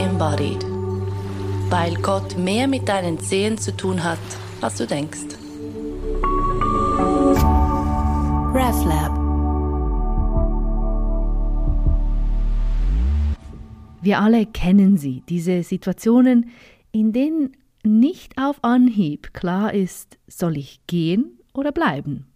embodied. 0.00 0.64
Weil 1.68 1.94
Gott 1.96 2.36
mehr 2.36 2.66
mit 2.66 2.88
deinen 2.88 3.20
Zehen 3.20 3.58
zu 3.58 3.76
tun 3.76 4.02
hat, 4.02 4.18
als 4.60 4.76
du 4.76 4.86
denkst. 4.86 5.36
RefLab 8.52 9.20
Wir 14.02 14.20
alle 14.20 14.46
kennen 14.46 14.96
sie, 14.96 15.22
diese 15.28 15.62
Situationen, 15.62 16.50
in 16.90 17.12
denen 17.12 17.52
nicht 17.84 18.38
auf 18.38 18.64
Anhieb 18.64 19.34
klar 19.34 19.74
ist, 19.74 20.18
soll 20.26 20.56
ich 20.56 20.80
gehen 20.86 21.38
oder 21.52 21.70
bleiben. 21.70 22.26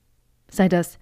Sei 0.49 0.69
das 0.69 0.99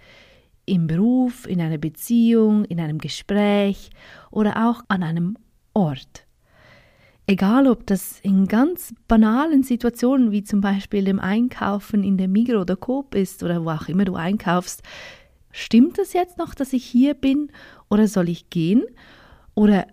im 0.65 0.87
Beruf, 0.87 1.47
in 1.47 1.61
einer 1.61 1.79
Beziehung, 1.79 2.65
in 2.65 2.79
einem 2.81 2.99
Gespräch 2.99 3.91
oder 4.31 4.69
auch 4.69 4.83
an 4.87 5.03
einem 5.03 5.37
Ort. 5.75 6.27
Egal, 7.33 7.67
ob 7.67 7.87
das 7.87 8.21
in 8.21 8.47
ganz 8.47 8.95
banalen 9.09 9.63
Situationen 9.63 10.33
wie 10.33 10.45
zum 10.45 10.61
Beispiel 10.61 11.03
dem 11.03 11.19
Einkaufen 11.19 12.05
in 12.05 12.19
der 12.19 12.29
Migro 12.29 12.61
oder 12.61 12.77
Coop 12.77 13.15
ist 13.15 13.43
oder 13.43 13.65
wo 13.65 13.71
auch 13.71 13.89
immer 13.89 14.05
du 14.05 14.17
einkaufst, 14.17 14.83
stimmt 15.51 15.99
es 15.99 16.13
jetzt 16.13 16.37
noch, 16.37 16.53
dass 16.53 16.75
ich 16.75 16.85
hier 16.85 17.15
bin 17.15 17.49
oder 17.89 18.07
soll 18.07 18.29
ich 18.29 18.51
gehen? 18.51 18.83
Oder 19.55 19.87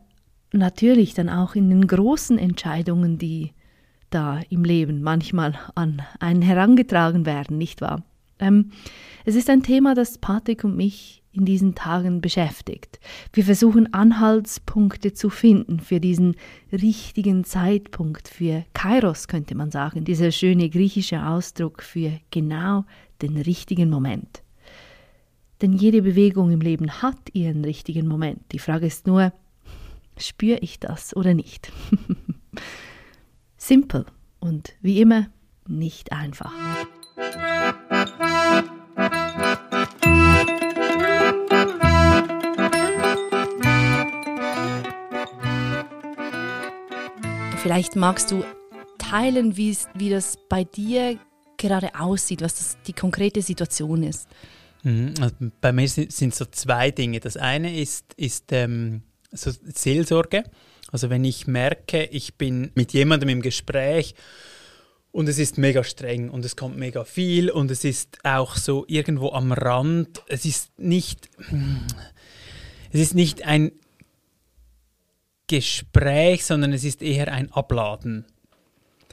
natürlich 0.52 1.13
dann 1.13 1.29
auch 1.29 1.55
in 1.55 1.70
den 1.70 1.88
großen 1.88 2.38
Entscheidungen, 2.38 3.17
die 3.17 3.53
da 4.09 4.41
im 4.49 4.65
Leben 4.65 5.01
manchmal 5.01 5.57
an 5.76 6.01
einen 6.20 6.41
herangetragen 6.41 7.26
werden, 7.26 7.57
nicht 7.57 7.79
wahr? 7.79 8.03
Ähm, 8.40 8.71
es 9.23 9.35
ist 9.35 9.49
ein 9.49 9.63
Thema, 9.63 9.95
das 9.95 10.17
Patrick 10.17 10.65
und 10.65 10.76
mich 10.76 11.23
in 11.39 11.45
diesen 11.45 11.75
Tagen 11.75 12.21
beschäftigt. 12.21 12.99
Wir 13.34 13.43
versuchen 13.43 13.93
Anhaltspunkte 13.93 15.13
zu 15.13 15.29
finden 15.29 15.79
für 15.79 15.99
diesen 15.99 16.35
richtigen 16.71 17.43
Zeitpunkt, 17.43 18.27
für 18.27 18.65
Kairos 18.73 19.27
könnte 19.27 19.55
man 19.55 19.71
sagen, 19.71 20.04
dieser 20.04 20.32
schöne 20.32 20.70
griechische 20.70 21.26
Ausdruck 21.26 21.82
für 21.82 22.20
genau 22.32 22.85
den 23.21 23.37
richtigen 23.37 23.90
Moment. 23.90 24.43
Denn 25.62 25.73
jede 25.73 26.01
Bewegung 26.01 26.51
im 26.51 26.62
Leben 26.62 27.01
hat 27.01 27.17
ihren 27.34 27.65
richtigen 27.65 28.07
Moment. 28.07 28.40
Die 28.51 28.60
Frage 28.60 28.85
ist 28.85 29.07
nur, 29.07 29.34
spüre 30.17 30.60
ich 30.60 30.79
das 30.79 31.15
oder 31.15 31.34
nicht? 31.34 31.71
Simpel 33.57 34.05
und 34.40 34.73
wie 34.82 35.01
immer 35.01 35.27
nicht 35.67 36.12
einfach. 36.12 36.54
Vielleicht 47.62 47.98
magst 47.98 48.32
du 48.32 48.46
teilen, 48.98 49.57
wie, 49.57 49.76
das 50.10 50.38
bei 50.48 50.63
dir 50.63 51.20
gerade 51.57 51.93
aussieht, 51.99 52.41
was 52.41 52.55
das, 52.55 52.77
die 52.88 52.93
konkrete 52.93 53.41
Situation 53.41 54.04
ist. 54.04 54.29
Mhm, 54.84 55.13
also 55.20 55.35
bei 55.60 55.74
mir 55.74 55.90
sind, 55.90 56.13
sind, 56.13 56.34
so 56.34 56.46
zwei 56.46 56.91
Dinge. 56.91 57.20
Das 57.20 57.35
eine 57.35 57.77
ist, 57.77 58.13
ist 58.16 58.54
ähm, 58.54 59.01
so 59.32 59.51
Seelsorge. 59.51 60.46
Also 60.90 61.10
wenn 61.10 61.26
ich 61.26 61.48
merke, 61.48 62.05
ich 62.05 62.35
bin 62.35 62.71
mit 62.76 62.93
jemandem 62.93 63.27
im 63.27 63.41
Gespräch 63.41 64.16
und 65.12 65.28
es 65.28 65.38
ist 65.38 65.57
mega 65.57 65.84
streng 65.84 66.29
und 66.29 66.46
es 66.46 66.56
kommt 66.56 66.78
mega 66.78 67.03
viel 67.03 67.50
und 67.50 67.72
es 67.72 67.84
ist 67.84 68.19
auch 68.23 68.56
so 68.56 68.85
irgendwo 68.88 69.31
am 69.34 69.51
Rand. 69.51 70.23
Es 70.28 70.46
ist 70.46 70.79
nicht, 70.79 71.29
es 72.94 73.01
ist 73.01 73.16
nicht 73.16 73.46
ein 73.46 73.73
Gespräch, 75.50 76.45
sondern 76.45 76.72
es 76.72 76.85
ist 76.85 77.01
eher 77.01 77.33
ein 77.33 77.51
Abladen. 77.51 78.25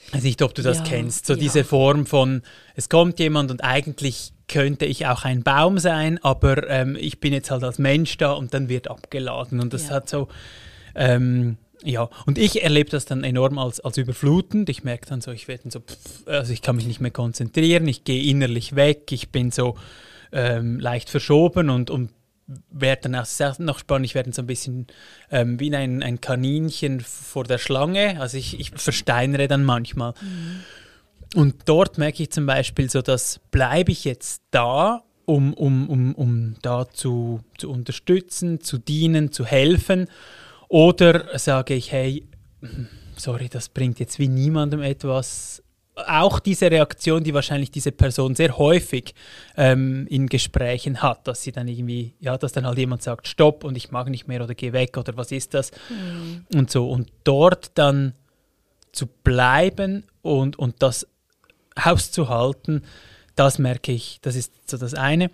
Ich 0.07 0.15
weiß 0.15 0.23
nicht, 0.23 0.43
ob 0.43 0.55
du 0.55 0.63
das 0.63 0.79
ja, 0.79 0.85
kennst. 0.85 1.27
So 1.27 1.33
ja. 1.33 1.41
diese 1.41 1.65
Form 1.65 2.07
von, 2.07 2.43
es 2.77 2.89
kommt 2.89 3.19
jemand 3.19 3.51
und 3.51 3.65
eigentlich 3.65 4.33
könnte 4.47 4.85
ich 4.85 5.07
auch 5.07 5.25
ein 5.25 5.43
Baum 5.43 5.79
sein, 5.79 6.23
aber 6.23 6.69
ähm, 6.71 6.97
ich 6.99 7.19
bin 7.19 7.33
jetzt 7.33 7.51
halt 7.51 7.65
als 7.65 7.79
Mensch 7.79 8.17
da 8.19 8.33
und 8.33 8.55
dann 8.55 8.69
wird 8.69 8.89
abgeladen. 8.89 9.59
Und 9.59 9.73
das 9.73 9.89
ja. 9.89 9.95
hat 9.95 10.09
so, 10.09 10.29
ähm, 10.95 11.57
ja, 11.83 12.09
und 12.27 12.39
ich 12.39 12.63
erlebe 12.63 12.91
das 12.91 13.07
dann 13.07 13.25
enorm 13.25 13.59
als, 13.59 13.81
als 13.81 13.97
überflutend. 13.97 14.69
Ich 14.69 14.85
merke 14.85 15.07
dann 15.09 15.21
so, 15.21 15.33
ich 15.33 15.49
werde 15.49 15.71
so, 15.71 15.81
pff, 15.81 16.27
also 16.27 16.53
ich 16.53 16.63
kann 16.63 16.77
mich 16.77 16.87
nicht 16.87 17.01
mehr 17.01 17.11
konzentrieren, 17.11 17.89
ich 17.89 18.05
gehe 18.05 18.31
innerlich 18.31 18.77
weg, 18.77 19.11
ich 19.11 19.31
bin 19.31 19.51
so 19.51 19.77
ähm, 20.33 20.79
leicht 20.79 21.11
verschoben 21.11 21.71
und, 21.71 21.91
und 21.91 22.11
werde 22.71 23.03
dann 23.03 23.17
auch 23.17 23.25
sehr 23.25 23.55
noch 23.59 23.79
spannend, 23.79 24.07
ich 24.07 24.15
werde 24.15 24.33
so 24.33 24.43
ein 24.43 24.47
bisschen 24.47 24.87
ähm, 25.31 25.59
wie 25.59 25.75
ein, 25.75 26.03
ein 26.03 26.21
Kaninchen 26.21 27.01
vor 27.01 27.45
der 27.45 27.59
Schlange, 27.59 28.21
also 28.21 28.37
ich, 28.37 28.61
ich 28.61 28.71
versteinere 28.71 29.49
dann 29.49 29.65
manchmal. 29.65 30.15
Mhm. 30.21 30.61
Und 31.35 31.57
dort 31.67 31.99
merke 31.99 32.23
ich 32.23 32.31
zum 32.31 32.47
Beispiel 32.47 32.89
so, 32.89 33.03
dass 33.03 33.41
bleibe 33.51 33.93
ich 33.93 34.05
jetzt 34.05 34.43
da, 34.53 35.03
um, 35.25 35.55
um, 35.55 35.89
um, 35.89 36.15
um 36.15 36.57
da 36.63 36.89
zu, 36.89 37.41
zu 37.59 37.71
unterstützen, 37.71 38.61
zu 38.61 38.79
dienen, 38.79 39.33
zu 39.33 39.45
helfen, 39.45 40.07
oder 40.69 41.39
sage 41.39 41.75
ich, 41.75 41.93
hey, 41.93 42.27
sorry, 43.17 43.49
das 43.49 43.69
bringt 43.69 44.01
jetzt 44.01 44.19
wie 44.19 44.29
niemandem 44.29 44.83
etwas, 44.83 45.63
auch 45.97 46.41
diese 46.41 46.71
Reaktion, 46.71 47.25
die 47.25 47.33
wahrscheinlich 47.33 47.71
diese 47.71 47.91
Person 47.91 48.35
sehr 48.35 48.59
häufig 48.59 49.15
ähm, 49.57 50.07
in 50.09 50.29
Gesprächen 50.29 51.03
hat, 51.03 51.27
dass 51.27 51.43
sie 51.43 51.53
dann 51.53 51.69
irgendwie, 51.69 52.15
ja, 52.21 52.37
dass 52.37 52.53
dann 52.53 52.67
halt 52.67 52.79
jemand 52.79 53.03
sagt, 53.03 53.27
stopp 53.27 53.65
und 53.65 53.77
ich 53.77 53.91
mag 53.91 54.09
nicht 54.11 54.29
mehr 54.29 54.45
oder 54.45 54.55
geh 54.55 54.73
weg 54.73 54.99
oder 54.99 55.17
was 55.17 55.33
ist 55.33 55.55
das 55.55 55.73
mhm. 55.89 56.45
und 56.55 56.71
so. 56.71 56.91
Und 56.91 57.11
dort 57.25 57.71
dann 57.75 58.13
zu 58.93 59.07
bleiben 59.07 60.05
und, 60.21 60.59
und 60.59 60.83
das 60.83 61.07
auszuhalten, 61.75 62.83
das 63.35 63.59
merke 63.59 63.93
ich, 63.93 64.19
das 64.21 64.37
ist 64.37 64.53
so 64.71 64.77
das 64.77 64.95
eine. 64.95 65.31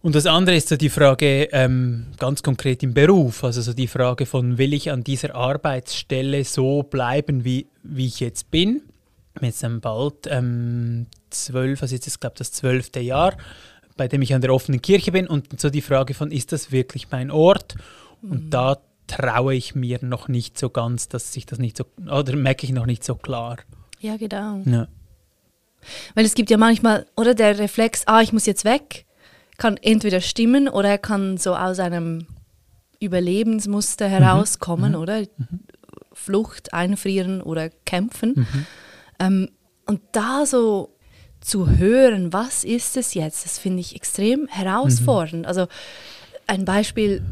Und 0.00 0.14
das 0.14 0.26
andere 0.26 0.56
ist 0.56 0.68
so 0.68 0.76
die 0.76 0.90
Frage 0.90 1.48
ähm, 1.52 2.08
ganz 2.18 2.42
konkret 2.42 2.82
im 2.82 2.92
Beruf, 2.92 3.42
also 3.42 3.62
so 3.62 3.72
die 3.72 3.86
Frage 3.86 4.26
von, 4.26 4.58
will 4.58 4.74
ich 4.74 4.90
an 4.90 5.02
dieser 5.02 5.34
Arbeitsstelle 5.34 6.44
so 6.44 6.82
bleiben, 6.82 7.44
wie, 7.44 7.68
wie 7.82 8.06
ich 8.06 8.20
jetzt 8.20 8.50
bin? 8.50 8.82
Jetzt 9.40 9.62
dann 9.62 9.80
bald 9.80 10.26
ähm, 10.26 11.06
zwölf, 11.30 11.82
also 11.82 11.94
jetzt 11.94 12.06
ist 12.06 12.20
glaube 12.20 12.36
das 12.38 12.52
zwölfte 12.52 13.00
Jahr, 13.00 13.36
bei 13.96 14.08
dem 14.08 14.22
ich 14.22 14.34
an 14.34 14.40
der 14.40 14.52
offenen 14.52 14.82
Kirche 14.82 15.12
bin 15.12 15.26
und 15.26 15.60
so 15.60 15.70
die 15.70 15.82
Frage 15.82 16.14
von, 16.14 16.30
ist 16.30 16.52
das 16.52 16.72
wirklich 16.72 17.10
mein 17.10 17.30
Ort? 17.30 17.76
Und 18.22 18.46
mhm. 18.46 18.50
da 18.50 18.78
traue 19.06 19.54
ich 19.54 19.74
mir 19.74 19.98
noch 20.02 20.28
nicht 20.28 20.58
so 20.58 20.70
ganz, 20.70 21.08
dass 21.08 21.32
sich 21.32 21.46
das 21.46 21.58
nicht 21.58 21.76
so, 21.76 21.84
oder 22.10 22.36
merke 22.36 22.66
ich 22.66 22.72
noch 22.72 22.86
nicht 22.86 23.04
so 23.04 23.14
klar. 23.14 23.58
Ja, 24.00 24.16
genau. 24.16 24.62
Ja. 24.64 24.88
Weil 26.14 26.24
es 26.24 26.34
gibt 26.34 26.50
ja 26.50 26.56
manchmal, 26.56 27.06
oder 27.16 27.34
der 27.34 27.58
Reflex, 27.58 28.04
ah, 28.06 28.22
ich 28.22 28.32
muss 28.32 28.46
jetzt 28.46 28.64
weg, 28.64 29.04
kann 29.58 29.76
entweder 29.76 30.20
stimmen 30.20 30.68
oder 30.68 30.88
er 30.88 30.98
kann 30.98 31.36
so 31.36 31.54
aus 31.54 31.78
einem 31.78 32.26
Überlebensmuster 33.00 34.08
mhm. 34.08 34.12
herauskommen, 34.12 34.92
mhm. 34.92 34.98
oder? 34.98 35.20
Mhm. 35.20 35.60
Flucht, 36.12 36.72
einfrieren 36.72 37.42
oder 37.42 37.70
kämpfen. 37.84 38.32
Mhm. 38.36 38.66
Ähm, 39.18 39.50
und 39.86 40.00
da 40.12 40.46
so 40.46 40.94
zu 41.40 41.68
hören, 41.68 42.32
was 42.32 42.64
ist 42.64 42.96
es 42.96 43.14
jetzt, 43.14 43.44
das 43.44 43.58
finde 43.58 43.80
ich 43.80 43.94
extrem 43.94 44.48
herausfordernd. 44.48 45.42
Mhm. 45.42 45.48
Also 45.48 45.66
ein 46.46 46.64
Beispiel, 46.64 47.22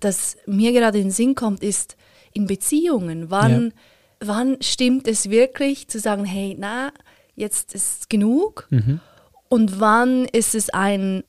das 0.00 0.36
mir 0.46 0.72
gerade 0.72 0.98
in 0.98 1.06
den 1.06 1.10
Sinn 1.12 1.34
kommt, 1.34 1.62
ist 1.62 1.96
in 2.32 2.46
Beziehungen. 2.46 3.30
Wann, 3.30 3.66
ja. 4.20 4.26
wann 4.28 4.56
stimmt 4.60 5.06
es 5.06 5.30
wirklich 5.30 5.88
zu 5.88 6.00
sagen, 6.00 6.24
hey, 6.24 6.56
na, 6.58 6.92
jetzt 7.36 7.74
ist 7.74 8.00
es 8.00 8.08
genug? 8.08 8.66
Mhm. 8.70 9.00
Und 9.48 9.80
wann 9.80 10.26
ist 10.26 10.54
es 10.54 10.70
ein, 10.70 11.24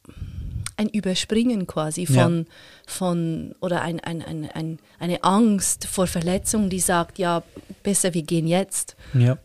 ein 0.81 0.89
Überspringen 0.89 1.67
quasi 1.67 2.05
von, 2.05 2.37
ja. 2.39 2.45
von 2.87 3.55
oder 3.61 3.81
ein, 3.81 3.99
ein, 3.99 4.21
ein, 4.21 4.49
ein, 4.53 4.79
eine 4.99 5.23
Angst 5.23 5.85
vor 5.85 6.07
Verletzung, 6.07 6.69
die 6.69 6.79
sagt, 6.79 7.19
ja, 7.19 7.43
besser, 7.83 8.13
wir 8.13 8.23
gehen 8.23 8.47
jetzt. 8.47 8.95
Ja. 9.13 9.37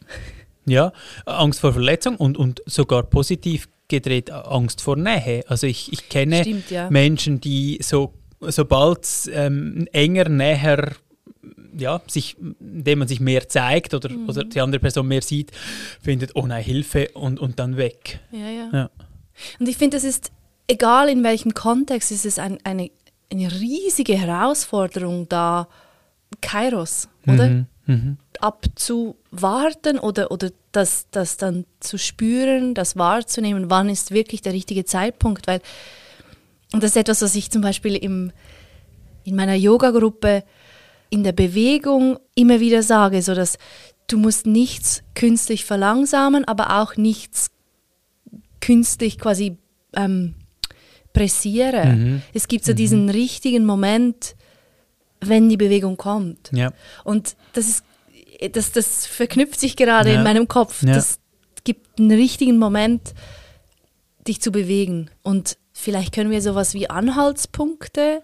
Ja, 0.68 0.92
Angst 1.26 1.60
vor 1.60 1.72
Verletzung 1.72 2.16
und, 2.16 2.36
und 2.36 2.60
sogar 2.66 3.04
positiv 3.04 3.68
gedreht 3.86 4.32
Angst 4.32 4.80
vor 4.80 4.96
Nähe. 4.96 5.44
Also 5.46 5.68
ich, 5.68 5.92
ich 5.92 6.08
kenne 6.08 6.40
Stimmt, 6.40 6.72
ja. 6.72 6.90
Menschen, 6.90 7.40
die 7.40 7.78
so 7.82 8.14
sobald 8.40 9.06
ähm, 9.32 9.86
enger, 9.92 10.28
näher 10.28 10.96
ja, 11.78 12.00
sich, 12.08 12.36
indem 12.58 13.00
man 13.00 13.08
sich 13.08 13.20
mehr 13.20 13.48
zeigt 13.48 13.94
oder, 13.94 14.08
mhm. 14.08 14.28
oder 14.28 14.42
die 14.42 14.60
andere 14.60 14.80
Person 14.80 15.06
mehr 15.06 15.22
sieht, 15.22 15.52
findet, 16.02 16.34
oh 16.34 16.46
nein, 16.46 16.64
Hilfe 16.64 17.10
und, 17.14 17.38
und 17.38 17.58
dann 17.58 17.76
weg. 17.76 18.18
Ja, 18.32 18.48
ja. 18.48 18.70
ja. 18.72 18.90
Und 19.60 19.68
ich 19.68 19.76
finde, 19.76 19.98
das 19.98 20.04
ist, 20.04 20.32
egal 20.68 21.08
in 21.08 21.22
welchem 21.22 21.54
Kontext, 21.54 22.10
ist 22.10 22.26
es 22.26 22.38
ein, 22.38 22.58
eine, 22.64 22.90
eine 23.30 23.52
riesige 23.52 24.14
Herausforderung 24.14 25.28
da, 25.28 25.68
Kairos, 26.40 27.08
oder? 27.26 27.48
Mhm. 27.48 27.66
Mhm. 27.86 28.16
Abzuwarten 28.40 30.00
oder, 30.00 30.32
oder 30.32 30.50
das, 30.72 31.06
das 31.12 31.36
dann 31.36 31.64
zu 31.78 31.98
spüren, 31.98 32.74
das 32.74 32.96
wahrzunehmen, 32.96 33.70
wann 33.70 33.88
ist 33.88 34.10
wirklich 34.10 34.42
der 34.42 34.52
richtige 34.52 34.84
Zeitpunkt, 34.84 35.46
weil 35.46 35.60
und 36.72 36.82
das 36.82 36.90
ist 36.90 36.96
etwas, 36.96 37.22
was 37.22 37.34
ich 37.36 37.50
zum 37.50 37.62
Beispiel 37.62 37.94
im, 37.94 38.32
in 39.24 39.36
meiner 39.36 39.54
Yoga-Gruppe 39.54 40.42
in 41.10 41.22
der 41.22 41.32
Bewegung 41.32 42.18
immer 42.34 42.58
wieder 42.58 42.82
sage, 42.82 43.22
so 43.22 43.34
dass 43.34 43.58
du 44.08 44.18
musst 44.18 44.46
nichts 44.46 45.02
künstlich 45.14 45.64
verlangsamen, 45.64 46.44
aber 46.44 46.82
auch 46.82 46.96
nichts 46.96 47.50
künstlich 48.60 49.18
quasi 49.18 49.58
ähm, 49.94 50.34
pressieren. 51.16 51.98
Mhm. 51.98 52.22
Es 52.34 52.46
gibt 52.46 52.64
so 52.64 52.72
mhm. 52.72 52.76
diesen 52.76 53.10
richtigen 53.10 53.64
Moment, 53.64 54.36
wenn 55.20 55.48
die 55.48 55.56
Bewegung 55.56 55.96
kommt. 55.96 56.50
Ja. 56.52 56.72
Und 57.04 57.36
das 57.54 57.68
ist 57.68 57.84
das, 58.52 58.72
das 58.72 59.06
verknüpft 59.06 59.58
sich 59.58 59.76
gerade 59.76 60.10
ja. 60.10 60.16
in 60.16 60.22
meinem 60.22 60.46
Kopf. 60.46 60.82
Ja. 60.82 60.94
Das 60.94 61.18
gibt 61.64 61.98
einen 61.98 62.10
richtigen 62.10 62.58
Moment, 62.58 63.14
dich 64.28 64.40
zu 64.40 64.52
bewegen. 64.52 65.10
Und 65.22 65.56
vielleicht 65.72 66.14
können 66.14 66.30
wir 66.30 66.42
sowas 66.42 66.74
wie 66.74 66.90
Anhaltspunkte. 66.90 68.22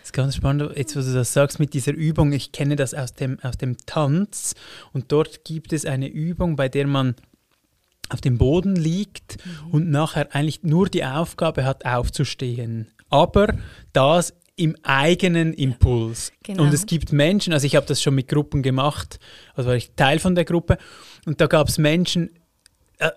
Das 0.00 0.08
ist 0.08 0.12
ganz 0.12 0.34
spannend, 0.34 0.76
jetzt 0.76 0.96
wo 0.96 1.00
du 1.00 1.14
das 1.14 1.32
sagst 1.32 1.60
mit 1.60 1.74
dieser 1.74 1.92
Übung. 1.92 2.32
Ich 2.32 2.50
kenne 2.50 2.76
das 2.76 2.92
aus 2.92 3.14
dem, 3.14 3.38
aus 3.42 3.56
dem 3.56 3.76
Tanz 3.86 4.54
und 4.92 5.12
dort 5.12 5.44
gibt 5.44 5.72
es 5.72 5.86
eine 5.86 6.08
Übung, 6.08 6.56
bei 6.56 6.68
der 6.68 6.86
man 6.86 7.14
auf 8.08 8.20
dem 8.20 8.38
Boden 8.38 8.76
liegt 8.76 9.38
mhm. 9.44 9.70
und 9.70 9.90
nachher 9.90 10.34
eigentlich 10.34 10.62
nur 10.62 10.88
die 10.88 11.04
Aufgabe 11.04 11.64
hat, 11.64 11.84
aufzustehen. 11.84 12.88
Aber 13.08 13.54
das 13.92 14.34
im 14.56 14.76
eigenen 14.82 15.54
Impuls. 15.54 16.32
Genau. 16.42 16.64
Und 16.64 16.74
es 16.74 16.86
gibt 16.86 17.12
Menschen, 17.12 17.52
also 17.52 17.66
ich 17.66 17.74
habe 17.74 17.86
das 17.86 18.02
schon 18.02 18.14
mit 18.14 18.28
Gruppen 18.28 18.62
gemacht, 18.62 19.18
also 19.54 19.70
war 19.70 19.76
ich 19.76 19.92
Teil 19.96 20.18
von 20.18 20.34
der 20.34 20.44
Gruppe, 20.44 20.78
und 21.24 21.40
da 21.40 21.46
gab 21.46 21.68
es 21.68 21.78
Menschen, 21.78 22.30
äh, 22.98 23.10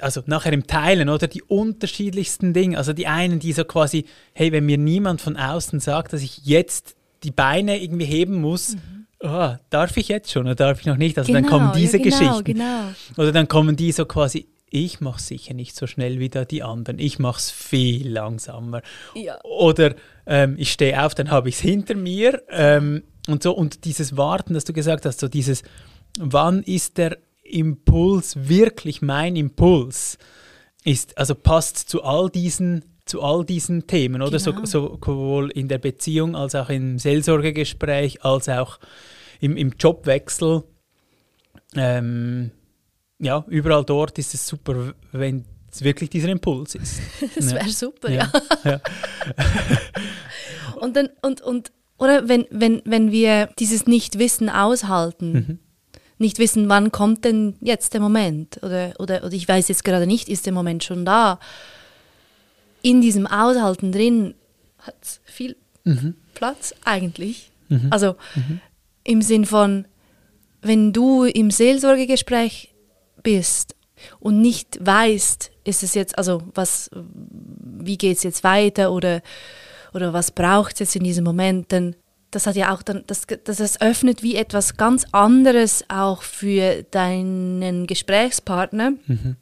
also 0.00 0.22
nachher 0.26 0.52
im 0.52 0.66
Teilen, 0.66 1.08
oder 1.08 1.26
die 1.26 1.42
unterschiedlichsten 1.42 2.54
Dinge. 2.54 2.78
Also 2.78 2.92
die 2.92 3.06
einen, 3.06 3.40
die 3.40 3.52
so 3.52 3.64
quasi, 3.64 4.06
hey, 4.32 4.52
wenn 4.52 4.64
mir 4.64 4.78
niemand 4.78 5.20
von 5.20 5.36
außen 5.36 5.80
sagt, 5.80 6.12
dass 6.12 6.22
ich 6.22 6.44
jetzt 6.44 6.96
die 7.24 7.32
Beine 7.32 7.82
irgendwie 7.82 8.06
heben 8.06 8.40
muss, 8.40 8.76
mhm. 8.76 8.99
Oh, 9.20 9.54
darf 9.70 9.96
ich 9.96 10.08
jetzt 10.08 10.30
schon 10.30 10.46
oder 10.46 10.54
darf 10.54 10.80
ich 10.80 10.86
noch 10.86 10.96
nicht? 10.96 11.18
Also 11.18 11.32
genau, 11.32 11.40
dann 11.40 11.50
kommen 11.50 11.72
diese 11.74 11.98
ja, 11.98 12.02
genau, 12.02 12.18
Geschichten. 12.18 12.44
Genau. 12.44 12.82
Oder 13.16 13.32
dann 13.32 13.48
kommen 13.48 13.76
die 13.76 13.92
so 13.92 14.04
quasi, 14.04 14.48
ich 14.70 15.00
mache 15.00 15.20
sicher 15.20 15.54
nicht 15.54 15.76
so 15.76 15.86
schnell 15.86 16.18
wie 16.20 16.28
da 16.28 16.44
die 16.44 16.62
anderen. 16.62 16.98
Ich 16.98 17.18
mache 17.18 17.38
es 17.38 17.50
viel 17.50 18.08
langsamer. 18.08 18.82
Ja. 19.14 19.38
Oder 19.42 19.94
ähm, 20.26 20.54
ich 20.58 20.72
stehe 20.72 21.04
auf, 21.04 21.14
dann 21.14 21.30
habe 21.30 21.48
ich 21.48 21.56
es 21.56 21.60
hinter 21.60 21.94
mir. 21.94 22.42
Ähm, 22.48 23.02
und 23.28 23.42
so, 23.42 23.52
und 23.52 23.84
dieses 23.84 24.16
Warten, 24.16 24.54
das 24.54 24.64
du 24.64 24.72
gesagt 24.72 25.04
hast, 25.06 25.20
so 25.20 25.28
dieses, 25.28 25.62
wann 26.18 26.62
ist 26.62 26.98
der 26.98 27.18
Impuls 27.42 28.48
wirklich 28.48 29.02
mein 29.02 29.36
Impuls? 29.36 30.18
Ist, 30.84 31.18
also 31.18 31.34
passt 31.34 31.76
zu 31.76 32.02
all 32.04 32.30
diesen 32.30 32.84
zu 33.10 33.22
all 33.22 33.44
diesen 33.44 33.88
Themen, 33.88 34.22
oder 34.22 34.38
genau. 34.38 34.64
so, 34.64 34.98
sowohl 35.04 35.50
in 35.50 35.66
der 35.66 35.78
Beziehung 35.78 36.36
als 36.36 36.54
auch 36.54 36.70
im 36.70 36.98
Seelsorgegespräch, 36.98 38.24
als 38.24 38.48
auch 38.48 38.78
im, 39.40 39.56
im 39.56 39.72
Jobwechsel. 39.78 40.62
Ähm, 41.74 42.52
ja, 43.18 43.44
überall 43.48 43.84
dort 43.84 44.16
ist 44.18 44.32
es 44.32 44.46
super, 44.46 44.94
wenn 45.10 45.44
es 45.72 45.82
wirklich 45.82 46.08
dieser 46.08 46.28
Impuls 46.28 46.76
ist. 46.76 47.00
das 47.34 47.52
wäre 47.52 47.68
super, 47.68 48.10
ja. 48.10 48.30
ja. 48.64 48.80
und 50.80 50.94
dann, 50.94 51.08
und, 51.22 51.40
und, 51.40 51.72
oder 51.98 52.28
wenn, 52.28 52.46
wenn, 52.50 52.82
wenn 52.84 53.10
wir 53.10 53.48
dieses 53.58 53.88
Nichtwissen 53.88 54.48
aushalten, 54.48 55.32
mhm. 55.32 55.58
nicht 56.18 56.38
wissen, 56.38 56.68
wann 56.68 56.92
kommt 56.92 57.24
denn 57.24 57.56
jetzt 57.60 57.92
der 57.92 58.00
Moment, 58.00 58.58
oder, 58.62 58.94
oder, 59.00 59.24
oder 59.24 59.32
ich 59.32 59.48
weiß 59.48 59.66
jetzt 59.68 59.84
gerade 59.84 60.06
nicht, 60.06 60.28
ist 60.28 60.46
der 60.46 60.52
Moment 60.52 60.84
schon 60.84 61.04
da. 61.04 61.40
In 62.82 63.00
diesem 63.00 63.26
Aushalten 63.26 63.92
drin 63.92 64.34
hat 64.78 64.96
es 65.02 65.20
viel 65.24 65.56
mhm. 65.84 66.14
Platz 66.34 66.74
eigentlich. 66.84 67.50
Mhm. 67.68 67.88
Also 67.90 68.16
mhm. 68.34 68.60
im 69.04 69.22
Sinn 69.22 69.46
von, 69.46 69.86
wenn 70.62 70.92
du 70.92 71.24
im 71.24 71.50
Seelsorgegespräch 71.50 72.74
bist 73.22 73.74
und 74.18 74.40
nicht 74.40 74.78
weißt, 74.84 75.50
ist 75.64 75.82
es 75.82 75.94
jetzt, 75.94 76.16
also 76.16 76.42
was, 76.54 76.90
wie 76.92 77.98
geht 77.98 78.16
es 78.16 78.22
jetzt 78.22 78.44
weiter 78.44 78.92
oder, 78.92 79.22
oder 79.92 80.12
was 80.12 80.30
braucht 80.30 80.74
es 80.74 80.80
jetzt 80.80 80.96
in 80.96 81.04
diesem 81.04 81.24
Moment, 81.24 81.72
dann 81.72 81.96
das 82.30 82.46
hat 82.46 82.56
ja 82.56 82.72
auch 82.72 82.82
dann, 82.82 83.02
das, 83.06 83.26
das 83.44 83.80
öffnet 83.80 84.22
wie 84.22 84.36
etwas 84.36 84.76
ganz 84.76 85.04
anderes 85.12 85.84
auch 85.88 86.22
für 86.22 86.84
deinen 86.90 87.86
Gesprächspartner, 87.86 88.92
mhm. 89.06 89.36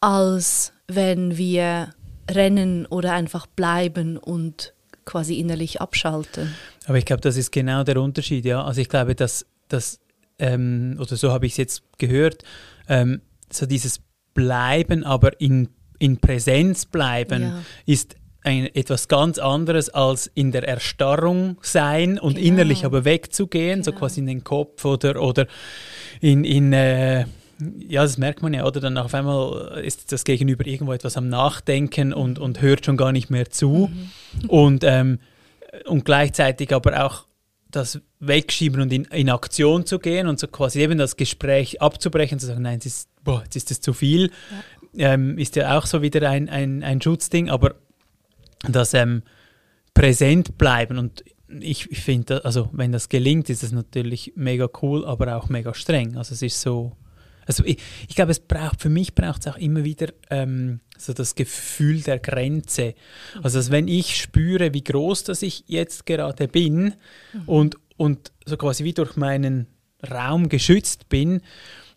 als 0.00 0.72
wenn 0.88 1.36
wir 1.36 1.94
rennen 2.30 2.86
oder 2.86 3.12
einfach 3.12 3.46
bleiben 3.46 4.16
und 4.16 4.74
quasi 5.04 5.38
innerlich 5.38 5.80
abschalten. 5.80 6.54
Aber 6.86 6.98
ich 6.98 7.04
glaube, 7.04 7.20
das 7.20 7.36
ist 7.36 7.52
genau 7.52 7.84
der 7.84 8.00
Unterschied, 8.00 8.44
ja. 8.44 8.64
Also 8.64 8.80
ich 8.80 8.88
glaube, 8.88 9.14
dass, 9.14 9.46
dass 9.68 10.00
ähm, 10.38 10.96
oder 11.00 11.16
so 11.16 11.32
habe 11.32 11.46
ich 11.46 11.52
es 11.52 11.58
jetzt 11.58 11.82
gehört, 11.98 12.44
ähm, 12.88 13.20
so 13.50 13.66
dieses 13.66 14.00
Bleiben, 14.34 15.04
aber 15.04 15.40
in, 15.40 15.68
in 15.98 16.18
Präsenz 16.18 16.86
bleiben, 16.86 17.42
ja. 17.42 17.62
ist 17.86 18.16
ein, 18.42 18.66
etwas 18.74 19.08
ganz 19.08 19.38
anderes 19.38 19.88
als 19.90 20.30
in 20.34 20.50
der 20.50 20.66
Erstarrung 20.66 21.58
sein 21.62 22.18
und 22.18 22.34
genau. 22.34 22.46
innerlich 22.46 22.84
aber 22.84 23.04
wegzugehen, 23.04 23.82
genau. 23.82 23.84
so 23.84 23.92
quasi 23.92 24.20
in 24.20 24.26
den 24.26 24.42
Kopf 24.42 24.84
oder, 24.84 25.22
oder 25.22 25.46
in, 26.20 26.44
in 26.44 26.72
äh, 26.72 27.26
ja, 27.88 28.02
das 28.02 28.18
merkt 28.18 28.42
man 28.42 28.54
ja, 28.54 28.64
oder? 28.64 28.80
Dann 28.80 28.96
auf 28.98 29.14
einmal 29.14 29.80
ist 29.84 30.12
das 30.12 30.24
Gegenüber 30.24 30.66
irgendwo 30.66 30.92
etwas 30.92 31.16
am 31.16 31.28
Nachdenken 31.28 32.12
und, 32.12 32.38
und 32.38 32.60
hört 32.60 32.84
schon 32.84 32.96
gar 32.96 33.12
nicht 33.12 33.30
mehr 33.30 33.50
zu. 33.50 33.90
Mhm. 34.40 34.50
Und, 34.50 34.84
ähm, 34.84 35.18
und 35.86 36.04
gleichzeitig 36.04 36.74
aber 36.74 37.04
auch 37.04 37.26
das 37.70 38.00
wegschieben 38.20 38.80
und 38.80 38.92
in, 38.92 39.04
in 39.06 39.30
Aktion 39.30 39.86
zu 39.86 39.98
gehen 39.98 40.28
und 40.28 40.38
so 40.38 40.46
quasi 40.46 40.80
eben 40.80 40.98
das 40.98 41.16
Gespräch 41.16 41.80
abzubrechen, 41.80 42.38
zu 42.38 42.46
sagen, 42.46 42.62
nein, 42.62 42.78
es 42.78 42.86
ist, 42.86 43.08
boah, 43.24 43.42
jetzt 43.44 43.56
ist 43.56 43.70
es 43.70 43.80
zu 43.80 43.92
viel, 43.92 44.30
ja. 44.94 45.14
Ähm, 45.14 45.38
ist 45.38 45.56
ja 45.56 45.78
auch 45.78 45.86
so 45.86 46.02
wieder 46.02 46.28
ein, 46.28 46.50
ein, 46.50 46.82
ein 46.82 47.00
Schutzding, 47.00 47.48
aber 47.48 47.76
das 48.68 48.92
ähm, 48.92 49.22
präsent 49.94 50.58
bleiben 50.58 50.98
und 50.98 51.24
ich, 51.60 51.90
ich 51.90 52.00
finde, 52.00 52.44
also 52.44 52.68
wenn 52.72 52.92
das 52.92 53.08
gelingt, 53.08 53.50
ist 53.50 53.62
es 53.62 53.72
natürlich 53.72 54.32
mega 54.36 54.68
cool, 54.82 55.04
aber 55.04 55.36
auch 55.36 55.48
mega 55.48 55.74
streng. 55.74 56.16
Also 56.16 56.34
es 56.34 56.42
ist 56.42 56.60
so, 56.60 56.92
also 57.46 57.64
ich, 57.64 57.78
ich 58.08 58.14
glaube, 58.14 58.32
es 58.32 58.40
braucht, 58.40 58.80
für 58.80 58.88
mich 58.88 59.14
braucht 59.14 59.42
es 59.42 59.52
auch 59.52 59.56
immer 59.56 59.84
wieder 59.84 60.08
ähm, 60.30 60.80
so 60.98 61.12
das 61.12 61.34
Gefühl 61.34 62.00
der 62.00 62.18
Grenze. 62.18 62.94
Also 63.42 63.58
dass 63.58 63.70
wenn 63.70 63.88
ich 63.88 64.16
spüre, 64.16 64.74
wie 64.74 64.84
groß 64.84 65.24
das 65.24 65.42
ich 65.42 65.64
jetzt 65.66 66.06
gerade 66.06 66.48
bin 66.48 66.94
mhm. 67.32 67.42
und, 67.46 67.76
und 67.96 68.32
so 68.44 68.56
quasi 68.56 68.84
wie 68.84 68.94
durch 68.94 69.16
meinen 69.16 69.66
Raum 70.08 70.48
geschützt 70.48 71.08
bin, 71.08 71.42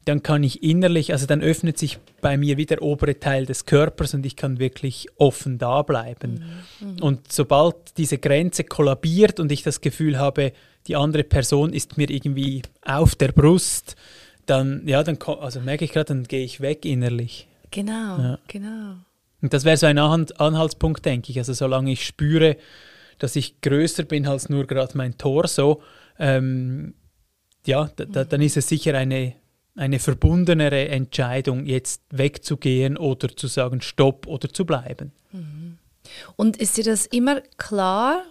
dann 0.06 0.22
kann 0.22 0.44
ich 0.44 0.62
innerlich, 0.62 1.12
also 1.12 1.26
dann 1.26 1.42
öffnet 1.42 1.80
sich 1.80 1.98
bei 2.22 2.38
mir 2.38 2.58
wieder 2.58 2.76
der 2.76 2.84
obere 2.84 3.20
Teil 3.20 3.48
des 3.48 3.66
Körpers 3.66 4.14
und 4.14 4.26
ich 4.26 4.36
kann 4.36 4.60
wirklich 4.60 5.08
offen 5.18 5.58
da 5.58 5.82
bleiben. 5.82 6.44
Mhm. 6.80 6.88
Mhm. 6.88 7.02
Und 7.02 7.32
sobald 7.32 7.98
diese 7.98 8.20
Grenze 8.20 8.64
kollabiert 8.64 9.40
und 9.40 9.52
ich 9.52 9.64
das 9.64 9.82
Gefühl 9.82 10.20
habe, 10.20 10.54
die 10.88 10.96
andere 10.96 11.24
Person 11.24 11.74
ist 11.74 11.98
mir 11.98 12.10
irgendwie 12.10 12.62
auf 12.84 13.16
der 13.16 13.32
Brust, 13.32 13.96
dann, 14.46 14.88
ja, 14.88 15.04
dann 15.04 15.18
also 15.22 15.60
merke 15.62 15.86
ich 15.86 15.92
gerade, 15.92 16.06
dann 16.06 16.24
gehe 16.24 16.44
ich 16.44 16.62
weg 16.62 16.86
innerlich. 16.86 17.48
Genau, 17.72 18.18
ja. 18.18 18.40
genau. 18.48 18.96
Und 19.42 19.54
das 19.54 19.64
wäre 19.64 19.78
so 19.78 19.86
ein 19.86 19.98
Anhaltspunkt, 19.98 21.06
denke 21.06 21.32
ich. 21.32 21.38
Also 21.38 21.54
solange 21.54 21.92
ich 21.92 22.06
spüre, 22.06 22.58
dass 23.20 23.36
ich 23.36 23.62
größer 23.62 24.04
bin 24.04 24.28
als 24.28 24.50
nur 24.50 24.66
gerade 24.66 24.98
mein 24.98 25.18
Torso, 25.18 25.82
ähm, 26.20 26.94
ja, 27.66 27.90
da, 27.96 28.24
dann 28.24 28.42
ist 28.42 28.58
es 28.58 28.70
sicher 28.70 28.96
eine, 28.96 29.34
eine 29.76 30.00
verbundenere 30.00 30.88
Entscheidung, 30.90 31.66
jetzt 31.66 32.04
wegzugehen 32.12 32.98
oder 32.98 33.36
zu 33.36 33.48
sagen 33.48 33.82
Stopp 33.82 34.28
oder 34.28 34.50
zu 34.50 34.66
bleiben. 34.66 35.12
Mhm. 35.32 35.78
Und 36.36 36.58
ist 36.58 36.78
dir 36.78 36.84
das 36.84 37.06
immer 37.08 37.42
klar, 37.58 38.24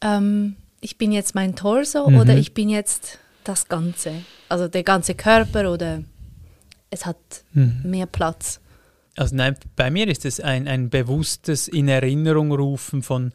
ähm, 0.00 0.56
ich 0.80 0.96
bin 0.98 1.12
jetzt 1.12 1.34
mein 1.34 1.56
Torso 1.56 2.08
mhm. 2.08 2.18
oder 2.18 2.36
ich 2.36 2.54
bin 2.54 2.68
jetzt 2.68 3.18
das 3.44 3.68
Ganze? 3.68 4.22
Also 4.48 4.68
der 4.68 4.82
ganze 4.82 5.14
Körper 5.14 5.72
oder 5.72 6.02
es 6.90 7.06
hat 7.06 7.16
mhm. 7.52 7.80
mehr 7.84 8.06
Platz? 8.06 8.60
Also 9.16 9.34
nein, 9.34 9.56
bei 9.74 9.90
mir 9.90 10.06
ist 10.08 10.24
es 10.24 10.40
ein, 10.40 10.68
ein 10.68 10.90
bewusstes 10.90 11.66
in 11.68 11.88
Erinnerung 11.88 12.52
rufen 12.52 13.02
von 13.02 13.32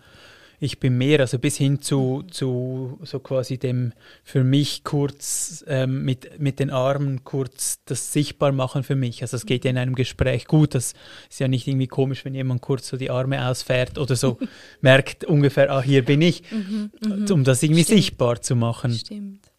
ich 0.63 0.79
bin 0.79 0.97
mehr, 0.97 1.19
also 1.19 1.39
bis 1.39 1.57
hin 1.57 1.81
zu, 1.81 2.23
zu 2.31 2.97
so 3.03 3.19
quasi 3.19 3.57
dem 3.57 3.91
für 4.23 4.45
mich 4.45 4.85
kurz 4.85 5.63
ähm, 5.67 6.05
mit, 6.05 6.39
mit 6.39 6.59
den 6.59 6.69
Armen 6.69 7.25
kurz 7.25 7.79
das 7.83 8.13
sichtbar 8.13 8.53
machen 8.53 8.83
für 8.83 8.95
mich. 8.95 9.21
Also 9.21 9.35
es 9.35 9.45
geht 9.45 9.65
ja 9.65 9.71
in 9.71 9.77
einem 9.77 9.93
Gespräch 9.93 10.45
gut, 10.45 10.73
das 10.73 10.93
ist 11.29 11.41
ja 11.41 11.49
nicht 11.49 11.67
irgendwie 11.67 11.87
komisch, 11.87 12.23
wenn 12.23 12.33
jemand 12.33 12.61
kurz 12.61 12.87
so 12.87 12.95
die 12.95 13.09
Arme 13.09 13.45
ausfährt 13.45 13.97
oder 13.97 14.15
so 14.15 14.39
merkt 14.81 15.25
ungefähr, 15.25 15.69
ah, 15.69 15.81
hier 15.81 16.05
bin 16.05 16.21
ich, 16.21 16.43
mhm, 16.49 16.91
mhm. 17.01 17.25
um 17.29 17.43
das 17.43 17.61
irgendwie 17.61 17.83
Stimmt. 17.83 17.97
sichtbar 17.99 18.41
zu 18.41 18.55
machen. 18.55 18.93
Stimmt. 18.93 19.52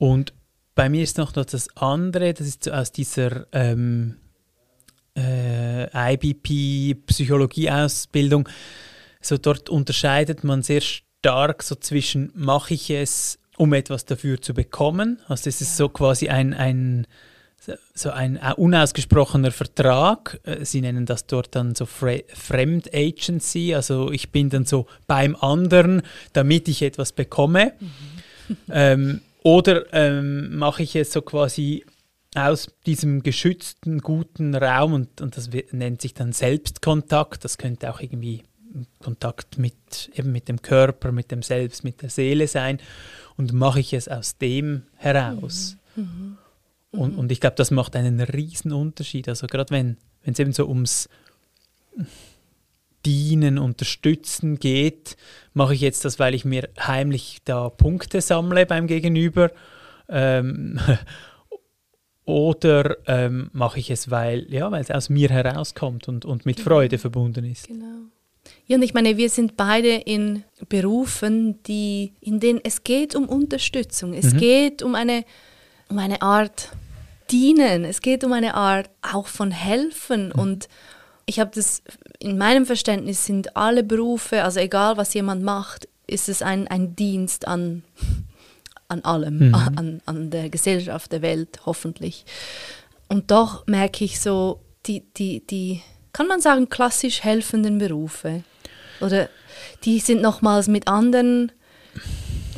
Und 0.00 0.34
bei 0.74 0.88
mir 0.88 1.02
ist 1.02 1.18
noch 1.18 1.32
das 1.32 1.68
andere, 1.76 2.32
das 2.32 2.46
ist 2.46 2.70
aus 2.70 2.90
dieser 2.90 3.46
ähm, 3.52 4.16
äh, 5.14 6.14
IBP-Psychologie-Ausbildung. 6.14 8.48
So 9.20 9.36
dort 9.36 9.68
unterscheidet 9.68 10.42
man 10.42 10.62
sehr 10.62 10.80
stark 10.80 11.62
so 11.62 11.74
zwischen, 11.74 12.32
mache 12.34 12.72
ich 12.72 12.88
es, 12.88 13.38
um 13.58 13.74
etwas 13.74 14.06
dafür 14.06 14.40
zu 14.40 14.54
bekommen? 14.54 15.20
Also 15.28 15.44
das 15.44 15.60
ist 15.60 15.76
so 15.76 15.90
quasi 15.90 16.30
ein, 16.30 16.54
ein 16.54 17.06
so 17.92 18.10
ein 18.10 18.38
unausgesprochener 18.38 19.50
Vertrag. 19.50 20.40
Äh, 20.44 20.64
sie 20.64 20.80
nennen 20.80 21.04
das 21.04 21.26
dort 21.26 21.54
dann 21.54 21.74
so 21.74 21.84
Fremd 21.84 22.94
Agency. 22.94 23.74
Also 23.74 24.10
ich 24.10 24.32
bin 24.32 24.48
dann 24.48 24.64
so 24.64 24.86
beim 25.06 25.36
anderen, 25.36 26.00
damit 26.32 26.68
ich 26.68 26.80
etwas 26.80 27.12
bekomme. 27.12 27.74
Mhm. 27.78 28.56
ähm, 28.70 29.20
oder 29.42 29.92
ähm, 29.92 30.56
mache 30.56 30.82
ich 30.82 30.96
es 30.96 31.12
so 31.12 31.22
quasi 31.22 31.84
aus 32.34 32.68
diesem 32.86 33.22
geschützten, 33.22 33.98
guten 33.98 34.54
Raum 34.54 34.92
und, 34.92 35.20
und 35.20 35.36
das 35.36 35.50
nennt 35.72 36.00
sich 36.00 36.14
dann 36.14 36.32
Selbstkontakt. 36.32 37.44
Das 37.44 37.58
könnte 37.58 37.90
auch 37.90 38.00
irgendwie 38.00 38.42
Kontakt 39.00 39.58
mit, 39.58 40.10
eben 40.14 40.30
mit 40.30 40.48
dem 40.48 40.62
Körper, 40.62 41.10
mit 41.10 41.30
dem 41.32 41.42
Selbst, 41.42 41.82
mit 41.82 42.02
der 42.02 42.10
Seele 42.10 42.46
sein. 42.46 42.78
Und 43.36 43.52
mache 43.52 43.80
ich 43.80 43.94
es 43.94 44.06
aus 44.06 44.38
dem 44.38 44.82
heraus. 44.96 45.76
Mhm. 45.96 46.02
Mhm. 46.02 46.38
Und, 46.92 47.18
und 47.18 47.32
ich 47.32 47.40
glaube, 47.40 47.56
das 47.56 47.70
macht 47.70 47.96
einen 47.96 48.20
riesen 48.20 48.72
Unterschied. 48.72 49.28
Also 49.28 49.46
gerade 49.46 49.70
wenn 49.70 49.96
es 50.22 50.38
eben 50.38 50.52
so 50.52 50.68
ums 50.68 51.08
Dienen, 53.06 53.58
Unterstützen 53.58 54.58
geht, 54.58 55.16
mache 55.54 55.74
ich 55.74 55.80
jetzt 55.80 56.04
das, 56.04 56.18
weil 56.18 56.34
ich 56.34 56.44
mir 56.44 56.68
heimlich 56.78 57.38
da 57.44 57.68
Punkte 57.68 58.20
sammle 58.20 58.66
beim 58.66 58.86
Gegenüber. 58.86 59.50
Ähm, 60.08 60.78
oder 62.24 62.96
ähm, 63.06 63.50
mache 63.52 63.80
ich 63.80 63.90
es, 63.90 64.10
weil, 64.10 64.46
ja, 64.52 64.70
weil 64.70 64.82
es 64.82 64.90
aus 64.90 65.08
mir 65.08 65.30
herauskommt 65.30 66.08
und, 66.08 66.24
und 66.24 66.46
mit 66.46 66.56
genau. 66.56 66.68
Freude 66.68 66.98
verbunden 66.98 67.44
ist. 67.44 67.68
Genau. 67.68 68.08
Ja, 68.66 68.76
und 68.76 68.82
ich 68.82 68.94
meine, 68.94 69.16
wir 69.16 69.28
sind 69.28 69.56
beide 69.56 69.94
in 69.94 70.44
Berufen, 70.68 71.62
die, 71.64 72.12
in 72.20 72.40
denen 72.40 72.60
es 72.62 72.84
geht 72.84 73.14
um 73.14 73.28
Unterstützung. 73.28 74.14
Es 74.14 74.32
mhm. 74.32 74.38
geht 74.38 74.82
um 74.82 74.94
eine, 74.94 75.24
um 75.88 75.98
eine 75.98 76.22
Art 76.22 76.70
Dienen. 77.30 77.84
Es 77.84 78.00
geht 78.00 78.24
um 78.24 78.32
eine 78.32 78.54
Art 78.54 78.90
auch 79.02 79.26
von 79.26 79.50
Helfen. 79.50 80.28
Mhm. 80.28 80.40
Und 80.40 80.68
ich 81.30 81.38
habe 81.38 81.52
das, 81.54 81.80
in 82.18 82.36
meinem 82.36 82.66
Verständnis 82.66 83.24
sind 83.24 83.56
alle 83.56 83.84
Berufe, 83.84 84.42
also 84.42 84.58
egal 84.58 84.96
was 84.96 85.14
jemand 85.14 85.44
macht, 85.44 85.88
ist 86.08 86.28
es 86.28 86.42
ein, 86.42 86.66
ein 86.66 86.96
Dienst 86.96 87.46
an, 87.46 87.84
an 88.88 89.04
allem, 89.04 89.48
mhm. 89.48 89.54
an, 89.54 90.02
an 90.06 90.30
der 90.30 90.50
Gesellschaft, 90.50 91.12
der 91.12 91.22
Welt, 91.22 91.60
hoffentlich. 91.66 92.24
Und 93.06 93.30
doch 93.30 93.64
merke 93.68 94.04
ich 94.04 94.18
so, 94.18 94.60
die, 94.86 95.04
die, 95.16 95.46
die, 95.46 95.82
kann 96.12 96.26
man 96.26 96.40
sagen, 96.40 96.68
klassisch 96.68 97.22
helfenden 97.22 97.78
Berufe. 97.78 98.42
Oder 99.00 99.28
die 99.84 100.00
sind 100.00 100.22
nochmals 100.22 100.66
mit 100.66 100.88
anderen 100.88 101.52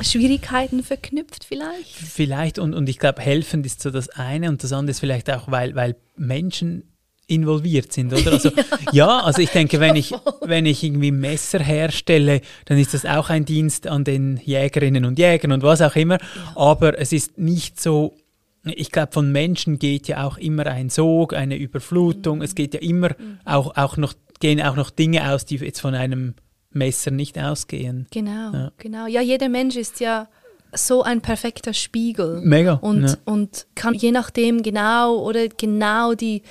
Schwierigkeiten 0.01 0.81
verknüpft 0.81 1.45
vielleicht? 1.45 1.91
Vielleicht 1.91 2.57
und, 2.57 2.73
und 2.73 2.89
ich 2.89 2.97
glaube, 2.97 3.21
helfend 3.21 3.67
ist 3.67 3.83
so 3.83 3.91
das 3.91 4.09
eine 4.09 4.49
und 4.49 4.63
das 4.63 4.73
andere 4.73 4.91
ist 4.91 4.99
vielleicht 4.99 5.29
auch, 5.29 5.51
weil, 5.51 5.75
weil 5.75 5.95
Menschen 6.15 6.92
involviert 7.27 7.93
sind, 7.93 8.13
oder? 8.13 8.33
Also, 8.33 8.49
ja. 8.91 8.91
ja. 8.91 9.19
also 9.21 9.41
ich 9.41 9.49
denke, 9.49 9.79
wenn 9.79 9.95
ich, 9.95 10.13
wenn 10.41 10.65
ich 10.65 10.83
irgendwie 10.83 11.11
Messer 11.11 11.59
herstelle, 11.59 12.41
dann 12.65 12.77
ist 12.77 12.93
das 12.93 13.05
auch 13.05 13.29
ein 13.29 13.45
Dienst 13.45 13.87
an 13.87 14.03
den 14.03 14.37
Jägerinnen 14.43 15.05
und 15.05 15.17
Jägern 15.19 15.51
und 15.51 15.63
was 15.63 15.81
auch 15.81 15.95
immer. 15.95 16.19
Ja. 16.19 16.53
Aber 16.55 16.99
es 16.99 17.13
ist 17.13 17.37
nicht 17.37 17.79
so, 17.81 18.15
ich 18.63 18.91
glaube, 18.91 19.11
von 19.11 19.31
Menschen 19.31 19.79
geht 19.79 20.07
ja 20.07 20.25
auch 20.25 20.37
immer 20.37 20.67
ein 20.67 20.89
Sog, 20.89 21.33
eine 21.33 21.57
Überflutung. 21.57 22.37
Mhm. 22.37 22.43
Es 22.43 22.55
geht 22.55 22.73
ja 22.73 22.79
immer 22.81 23.09
mhm. 23.09 23.39
auch, 23.45 23.75
auch 23.77 23.97
noch, 23.97 24.13
gehen 24.39 24.61
auch 24.61 24.75
noch 24.75 24.89
Dinge 24.89 25.31
aus, 25.31 25.45
die 25.45 25.57
jetzt 25.57 25.81
von 25.81 25.95
einem 25.95 26.35
Messer 26.71 27.11
nicht 27.11 27.37
ausgehen. 27.37 28.07
Genau, 28.11 28.51
ja. 28.53 28.71
genau. 28.77 29.07
Ja, 29.07 29.21
jeder 29.21 29.49
Mensch 29.49 29.75
ist 29.75 29.99
ja 29.99 30.27
so 30.75 31.03
ein 31.03 31.21
perfekter 31.21 31.73
Spiegel. 31.73 32.41
Mega. 32.43 32.73
Und, 32.73 33.07
ja. 33.07 33.15
und 33.25 33.67
kann 33.75 33.93
je 33.93 34.11
nachdem 34.11 34.63
genau 34.63 35.17
oder 35.19 35.47
genau 35.47 36.13
die, 36.13 36.41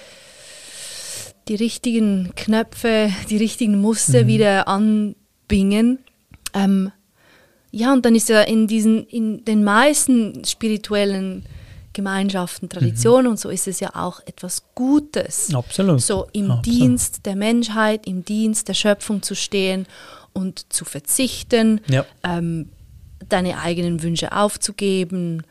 die 1.49 1.55
richtigen 1.55 2.33
Knöpfe, 2.37 3.11
die 3.31 3.37
richtigen 3.37 3.81
Muster 3.81 4.25
mhm. 4.25 4.27
wieder 4.29 4.69
anbingen. 4.69 5.99
Ähm, 6.55 6.93
ja, 7.71 7.93
und 7.93 8.05
dann 8.05 8.15
ist 8.15 8.29
ja 8.29 8.43
in 8.43 8.67
diesen, 8.67 9.07
in 9.07 9.45
den 9.45 9.65
meisten 9.65 10.45
spirituellen 10.45 11.45
Gemeinschaften, 11.95 12.69
Traditionen 12.69 13.25
mhm. 13.27 13.31
und 13.33 13.41
so 13.41 13.51
ist 13.51 13.69
es 13.69 13.81
ja 13.81 13.91
auch 13.95 14.21
etwas 14.27 14.63
Gutes. 14.75 15.55
Absolut. 15.55 16.01
So 16.01 16.27
im 16.33 16.51
Absolut. 16.51 16.67
Dienst 16.67 17.27
der 17.27 17.37
Menschheit, 17.37 18.07
im 18.07 18.25
Dienst 18.25 18.69
der 18.69 18.75
Schöpfung 18.75 19.23
zu 19.23 19.35
stehen 19.35 19.87
und 20.33 20.73
zu 20.73 20.85
verzichten, 20.85 21.81
ja. 21.89 22.07
ähm, 22.25 22.71
deine 23.29 23.59
eigenen 23.59 24.03
Wünsche 24.03 24.33
aufzugeben, 24.33 25.43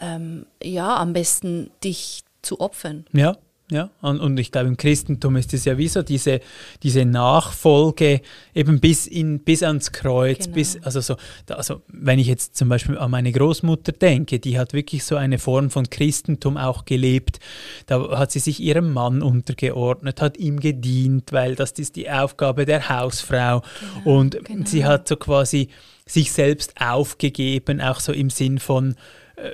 ähm, 0.00 0.46
ja, 0.62 0.96
am 0.96 1.12
besten 1.12 1.70
dich 1.84 2.24
zu 2.40 2.60
opfern. 2.60 3.04
Ja, 3.12 3.36
ja, 3.72 3.90
und, 4.02 4.20
und 4.20 4.38
ich 4.38 4.52
glaube, 4.52 4.68
im 4.68 4.76
Christentum 4.76 5.36
ist 5.36 5.54
es 5.54 5.64
ja 5.64 5.78
wie 5.78 5.88
so 5.88 6.02
diese, 6.02 6.40
diese 6.82 7.06
Nachfolge 7.06 8.20
eben 8.54 8.80
bis, 8.80 9.06
in, 9.06 9.40
bis 9.40 9.62
ans 9.62 9.92
Kreuz, 9.92 10.44
genau. 10.44 10.54
bis, 10.56 10.82
also 10.82 11.00
so, 11.00 11.16
da, 11.46 11.54
also 11.54 11.80
wenn 11.88 12.18
ich 12.18 12.26
jetzt 12.26 12.54
zum 12.54 12.68
Beispiel 12.68 12.98
an 12.98 13.10
meine 13.10 13.32
Großmutter 13.32 13.92
denke, 13.92 14.40
die 14.40 14.58
hat 14.58 14.74
wirklich 14.74 15.04
so 15.04 15.16
eine 15.16 15.38
Form 15.38 15.70
von 15.70 15.88
Christentum 15.88 16.58
auch 16.58 16.84
gelebt. 16.84 17.40
Da 17.86 18.18
hat 18.18 18.30
sie 18.30 18.40
sich 18.40 18.60
ihrem 18.60 18.92
Mann 18.92 19.22
untergeordnet, 19.22 20.20
hat 20.20 20.36
ihm 20.36 20.60
gedient, 20.60 21.32
weil 21.32 21.54
das 21.54 21.72
ist 21.72 21.96
die 21.96 22.10
Aufgabe 22.10 22.66
der 22.66 22.90
Hausfrau. 22.90 23.62
Genau, 24.04 24.18
und 24.18 24.44
genau. 24.44 24.66
sie 24.66 24.84
hat 24.84 25.08
so 25.08 25.16
quasi 25.16 25.68
sich 26.04 26.30
selbst 26.30 26.74
aufgegeben, 26.78 27.80
auch 27.80 28.00
so 28.00 28.12
im 28.12 28.28
Sinn 28.28 28.58
von, 28.58 28.96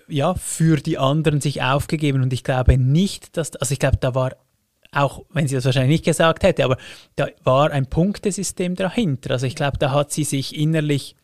ja, 0.08 0.34
für 0.34 0.76
die 0.76 0.98
anderen 0.98 1.40
sich 1.40 1.62
aufgegeben. 1.62 2.22
Und 2.22 2.32
ich 2.32 2.44
glaube 2.44 2.78
nicht, 2.78 3.36
dass, 3.36 3.56
also 3.56 3.72
ich 3.72 3.78
glaube, 3.78 3.98
da 3.98 4.14
war 4.14 4.36
auch 4.90 5.24
wenn 5.30 5.46
sie 5.46 5.54
das 5.54 5.64
wahrscheinlich 5.66 6.00
nicht 6.00 6.04
gesagt 6.04 6.42
hätte, 6.42 6.64
aber 6.64 6.78
da 7.16 7.28
war 7.44 7.70
ein 7.70 7.86
Punktesystem 7.86 8.74
dahinter. 8.74 9.32
Also 9.32 9.46
ich 9.46 9.54
glaube, 9.54 9.76
da 9.78 9.90
hat 9.90 10.12
sie 10.12 10.24
sich 10.24 10.56
innerlich, 10.56 11.14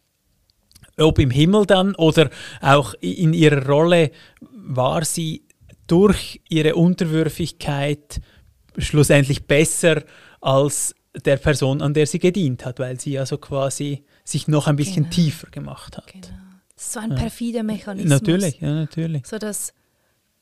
ob 0.98 1.18
im 1.18 1.30
Himmel 1.30 1.64
dann 1.64 1.94
oder 1.94 2.28
auch 2.60 2.94
in 3.00 3.32
ihrer 3.32 3.66
Rolle, 3.66 4.10
war 4.40 5.04
sie 5.04 5.44
durch 5.86 6.42
ihre 6.48 6.74
Unterwürfigkeit 6.74 8.20
schlussendlich 8.76 9.46
besser 9.46 10.02
als 10.40 10.94
der 11.24 11.36
Person, 11.36 11.80
an 11.80 11.94
der 11.94 12.06
sie 12.06 12.18
gedient 12.18 12.66
hat, 12.66 12.78
weil 12.78 13.00
sie 13.00 13.12
ja 13.12 13.24
so 13.24 13.38
quasi 13.38 14.04
sich 14.24 14.46
noch 14.46 14.66
ein 14.66 14.76
bisschen 14.76 15.04
genau. 15.04 15.14
tiefer 15.14 15.50
gemacht 15.50 15.96
hat. 15.96 16.12
Genau 16.12 16.43
so 16.76 17.00
ein 17.00 17.14
perfider 17.14 17.62
Mechanismus. 17.62 18.10
Natürlich, 18.10 18.60
ja, 18.60 18.72
natürlich. 18.72 19.26
So 19.26 19.38
dass, 19.38 19.72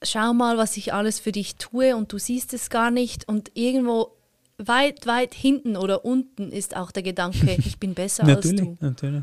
schau 0.02 0.32
mal, 0.32 0.56
was 0.58 0.76
ich 0.76 0.92
alles 0.92 1.20
für 1.20 1.32
dich 1.32 1.56
tue 1.56 1.94
und 1.94 2.12
du 2.12 2.18
siehst 2.18 2.54
es 2.54 2.70
gar 2.70 2.90
nicht 2.90 3.28
und 3.28 3.50
irgendwo 3.54 4.16
weit, 4.58 5.06
weit 5.06 5.34
hinten 5.34 5.76
oder 5.76 6.04
unten 6.04 6.50
ist 6.50 6.76
auch 6.76 6.90
der 6.90 7.02
Gedanke, 7.02 7.56
ich 7.64 7.78
bin 7.78 7.94
besser 7.94 8.24
als 8.24 8.48
du. 8.48 8.76
Natürlich. 8.80 9.22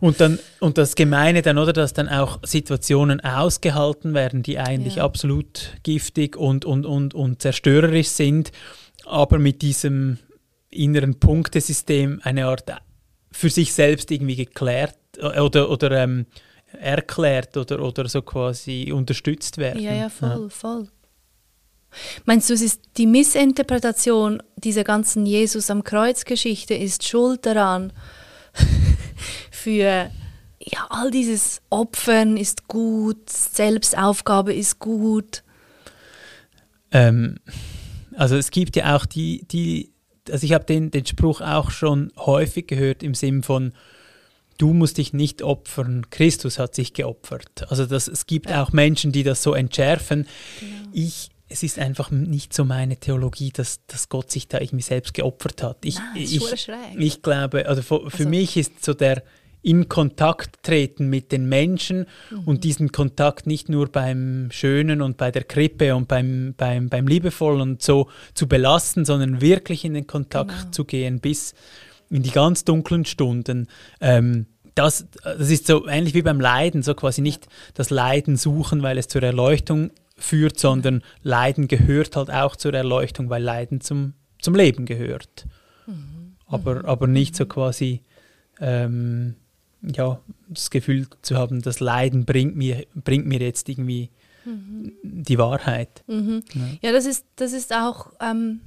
Und 0.00 0.20
dann 0.20 0.38
und 0.60 0.78
das 0.78 0.94
Gemeine 0.94 1.42
dann, 1.42 1.58
oder, 1.58 1.72
dass 1.72 1.92
dann 1.92 2.08
auch 2.08 2.40
Situationen 2.42 3.20
ausgehalten 3.20 4.14
werden, 4.14 4.42
die 4.42 4.58
eigentlich 4.58 4.96
ja. 4.96 5.04
absolut 5.04 5.74
giftig 5.82 6.36
und, 6.36 6.64
und, 6.64 6.86
und, 6.86 7.14
und 7.14 7.42
zerstörerisch 7.42 8.08
sind, 8.08 8.50
aber 9.04 9.38
mit 9.38 9.62
diesem 9.62 10.18
inneren 10.70 11.20
Punktesystem 11.20 12.20
eine 12.24 12.46
Art 12.46 12.64
für 13.36 13.50
sich 13.50 13.72
selbst 13.74 14.10
irgendwie 14.10 14.36
geklärt 14.36 14.96
äh, 15.18 15.40
oder, 15.40 15.70
oder 15.70 15.90
ähm, 15.92 16.26
erklärt 16.80 17.56
oder, 17.56 17.80
oder 17.80 18.08
so 18.08 18.22
quasi 18.22 18.92
unterstützt 18.92 19.58
werden. 19.58 19.82
Ja, 19.82 19.94
ja, 19.94 20.08
voll, 20.08 20.44
ja. 20.44 20.48
voll. 20.48 20.88
Meinst 22.24 22.50
du, 22.50 22.54
es 22.54 22.62
ist 22.62 22.82
die 22.96 23.06
Missinterpretation 23.06 24.42
dieser 24.56 24.84
ganzen 24.84 25.26
Jesus 25.26 25.70
am 25.70 25.84
Kreuz-Geschichte 25.84 26.74
ist 26.74 27.06
schuld 27.06 27.46
daran, 27.46 27.92
für 29.50 30.10
ja, 30.58 30.86
all 30.88 31.10
dieses 31.10 31.62
Opfern 31.70 32.36
ist 32.36 32.68
gut, 32.68 33.30
Selbstaufgabe 33.30 34.52
ist 34.54 34.78
gut? 34.78 35.42
Ähm, 36.90 37.38
also 38.14 38.36
es 38.36 38.50
gibt 38.50 38.76
ja 38.76 38.96
auch 38.96 39.06
die, 39.06 39.46
die 39.48 39.92
also 40.30 40.44
ich 40.44 40.52
habe 40.52 40.64
den, 40.64 40.90
den 40.90 41.06
Spruch 41.06 41.40
auch 41.40 41.70
schon 41.70 42.12
häufig 42.16 42.66
gehört 42.66 43.02
im 43.02 43.14
Sinn 43.14 43.42
von, 43.42 43.72
du 44.58 44.72
musst 44.72 44.98
dich 44.98 45.12
nicht 45.12 45.42
opfern, 45.42 46.06
Christus 46.10 46.58
hat 46.58 46.74
sich 46.74 46.92
geopfert. 46.92 47.70
Also 47.70 47.86
das, 47.86 48.08
es 48.08 48.26
gibt 48.26 48.50
ja. 48.50 48.62
auch 48.62 48.72
Menschen, 48.72 49.12
die 49.12 49.22
das 49.22 49.42
so 49.42 49.54
entschärfen. 49.54 50.26
Genau. 50.60 50.72
Ich, 50.92 51.30
es 51.48 51.62
ist 51.62 51.78
einfach 51.78 52.10
nicht 52.10 52.52
so 52.52 52.64
meine 52.64 52.96
Theologie, 52.96 53.50
dass, 53.50 53.80
dass 53.86 54.08
Gott 54.08 54.30
sich 54.30 54.48
da 54.48 54.60
irgendwie 54.60 54.82
selbst 54.82 55.14
geopfert 55.14 55.62
hat. 55.62 55.84
Ich, 55.84 55.96
Nein, 55.96 56.16
ich, 56.16 56.40
ich 56.98 57.22
glaube, 57.22 57.66
also 57.66 57.82
für, 57.82 58.04
also, 58.04 58.28
mich 58.28 58.56
ist 58.56 58.84
so 58.84 58.94
der 58.94 59.22
in 59.66 59.88
Kontakt 59.88 60.62
treten 60.62 61.08
mit 61.08 61.32
den 61.32 61.48
Menschen 61.48 62.06
mhm. 62.30 62.44
und 62.44 62.62
diesen 62.62 62.92
Kontakt 62.92 63.48
nicht 63.48 63.68
nur 63.68 63.88
beim 63.88 64.48
Schönen 64.52 65.02
und 65.02 65.16
bei 65.16 65.32
der 65.32 65.42
Krippe 65.42 65.96
und 65.96 66.06
beim, 66.06 66.54
beim, 66.56 66.88
beim 66.88 67.08
Liebevollen 67.08 67.60
und 67.60 67.82
so 67.82 68.08
zu 68.34 68.46
belasten, 68.46 69.04
sondern 69.04 69.40
wirklich 69.40 69.84
in 69.84 69.94
den 69.94 70.06
Kontakt 70.06 70.56
genau. 70.56 70.70
zu 70.70 70.84
gehen 70.84 71.18
bis 71.18 71.52
in 72.10 72.22
die 72.22 72.30
ganz 72.30 72.64
dunklen 72.64 73.04
Stunden. 73.04 73.66
Ähm, 74.00 74.46
das, 74.76 75.08
das 75.24 75.50
ist 75.50 75.66
so 75.66 75.88
ähnlich 75.88 76.14
wie 76.14 76.22
beim 76.22 76.40
Leiden, 76.40 76.84
so 76.84 76.94
quasi 76.94 77.20
nicht 77.20 77.48
das 77.74 77.90
Leiden 77.90 78.36
suchen, 78.36 78.84
weil 78.84 78.98
es 78.98 79.08
zur 79.08 79.24
Erleuchtung 79.24 79.90
führt, 80.16 80.60
sondern 80.60 81.02
Leiden 81.24 81.66
gehört 81.66 82.14
halt 82.14 82.30
auch 82.30 82.54
zur 82.54 82.72
Erleuchtung, 82.72 83.30
weil 83.30 83.42
Leiden 83.42 83.80
zum, 83.80 84.12
zum 84.40 84.54
Leben 84.54 84.86
gehört. 84.86 85.48
Mhm. 85.88 86.36
Aber, 86.46 86.84
aber 86.84 87.08
nicht 87.08 87.34
so 87.34 87.46
quasi 87.46 88.02
ähm, 88.60 89.34
ja, 89.82 90.20
das 90.48 90.70
Gefühl 90.70 91.06
zu 91.22 91.36
haben, 91.36 91.62
das 91.62 91.80
Leiden 91.80 92.24
bringt 92.24 92.56
mir, 92.56 92.86
bringt 92.94 93.26
mir 93.26 93.40
jetzt 93.40 93.68
irgendwie 93.68 94.10
mhm. 94.44 94.92
die 95.02 95.38
Wahrheit. 95.38 96.02
Mhm. 96.06 96.42
Ja. 96.54 96.68
ja. 96.82 96.92
das 96.92 97.06
ist, 97.06 97.24
das 97.36 97.52
ist 97.52 97.74
auch, 97.74 98.12
ähm, 98.20 98.60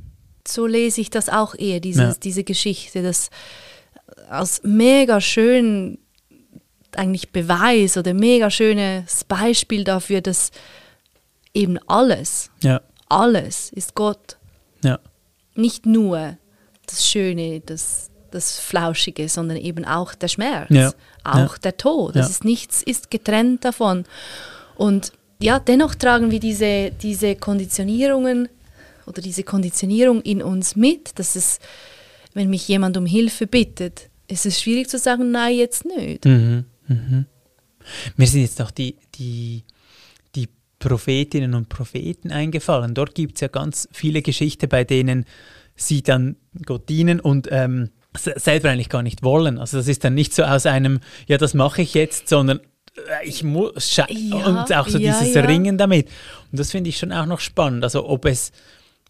so 0.48 0.66
lese 0.66 1.02
ich 1.02 1.10
das 1.10 1.30
auch 1.30 1.56
eher, 1.56 1.80
dieses, 1.80 2.16
ja. 2.16 2.20
diese 2.22 2.44
Geschichte, 2.44 3.04
das 3.04 3.30
als 4.30 4.62
mega 4.64 5.22
schön 5.22 6.00
eigentlich 6.96 7.32
Beweis 7.32 7.98
oder 7.98 8.14
mega 8.14 8.50
schönes 8.50 9.24
Beispiel 9.24 9.84
dafür, 9.84 10.22
dass 10.22 10.52
eben 11.54 11.78
alles, 11.88 12.50
ja. 12.64 12.82
alles 13.08 13.72
ist 13.72 13.96
Gott. 13.96 14.38
Ja. 14.84 15.00
Nicht 15.56 15.86
nur 15.86 16.38
das 16.86 17.08
Schöne, 17.08 17.62
das, 17.62 18.09
das 18.32 18.60
Flauschige, 18.60 19.30
sondern 19.30 19.58
eben 19.58 19.86
auch 19.86 20.16
der 20.16 20.28
Schmerz, 20.28 20.70
ja. 20.70 20.92
auch 21.24 21.58
der 21.58 21.78
Tod. 21.78 22.16
Das 22.16 22.30
ist 22.30 22.44
nichts 22.44 22.84
ist 22.84 23.12
getrennt 23.12 23.66
davon. 23.66 24.06
Und 24.76 25.12
ja, 25.42 25.60
dennoch 25.60 25.96
tragen 25.96 26.32
wir 26.32 26.40
diese, 26.40 26.92
diese 26.92 27.36
Konditionierungen 27.36 28.50
oder 29.06 29.22
diese 29.22 29.44
Konditionierung 29.44 30.22
in 30.22 30.42
uns 30.42 30.76
mit, 30.76 31.18
dass 31.18 31.36
es, 31.36 31.60
wenn 32.34 32.50
mich 32.50 32.68
jemand 32.68 32.98
um 32.98 33.06
Hilfe 33.06 33.48
bittet, 33.48 34.10
ist 34.28 34.46
es 34.46 34.62
schwierig 34.62 34.90
zu 34.90 34.98
sagen, 34.98 35.32
nein, 35.32 35.56
jetzt 35.56 35.86
nicht. 35.86 36.26
Mhm. 36.26 36.66
Mhm. 36.88 37.26
Mir 38.18 38.28
sind 38.28 38.42
jetzt 38.42 38.60
noch 38.60 38.72
die, 38.72 38.98
die 39.16 39.64
Prophetinnen 40.80 41.54
und 41.54 41.70
Propheten 41.70 42.32
eingefallen. 42.32 42.94
Dort 42.94 43.14
gibt 43.14 43.36
es 43.36 43.42
ja 43.42 43.50
ganz 43.50 43.88
viele 43.92 44.22
Geschichten, 44.22 44.70
bei 44.70 44.86
denen 44.86 45.26
sie 45.76 46.02
dann 46.02 46.38
Gott 46.66 46.90
dienen 46.90 47.20
und 47.20 47.48
ähm, 47.52 47.90
selber 48.16 48.70
eigentlich 48.70 48.90
gar 48.90 49.04
nicht 49.04 49.24
wollen. 49.24 49.58
Also 49.58 49.78
das 49.78 49.88
ist 49.88 50.04
dann 50.04 50.16
nicht 50.16 50.34
so 50.34 50.44
aus 50.44 50.66
einem, 50.66 51.00
ja, 51.28 51.38
das 51.38 51.54
mache 51.54 51.82
ich 51.82 51.94
jetzt, 51.94 52.28
sondern 52.28 52.60
äh, 52.96 53.28
ich 53.28 53.44
muss 53.44 53.96
ja, 53.96 54.06
und 54.08 54.74
auch 54.74 54.88
so 54.88 54.98
ja, 54.98 55.20
dieses 55.20 55.36
ja. 55.36 55.42
Ringen 55.46 55.78
damit. 55.78 56.08
Und 56.52 56.60
das 56.60 56.72
finde 56.72 56.90
ich 56.90 56.98
schon 56.98 57.12
auch 57.12 57.26
noch 57.26 57.40
spannend. 57.40 57.84
Also 57.84 58.08
ob 58.08 58.26
es 58.26 58.52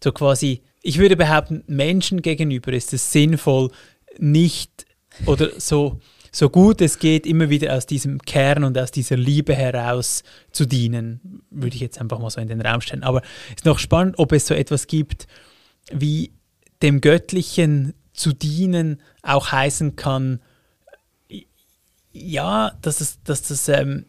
so 0.03 0.11
quasi, 0.11 0.61
ich 0.81 0.97
würde 0.97 1.15
behaupten, 1.15 1.63
Menschen 1.67 2.21
gegenüber 2.21 2.73
ist 2.73 2.93
es 2.93 3.11
sinnvoll, 3.11 3.71
nicht 4.17 4.85
oder 5.25 5.49
so 5.57 5.99
so 6.31 6.49
gut 6.49 6.81
es 6.81 6.99
geht, 6.99 7.25
immer 7.25 7.49
wieder 7.49 7.75
aus 7.75 7.85
diesem 7.85 8.19
Kern 8.19 8.63
und 8.63 8.77
aus 8.77 8.91
dieser 8.91 9.17
Liebe 9.17 9.55
heraus 9.55 10.23
zu 10.51 10.65
dienen, 10.65 11.41
würde 11.49 11.75
ich 11.75 11.81
jetzt 11.81 11.99
einfach 11.99 12.19
mal 12.19 12.29
so 12.29 12.39
in 12.41 12.47
den 12.47 12.61
Raum 12.61 12.81
stellen. 12.81 13.03
Aber 13.03 13.21
es 13.49 13.57
ist 13.57 13.65
noch 13.65 13.79
spannend, 13.79 14.19
ob 14.19 14.31
es 14.31 14.47
so 14.47 14.53
etwas 14.53 14.87
gibt, 14.87 15.27
wie 15.91 16.31
dem 16.81 17.01
Göttlichen 17.01 17.93
zu 18.19 18.33
dienen 18.33 19.01
auch 19.23 19.51
heißen 19.51 19.95
kann, 19.95 20.41
ja, 22.11 22.73
dass 22.81 22.99
es, 22.99 23.23
dass 23.23 23.43
das 23.43 23.69
ähm, 23.69 24.05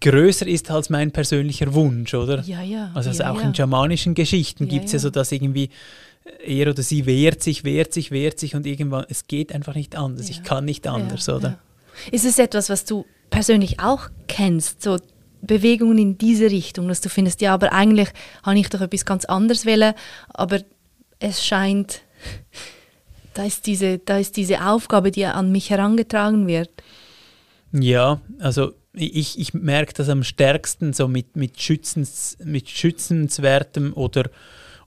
größer 0.00 0.46
ist 0.46 0.70
als 0.72 0.90
mein 0.90 1.12
persönlicher 1.12 1.72
Wunsch, 1.72 2.14
oder? 2.14 2.40
Ja, 2.42 2.62
ja. 2.62 2.90
Also, 2.94 3.10
also 3.10 3.22
ja, 3.22 3.30
auch 3.30 3.40
ja. 3.40 3.46
in 3.46 3.54
schamanischen 3.54 4.14
Geschichten 4.14 4.64
ja, 4.64 4.70
gibt 4.70 4.86
es 4.86 4.92
ja. 4.92 4.96
ja 4.96 5.02
so, 5.02 5.10
dass 5.10 5.30
irgendwie 5.30 5.70
er 6.44 6.68
oder 6.68 6.82
sie 6.82 7.06
wehrt 7.06 7.44
sich, 7.44 7.62
wehrt 7.62 7.92
sich, 7.92 8.10
wehrt 8.10 8.40
sich 8.40 8.56
und 8.56 8.66
irgendwann, 8.66 9.06
es 9.08 9.28
geht 9.28 9.54
einfach 9.54 9.76
nicht 9.76 9.94
anders. 9.94 10.28
Ich 10.28 10.42
kann 10.42 10.64
nicht 10.64 10.88
anders, 10.88 11.28
oder? 11.28 11.60
Ist 12.10 12.24
es 12.24 12.40
etwas, 12.40 12.68
was 12.68 12.84
du 12.84 13.06
persönlich 13.30 13.78
auch 13.78 14.08
kennst, 14.26 14.82
so 14.82 14.98
Bewegungen 15.42 15.98
in 15.98 16.18
diese 16.18 16.50
Richtung, 16.50 16.88
dass 16.88 17.00
du 17.00 17.08
findest, 17.08 17.40
ja, 17.40 17.54
aber 17.54 17.72
eigentlich 17.72 18.08
habe 18.42 18.58
ich 18.58 18.68
doch 18.68 18.80
etwas 18.80 19.04
ganz 19.04 19.24
anderes 19.26 19.64
wollen, 19.64 19.94
aber 20.28 20.60
es 21.20 21.44
scheint, 21.44 22.00
da 23.36 23.44
ist 23.44 23.66
diese, 23.66 23.98
da 23.98 24.18
ist 24.18 24.36
diese 24.36 24.66
Aufgabe, 24.66 25.10
die 25.10 25.24
an 25.26 25.52
mich 25.52 25.70
herangetragen 25.70 26.46
wird. 26.46 26.70
Ja, 27.72 28.20
also 28.38 28.72
ich, 28.94 29.38
ich 29.38 29.52
merke 29.52 29.92
das 29.92 30.08
am 30.08 30.22
stärksten 30.22 30.92
so 30.92 31.06
mit, 31.06 31.36
mit, 31.36 31.60
Schützens, 31.60 32.38
mit 32.42 32.70
Schützenswertem 32.70 33.92
oder, 33.92 34.30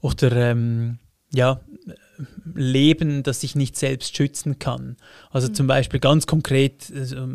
oder 0.02 0.32
ähm, 0.32 0.98
ja, 1.32 1.60
Leben, 2.56 3.24
das 3.24 3.44
ich 3.44 3.56
nicht 3.56 3.78
selbst 3.78 4.18
schützen 4.18 4.60
kann. 4.60 4.98
Also 5.30 5.50
mhm. 5.50 5.54
zum 5.54 5.68
Beispiel 5.68 6.00
ganz 6.00 6.26
konkret 6.26 6.92
also, 6.94 7.28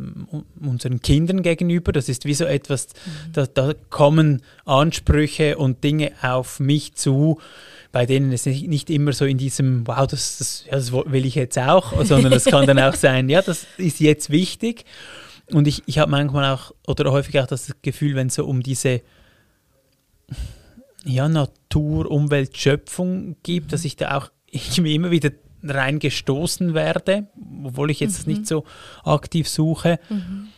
unseren 0.60 1.00
Kindern 1.00 1.42
gegenüber, 1.42 1.92
das 1.92 2.08
ist 2.08 2.24
wie 2.24 2.34
so 2.34 2.44
etwas, 2.44 2.88
mhm. 2.88 3.32
da, 3.32 3.46
da, 3.46 3.74
kommen 3.90 4.42
Ansprüche 4.64 5.56
und 5.56 5.84
Dinge 5.84 6.12
auf 6.22 6.58
mich 6.58 6.94
zu, 6.94 7.38
bei 7.94 8.06
denen 8.06 8.32
es 8.32 8.44
nicht, 8.44 8.90
immer 8.90 9.12
so 9.12 9.24
in 9.24 9.38
diesem, 9.38 9.86
wow, 9.86 10.04
das, 10.04 10.38
das, 10.38 10.64
ja, 10.66 10.72
das 10.72 10.92
will 10.92 11.24
ich 11.24 11.36
jetzt 11.36 11.56
auch, 11.56 12.04
sondern 12.04 12.32
es 12.32 12.44
kann 12.44 12.66
dann 12.66 12.80
auch 12.80 12.94
sein, 12.94 13.28
ja, 13.28 13.40
das 13.40 13.68
ist 13.76 14.00
jetzt 14.00 14.30
wichtig. 14.30 14.84
Und 15.52 15.68
ich, 15.68 15.84
ich 15.86 15.98
habe 16.00 16.10
manchmal 16.10 16.52
auch 16.52 16.72
oder 16.88 17.12
häufig 17.12 17.38
auch 17.38 17.46
das 17.46 17.72
Gefühl, 17.82 18.16
wenn 18.16 18.26
es 18.26 18.34
so 18.34 18.46
um 18.46 18.64
diese 18.64 19.00
ja, 21.04 21.28
Natur, 21.28 22.10
Umwelt, 22.10 22.56
Schöpfung 22.56 23.36
gibt, 23.44 23.72
dass 23.72 23.84
ich 23.84 23.94
da 23.94 24.16
auch 24.16 24.32
ich 24.46 24.80
mir 24.80 24.92
immer 24.92 25.12
wieder 25.12 25.30
reingestoßen 25.62 26.74
werde, 26.74 27.28
obwohl 27.62 27.92
ich 27.92 28.00
jetzt 28.00 28.26
mhm. 28.26 28.32
nicht 28.32 28.48
so 28.48 28.64
aktiv 29.04 29.48
suche. 29.48 30.00
Mhm. 30.08 30.48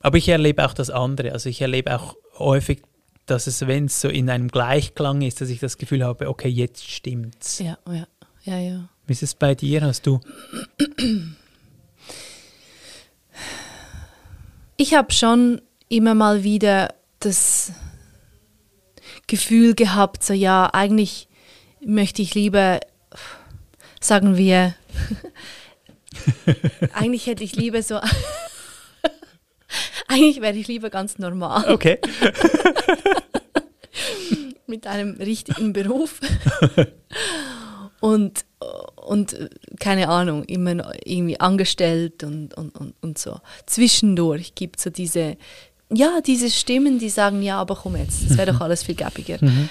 Aber 0.00 0.18
ich 0.18 0.28
erlebe 0.28 0.66
auch 0.66 0.74
das 0.74 0.90
andere. 0.90 1.30
Also 1.30 1.48
ich 1.48 1.60
erlebe 1.60 1.94
auch 1.94 2.16
häufig, 2.40 2.82
dass 3.26 3.46
es, 3.46 3.66
wenn 3.66 3.86
es 3.86 4.00
so 4.00 4.08
in 4.08 4.28
einem 4.28 4.48
Gleichklang 4.48 5.22
ist, 5.22 5.40
dass 5.40 5.48
ich 5.48 5.60
das 5.60 5.78
Gefühl 5.78 6.04
habe, 6.04 6.28
okay, 6.28 6.48
jetzt 6.48 6.88
stimmt's. 6.88 7.58
Ja, 7.58 7.78
ja, 7.86 8.06
ja, 8.44 8.58
ja. 8.58 8.88
Wie 9.06 9.12
ist 9.12 9.22
es 9.22 9.34
bei 9.34 9.54
dir? 9.54 9.82
Hast 9.82 10.06
du? 10.06 10.20
Ich 14.76 14.94
habe 14.94 15.12
schon 15.12 15.60
immer 15.88 16.14
mal 16.14 16.42
wieder 16.42 16.94
das 17.20 17.72
Gefühl 19.26 19.74
gehabt, 19.74 20.24
so 20.24 20.32
ja, 20.32 20.70
eigentlich 20.72 21.28
möchte 21.84 22.22
ich 22.22 22.34
lieber, 22.34 22.80
sagen 24.00 24.36
wir, 24.36 24.74
eigentlich 26.94 27.26
hätte 27.26 27.44
ich 27.44 27.54
lieber 27.54 27.82
so, 27.82 28.00
eigentlich 30.08 30.40
wäre 30.40 30.56
ich 30.56 30.68
lieber 30.68 30.90
ganz 30.90 31.18
normal. 31.18 31.70
Okay. 31.70 31.98
Mit 34.66 34.86
einem 34.86 35.16
richtigen 35.16 35.72
Beruf. 35.72 36.20
und, 38.00 38.44
und 38.96 39.36
keine 39.78 40.08
Ahnung, 40.08 40.44
immer 40.44 40.92
irgendwie 41.04 41.40
angestellt 41.40 42.24
und, 42.24 42.54
und, 42.54 42.76
und, 42.76 42.94
und 43.00 43.18
so. 43.18 43.40
Zwischendurch 43.66 44.54
gibt 44.54 44.78
es 44.78 44.84
so 44.84 44.90
diese, 44.90 45.36
ja, 45.90 46.20
diese 46.20 46.50
Stimmen, 46.50 46.98
die 46.98 47.10
sagen, 47.10 47.42
ja, 47.42 47.58
aber 47.58 47.76
komm 47.76 47.96
jetzt, 47.96 48.28
das 48.28 48.38
wäre 48.38 48.52
doch 48.52 48.60
alles 48.60 48.82
viel 48.82 48.94
gäbiger. 48.94 49.38
Mhm. 49.40 49.68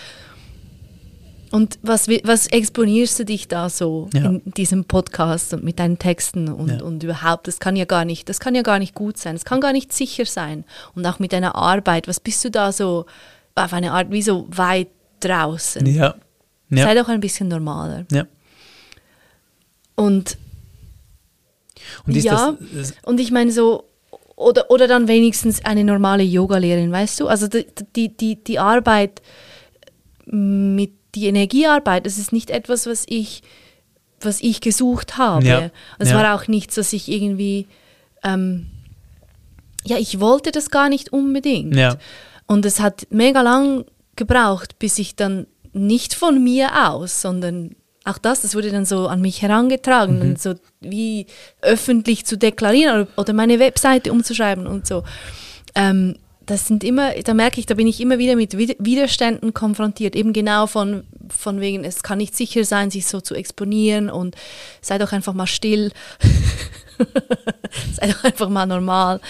Und 1.51 1.79
was, 1.81 2.07
was 2.07 2.47
exponierst 2.47 3.19
du 3.19 3.25
dich 3.25 3.49
da 3.49 3.69
so 3.69 4.09
ja. 4.13 4.25
in 4.25 4.41
diesem 4.53 4.85
Podcast 4.85 5.53
und 5.53 5.65
mit 5.65 5.79
deinen 5.79 5.99
Texten 5.99 6.47
und, 6.47 6.69
ja. 6.69 6.81
und 6.81 7.03
überhaupt? 7.03 7.47
Das 7.47 7.59
kann 7.59 7.75
ja 7.75 7.83
gar 7.83 8.05
nicht, 8.05 8.29
das 8.29 8.39
kann 8.39 8.55
ja 8.55 8.61
gar 8.61 8.79
nicht 8.79 8.95
gut 8.95 9.17
sein, 9.17 9.35
das 9.35 9.43
kann 9.43 9.59
gar 9.59 9.73
nicht 9.73 9.91
sicher 9.91 10.25
sein. 10.25 10.63
Und 10.95 11.05
auch 11.05 11.19
mit 11.19 11.33
deiner 11.33 11.55
Arbeit, 11.55 12.07
was 12.07 12.21
bist 12.21 12.43
du 12.45 12.51
da 12.51 12.71
so 12.71 13.05
auf 13.55 13.73
eine 13.73 13.91
Art 13.91 14.11
wie 14.11 14.21
so 14.21 14.47
weit 14.49 14.87
draußen? 15.19 15.85
Ja. 15.85 16.15
ja. 16.69 16.83
Sei 16.83 16.95
doch 16.95 17.09
ein 17.09 17.19
bisschen 17.19 17.49
normaler. 17.49 18.05
Ja. 18.11 18.25
Und, 19.95 20.37
und 22.07 22.15
ja, 22.15 22.55
das, 22.57 22.69
das 22.73 22.93
und 23.03 23.19
ich 23.19 23.31
meine 23.31 23.51
so, 23.51 23.83
oder, 24.37 24.71
oder 24.71 24.87
dann 24.87 25.09
wenigstens 25.09 25.65
eine 25.65 25.83
normale 25.83 26.23
Yogalehrerin, 26.23 26.93
weißt 26.93 27.19
du? 27.19 27.27
Also 27.27 27.49
die, 27.49 27.65
die, 27.95 28.15
die, 28.15 28.41
die 28.41 28.57
Arbeit 28.57 29.21
mit 30.25 31.00
die 31.15 31.27
Energiearbeit, 31.27 32.05
das 32.05 32.17
ist 32.17 32.31
nicht 32.31 32.49
etwas, 32.49 32.85
was 32.85 33.05
ich, 33.07 33.43
was 34.19 34.41
ich 34.41 34.61
gesucht 34.61 35.17
habe. 35.17 35.45
Ja. 35.45 35.71
Es 35.99 36.09
ja. 36.09 36.15
war 36.15 36.35
auch 36.35 36.47
nichts, 36.47 36.77
was 36.77 36.93
ich 36.93 37.09
irgendwie, 37.09 37.67
ähm, 38.23 38.67
ja, 39.83 39.97
ich 39.97 40.19
wollte 40.19 40.51
das 40.51 40.69
gar 40.69 40.89
nicht 40.89 41.11
unbedingt. 41.11 41.75
Ja. 41.75 41.97
Und 42.47 42.65
es 42.65 42.79
hat 42.79 43.07
mega 43.09 43.41
lang 43.41 43.85
gebraucht, 44.15 44.77
bis 44.79 44.99
ich 44.99 45.15
dann 45.15 45.47
nicht 45.73 46.13
von 46.13 46.43
mir 46.43 46.89
aus, 46.89 47.21
sondern 47.21 47.75
auch 48.03 48.17
das, 48.17 48.41
das 48.41 48.55
wurde 48.55 48.71
dann 48.71 48.85
so 48.85 49.07
an 49.07 49.21
mich 49.21 49.41
herangetragen 49.41 50.29
mhm. 50.29 50.35
so 50.35 50.55
wie 50.79 51.27
öffentlich 51.61 52.25
zu 52.25 52.37
deklarieren 52.37 53.01
oder, 53.01 53.07
oder 53.17 53.33
meine 53.33 53.59
Webseite 53.59 54.11
umzuschreiben 54.11 54.65
und 54.65 54.87
so. 54.87 55.03
Ähm, 55.75 56.17
das 56.45 56.67
sind 56.67 56.83
immer, 56.83 57.13
da 57.23 57.33
merke 57.33 57.59
ich, 57.59 57.65
da 57.65 57.75
bin 57.75 57.87
ich 57.87 58.01
immer 58.01 58.17
wieder 58.17 58.35
mit 58.35 58.57
Widerständen 58.57 59.53
konfrontiert, 59.53 60.15
eben 60.15 60.33
genau 60.33 60.67
von, 60.67 61.03
von 61.29 61.59
wegen, 61.61 61.83
es 61.83 62.03
kann 62.03 62.17
nicht 62.17 62.35
sicher 62.35 62.65
sein, 62.65 62.89
sich 62.89 63.05
so 63.05 63.21
zu 63.21 63.35
exponieren 63.35 64.09
und 64.09 64.35
sei 64.81 64.97
doch 64.97 65.11
einfach 65.11 65.33
mal 65.33 65.47
still, 65.47 65.91
sei 67.93 68.07
doch 68.07 68.23
einfach 68.23 68.49
mal 68.49 68.65
normal, 68.65 69.21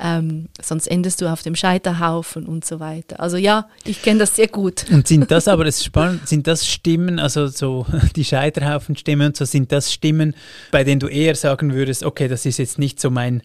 ähm, 0.00 0.48
sonst 0.60 0.86
endest 0.86 1.20
du 1.20 1.30
auf 1.30 1.42
dem 1.42 1.54
Scheiterhaufen 1.56 2.46
und 2.46 2.64
so 2.64 2.80
weiter. 2.80 3.20
Also 3.20 3.36
ja, 3.36 3.68
ich 3.84 4.02
kenne 4.02 4.20
das 4.20 4.36
sehr 4.36 4.48
gut. 4.48 4.86
Und 4.90 5.06
sind 5.06 5.30
das 5.30 5.48
aber, 5.48 5.64
das 5.64 5.76
ist 5.78 5.84
spannend, 5.84 6.28
sind 6.28 6.46
das 6.46 6.66
Stimmen, 6.66 7.18
also 7.18 7.48
so 7.48 7.86
die 8.16 8.24
Scheiterhaufen-Stimmen 8.24 9.28
und 9.28 9.36
so, 9.36 9.44
sind 9.44 9.72
das 9.72 9.92
Stimmen, 9.92 10.34
bei 10.70 10.84
denen 10.84 11.00
du 11.00 11.08
eher 11.08 11.34
sagen 11.34 11.74
würdest, 11.74 12.04
okay, 12.04 12.28
das 12.28 12.46
ist 12.46 12.58
jetzt 12.58 12.78
nicht 12.78 13.00
so 13.00 13.10
mein 13.10 13.42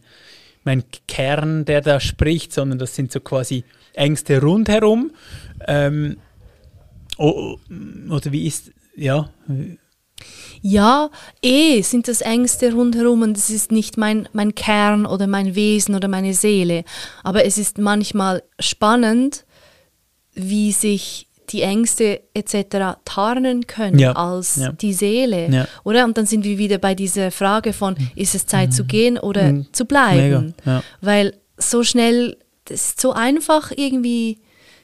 mein 0.64 0.84
Kern, 1.06 1.64
der 1.64 1.80
da 1.80 2.00
spricht, 2.00 2.52
sondern 2.52 2.78
das 2.78 2.94
sind 2.94 3.12
so 3.12 3.20
quasi 3.20 3.64
Ängste 3.94 4.40
rundherum. 4.40 5.12
Ähm, 5.66 6.18
oder 7.18 8.32
wie 8.32 8.46
ist, 8.46 8.72
ja. 8.96 9.30
Ja, 10.60 11.10
eh 11.42 11.82
sind 11.82 12.08
das 12.08 12.20
Ängste 12.20 12.72
rundherum 12.72 13.22
und 13.22 13.36
es 13.36 13.50
ist 13.50 13.70
nicht 13.70 13.96
mein, 13.96 14.28
mein 14.32 14.54
Kern 14.54 15.06
oder 15.06 15.26
mein 15.26 15.54
Wesen 15.54 15.94
oder 15.94 16.08
meine 16.08 16.34
Seele. 16.34 16.84
Aber 17.22 17.44
es 17.44 17.58
ist 17.58 17.78
manchmal 17.78 18.42
spannend, 18.58 19.44
wie 20.34 20.72
sich 20.72 21.27
die 21.50 21.62
Ängste 21.62 22.20
etc. 22.34 22.98
tarnen 23.04 23.66
können 23.66 23.98
ja. 23.98 24.12
als 24.12 24.56
ja. 24.56 24.72
die 24.72 24.92
Seele, 24.92 25.48
ja. 25.50 25.68
oder? 25.84 26.04
Und 26.04 26.18
dann 26.18 26.26
sind 26.26 26.44
wir 26.44 26.58
wieder 26.58 26.78
bei 26.78 26.94
dieser 26.94 27.30
Frage 27.30 27.72
von, 27.72 27.96
ist 28.14 28.34
es 28.34 28.46
Zeit 28.46 28.70
mhm. 28.70 28.72
zu 28.72 28.84
gehen 28.84 29.18
oder 29.18 29.52
mhm. 29.52 29.66
zu 29.72 29.84
bleiben? 29.84 30.54
Weil 31.00 31.34
so 31.56 31.82
schnell, 31.82 32.36
es 32.68 32.90
ist 32.90 33.00
so 33.00 33.12
einfach 33.12 33.72
irgendwie 33.74 34.38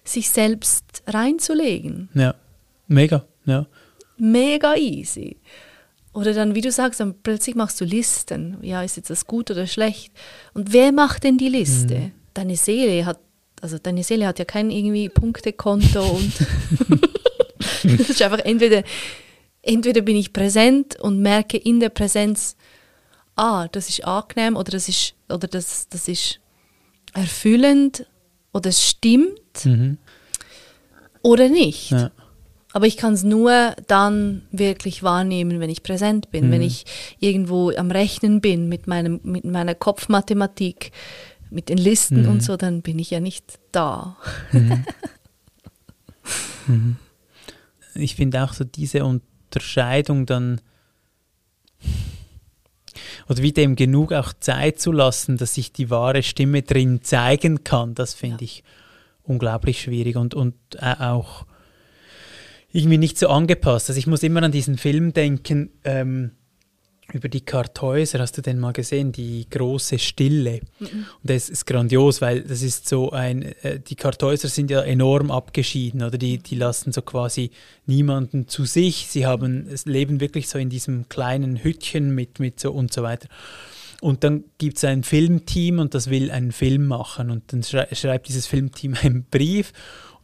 sich 0.05 0.31
selbst 0.31 1.03
reinzulegen. 1.07 2.09
Ja, 2.15 2.35
mega, 2.89 3.25
ja. 3.47 3.67
Mega 4.17 4.75
easy. 4.77 5.39
Oder 6.13 6.33
dann, 6.33 6.55
wie 6.55 6.61
du 6.61 6.71
sagst, 6.71 7.01
dann 7.01 7.15
plötzlich 7.23 7.57
machst 7.57 7.81
du 7.81 7.85
Listen. 7.85 8.59
Ja, 8.63 8.83
ist 8.83 8.97
jetzt 8.97 9.11
das 9.11 9.27
gut 9.27 9.51
oder 9.51 9.67
schlecht? 9.67 10.13
Und 10.55 10.73
wer 10.73 10.93
macht 10.93 11.25
denn 11.25 11.39
die 11.39 11.49
Liste? 11.49 11.97
Mhm. 11.97 12.13
Deine 12.35 12.57
Seele 12.57 13.05
hat 13.05 13.19
also 13.65 13.79
deine 13.79 14.05
Seele 14.05 14.27
hat 14.27 14.39
ja 14.39 14.45
kein 14.45 14.71
irgendwie 14.71 15.09
Punktekonto 15.09 16.03
und 16.03 16.33
das 17.99 18.11
ist 18.11 18.21
einfach 18.21 18.41
entweder, 18.41 18.85
entweder 19.63 20.03
bin 20.03 20.17
ich 20.17 20.35
präsent 20.35 21.01
und 21.01 21.23
merke 21.23 21.57
in 21.57 21.81
der 21.81 21.89
Präsenz, 21.89 22.57
ah, 23.37 23.67
das 23.69 23.89
ist 23.89 24.05
angenehm 24.05 24.57
oder 24.57 24.71
das 24.71 24.91
ist, 24.91 25.15
oder 25.31 25.49
das, 25.49 25.89
das 25.89 26.09
ist 26.09 26.41
erfüllend 27.15 28.07
oder 28.53 28.69
es 28.69 28.87
stimmt 28.87 29.65
mhm. 29.65 29.97
oder 31.23 31.49
nicht. 31.49 31.91
Ja. 31.91 32.11
Aber 32.75 32.87
ich 32.87 32.99
kann 32.99 33.15
es 33.15 33.23
nur 33.23 33.75
dann 33.87 34.43
wirklich 34.51 35.03
wahrnehmen, 35.03 35.61
wenn 35.61 35.71
ich 35.71 35.83
präsent 35.83 36.31
bin, 36.33 36.49
mhm. 36.49 36.53
wenn 36.53 36.63
ich 36.63 36.85
irgendwo 37.19 37.71
am 37.71 37.91
Rechnen 37.91 38.43
bin 38.43 38.69
mit, 38.69 38.89
meinem, 38.89 39.21
mit 39.23 39.47
meiner 39.47 39.75
Kopfmathematik, 39.75 40.93
mit 41.55 41.69
den 41.69 41.79
Listen 41.79 42.23
mhm. 42.23 42.29
und 42.29 42.43
so, 42.43 42.57
dann 42.57 42.83
bin 42.83 42.99
ich 42.99 43.11
ja 43.11 43.21
nicht 43.21 43.59
da. 43.73 44.17
Mhm. 44.53 44.85
mhm. 46.67 46.97
Ich 47.95 48.17
finde 48.17 48.43
auch 48.43 48.53
so 48.53 48.65
diese 48.65 49.05
Unterscheidung 49.05 50.27
dann 50.27 50.61
oder 53.29 53.43
wie 53.43 53.53
dem 53.53 53.77
genug 53.77 54.13
auch 54.13 54.33
Zeit 54.33 54.81
zu 54.81 54.93
lassen, 54.93 55.37
dass 55.37 55.55
sich 55.55 55.73
die 55.73 55.91
wahre 55.91 56.23
Stimme 56.23 56.63
drin 56.63 57.01
zeigen 57.03 57.65
kann, 57.65 57.95
das 57.95 58.15
finde 58.15 58.37
ja. 58.37 58.43
ich 58.43 58.65
unglaublich 59.23 59.81
schwierig 59.81 60.17
und, 60.17 60.35
und 60.35 60.55
äh, 60.79 60.95
auch 60.99 61.47
irgendwie 62.73 62.99
nicht 62.99 63.19
so 63.19 63.29
angepasst. 63.29 63.89
Also 63.89 63.99
ich 63.99 64.07
muss 64.07 64.23
immer 64.23 64.43
an 64.43 64.53
diesen 64.53 64.77
Film 64.77 65.13
denken, 65.13 65.71
ähm, 65.85 66.33
über 67.15 67.29
die 67.29 67.41
Kartäuser, 67.41 68.19
hast 68.19 68.37
du 68.37 68.43
den 68.43 68.59
mal 68.59 68.73
gesehen, 68.73 69.13
die 69.13 69.47
große 69.49 69.99
Stille? 69.99 70.61
Mhm. 70.79 70.87
Und 70.89 71.07
das 71.23 71.49
ist 71.49 71.67
grandios, 71.67 72.21
weil 72.21 72.43
das 72.43 72.63
ist 72.63 72.89
so 72.89 73.11
ein, 73.13 73.43
äh, 73.63 73.81
die 73.81 73.97
Kartäuser 73.97 74.49
sind 74.49 74.71
ja 74.71 74.83
enorm 74.83 75.31
abgeschieden, 75.31 76.03
oder 76.03 76.19
die, 76.19 76.39
die 76.39 76.57
lassen 76.57 76.93
so 76.93 77.03
quasi 77.03 77.51
niemanden 77.87 78.49
zu 78.49 78.65
sich, 78.65 79.07
sie 79.09 79.27
haben, 79.27 79.69
leben 79.85 80.21
wirklich 80.21 80.49
so 80.49 80.59
in 80.59 80.71
diesem 80.71 81.09
kleinen 81.09 81.57
Hütchen 81.57 82.15
mit, 82.15 82.41
mit 82.41 82.61
so 82.61 82.73
und 82.73 82.93
so 82.93 83.03
weiter. 83.03 83.29
Und 84.01 84.23
dann 84.23 84.45
gibt 84.59 84.77
es 84.77 84.85
ein 84.85 85.03
Filmteam 85.03 85.79
und 85.79 85.95
das 85.95 86.11
will 86.11 86.31
einen 86.31 86.53
Film 86.53 86.87
machen 86.87 87.31
und 87.31 87.53
dann 87.53 87.63
schreibt 87.63 88.29
dieses 88.29 88.47
Filmteam 88.47 88.95
einen 89.01 89.25
Brief 89.25 89.73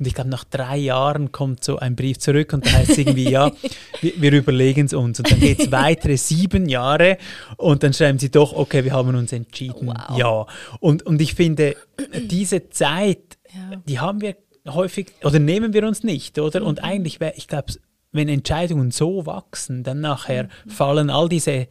und 0.01 0.07
ich 0.07 0.15
glaube, 0.15 0.31
nach 0.31 0.45
drei 0.45 0.79
Jahren 0.79 1.31
kommt 1.31 1.63
so 1.63 1.77
ein 1.79 1.95
Brief 1.95 2.19
zurück 2.19 2.55
und 2.55 2.65
da 2.65 2.73
heißt 2.73 2.93
es 2.93 2.99
irgendwie, 2.99 3.29
ja, 3.29 3.53
wir, 4.01 4.13
wir 4.17 4.33
überlegen 4.33 4.87
es 4.87 4.95
uns. 4.95 5.19
Und 5.19 5.31
dann 5.31 5.39
geht 5.39 5.61
es 5.61 5.71
weitere 5.71 6.17
sieben 6.17 6.71
Jahre 6.71 7.19
und 7.59 7.83
dann 7.83 7.93
schreiben 7.93 8.19
sie 8.19 8.31
doch, 8.31 8.55
okay, 8.55 8.83
wir 8.83 8.93
haben 8.93 9.15
uns 9.15 9.31
entschieden, 9.31 9.89
wow. 9.89 10.17
ja. 10.17 10.47
Und, 10.81 11.03
und 11.03 11.21
ich 11.21 11.35
finde, 11.35 11.77
diese 12.15 12.71
Zeit, 12.71 13.39
ja. 13.55 13.77
die 13.87 13.99
haben 13.99 14.23
wir 14.23 14.37
häufig, 14.67 15.13
oder 15.23 15.39
nehmen 15.39 15.75
wir 15.75 15.87
uns 15.87 16.03
nicht, 16.03 16.39
oder? 16.39 16.63
Und 16.63 16.79
mhm. 16.79 16.85
eigentlich 16.85 17.21
wäre, 17.21 17.35
ich 17.37 17.47
glaube, 17.47 17.75
wenn 18.11 18.31
Entscheidungen 18.31 18.93
so 18.93 19.27
wachsen, 19.27 19.83
dann 19.85 20.01
nachher 20.01 20.45
mhm. 20.45 20.71
fallen 20.71 21.11
all 21.11 21.29
diese 21.29 21.69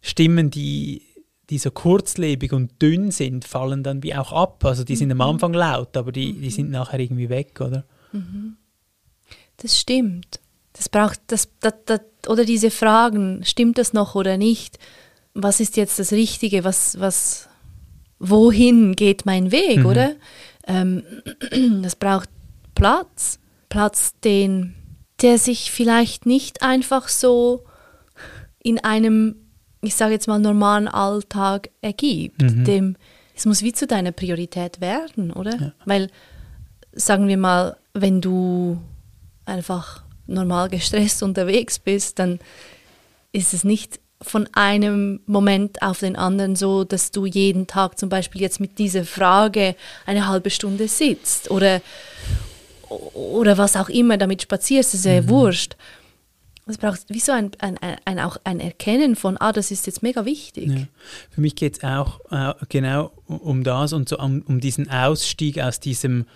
Stimmen, 0.00 0.50
die 0.50 1.02
die 1.50 1.58
so 1.58 1.70
kurzlebig 1.72 2.52
und 2.52 2.80
dünn 2.80 3.10
sind, 3.10 3.44
fallen 3.44 3.82
dann 3.82 4.02
wie 4.04 4.14
auch 4.14 4.32
ab. 4.32 4.64
Also 4.64 4.84
die 4.84 4.94
sind 4.94 5.10
am 5.10 5.18
mhm. 5.18 5.22
Anfang 5.22 5.52
laut, 5.52 5.96
aber 5.96 6.12
die, 6.12 6.32
die 6.32 6.50
sind 6.50 6.70
nachher 6.70 7.00
irgendwie 7.00 7.28
weg, 7.28 7.60
oder? 7.60 7.84
Mhm. 8.12 8.56
Das 9.56 9.78
stimmt. 9.78 10.40
Das 10.72 10.88
braucht 10.88 11.20
das, 11.26 11.48
das, 11.60 11.74
das, 11.84 12.00
oder 12.28 12.44
diese 12.44 12.70
Fragen, 12.70 13.44
stimmt 13.44 13.78
das 13.78 13.92
noch 13.92 14.14
oder 14.14 14.38
nicht? 14.38 14.78
Was 15.34 15.58
ist 15.60 15.76
jetzt 15.76 15.98
das 15.98 16.12
Richtige? 16.12 16.62
Was, 16.62 16.98
was, 17.00 17.48
wohin 18.20 18.94
geht 18.94 19.26
mein 19.26 19.50
Weg, 19.50 19.80
mhm. 19.80 19.86
oder? 19.86 20.12
Ähm, 20.66 21.02
das 21.82 21.96
braucht 21.96 22.28
Platz. 22.76 23.40
Platz, 23.68 24.14
den, 24.24 24.74
der 25.20 25.38
sich 25.38 25.72
vielleicht 25.72 26.26
nicht 26.26 26.62
einfach 26.62 27.08
so 27.08 27.64
in 28.62 28.78
einem 28.78 29.36
ich 29.82 29.94
sage 29.94 30.12
jetzt 30.12 30.28
mal, 30.28 30.38
normalen 30.38 30.88
Alltag 30.88 31.70
ergibt. 31.80 32.42
Mhm. 32.42 32.64
Dem, 32.64 32.96
es 33.34 33.46
muss 33.46 33.62
wie 33.62 33.72
zu 33.72 33.86
deiner 33.86 34.12
Priorität 34.12 34.80
werden, 34.80 35.32
oder? 35.32 35.56
Ja. 35.58 35.72
Weil, 35.84 36.10
sagen 36.92 37.28
wir 37.28 37.38
mal, 37.38 37.76
wenn 37.94 38.20
du 38.20 38.78
einfach 39.46 40.02
normal 40.26 40.68
gestresst 40.68 41.22
unterwegs 41.22 41.78
bist, 41.78 42.18
dann 42.18 42.38
ist 43.32 43.54
es 43.54 43.64
nicht 43.64 44.00
von 44.22 44.48
einem 44.52 45.20
Moment 45.26 45.82
auf 45.82 46.00
den 46.00 46.14
anderen 46.14 46.54
so, 46.54 46.84
dass 46.84 47.10
du 47.10 47.24
jeden 47.24 47.66
Tag 47.66 47.98
zum 47.98 48.10
Beispiel 48.10 48.42
jetzt 48.42 48.60
mit 48.60 48.78
dieser 48.78 49.04
Frage 49.04 49.74
eine 50.04 50.28
halbe 50.28 50.50
Stunde 50.50 50.88
sitzt 50.88 51.50
oder, 51.50 51.80
oder 52.88 53.56
was 53.56 53.76
auch 53.76 53.88
immer 53.88 54.18
damit 54.18 54.42
spazierst, 54.42 54.94
ist 54.94 55.06
ja 55.06 55.22
mhm. 55.22 55.28
wurscht. 55.30 55.76
Es 56.70 56.78
braucht 56.78 57.04
wie 57.08 57.20
so 57.20 57.32
ein, 57.32 57.50
ein, 57.58 57.78
ein, 58.04 58.18
auch 58.18 58.36
ein 58.44 58.60
Erkennen 58.60 59.16
von, 59.16 59.36
ah, 59.38 59.52
das 59.52 59.70
ist 59.70 59.86
jetzt 59.86 60.02
mega 60.02 60.24
wichtig. 60.24 60.68
Ja. 60.68 60.86
Für 61.30 61.40
mich 61.40 61.54
geht 61.56 61.78
es 61.78 61.84
auch 61.84 62.20
äh, 62.30 62.54
genau 62.68 63.12
um 63.26 63.64
das 63.64 63.92
und 63.92 64.08
so 64.08 64.18
um, 64.18 64.42
um, 64.42 64.60
diesen 64.60 64.90
Ausstieg 64.90 65.60
aus 65.60 65.80
diesem, 65.80 66.26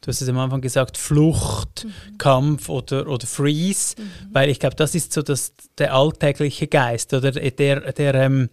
du 0.00 0.08
hast 0.08 0.20
es 0.20 0.28
am 0.28 0.38
Anfang 0.38 0.60
gesagt, 0.60 0.96
Flucht, 0.96 1.84
mhm. 1.84 2.18
Kampf 2.18 2.68
oder, 2.68 3.08
oder 3.08 3.26
Freeze, 3.26 3.96
mhm. 3.98 4.10
weil 4.32 4.50
ich 4.50 4.60
glaube, 4.60 4.76
das 4.76 4.94
ist 4.94 5.12
so 5.12 5.22
das, 5.22 5.52
der 5.78 5.94
alltägliche 5.94 6.66
Geist 6.66 7.14
oder 7.14 7.32
der, 7.32 7.92
der 7.92 8.14
ähm, 8.14 8.50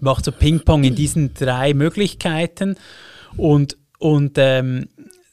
macht 0.00 0.24
so 0.24 0.32
Ping-Pong 0.32 0.84
in 0.84 0.94
diesen 0.94 1.34
drei 1.34 1.74
Möglichkeiten 1.74 2.76
und, 3.36 3.76
und 3.98 4.32
ähm, 4.36 4.88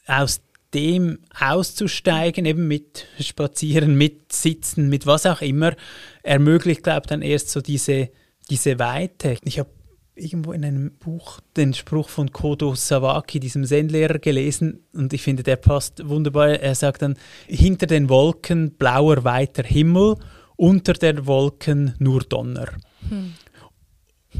aus 0.07 0.41
dem 0.73 1.19
auszusteigen, 1.39 2.45
eben 2.45 2.67
mit 2.67 3.07
Spazieren, 3.19 3.95
mit 3.95 4.33
Sitzen, 4.33 4.89
mit 4.89 5.05
was 5.05 5.25
auch 5.25 5.41
immer, 5.41 5.75
ermöglicht, 6.23 6.83
glaube 6.83 7.01
ich, 7.03 7.07
dann 7.07 7.21
erst 7.21 7.49
so 7.49 7.61
diese, 7.61 8.09
diese 8.49 8.79
Weite. 8.79 9.37
Ich 9.43 9.59
habe 9.59 9.69
irgendwo 10.17 10.51
in 10.51 10.65
einem 10.65 10.91
Buch 10.97 11.39
den 11.55 11.73
Spruch 11.73 12.09
von 12.09 12.31
Kodo 12.31 12.75
Sawaki, 12.75 13.39
diesem 13.39 13.63
Zen-Lehrer, 13.63 14.19
gelesen 14.19 14.83
und 14.93 15.13
ich 15.13 15.21
finde, 15.21 15.43
der 15.43 15.57
passt 15.57 16.07
wunderbar. 16.07 16.49
Er 16.49 16.75
sagt 16.75 17.01
dann, 17.01 17.17
hinter 17.47 17.85
den 17.85 18.09
Wolken 18.09 18.71
blauer 18.71 19.23
weiter 19.23 19.63
Himmel, 19.63 20.15
unter 20.55 20.93
den 20.93 21.27
Wolken 21.27 21.93
nur 21.99 22.21
Donner. 22.21 22.67
Hm. 23.09 23.33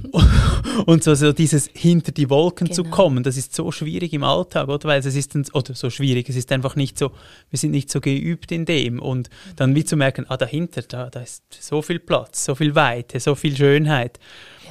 und 0.86 1.03
so, 1.03 1.15
so 1.15 1.33
dieses 1.33 1.69
hinter 1.73 2.12
die 2.12 2.29
Wolken 2.29 2.67
genau. 2.67 2.75
zu 2.75 2.83
kommen, 2.83 3.23
das 3.23 3.38
ist 3.38 3.55
so 3.55 3.71
schwierig 3.71 4.13
im 4.13 4.23
Alltag, 4.23 4.67
oder? 4.67 4.88
Weil 4.88 4.99
es 4.99 5.15
ist 5.15 5.36
dann, 5.36 5.45
oder 5.53 5.73
so 5.73 5.89
schwierig, 5.89 6.29
es 6.29 6.36
ist 6.36 6.51
einfach 6.51 6.75
nicht 6.75 6.97
so, 6.97 7.12
wir 7.49 7.60
sind 7.60 7.71
nicht 7.71 7.89
so 7.89 8.01
geübt 8.01 8.51
in 8.51 8.65
dem 8.65 8.99
und 8.99 9.29
dann 9.55 9.75
wie 9.75 9.86
zu 9.86 9.95
merken, 9.95 10.25
ah, 10.29 10.38
dahinter, 10.38 10.81
da, 10.81 11.10
da 11.10 11.21
ist 11.21 11.43
so 11.49 11.81
viel 11.81 11.99
Platz, 11.99 12.45
so 12.45 12.55
viel 12.55 12.75
Weite, 12.75 13.19
so 13.19 13.36
viel 13.36 13.55
Schönheit. 13.55 14.19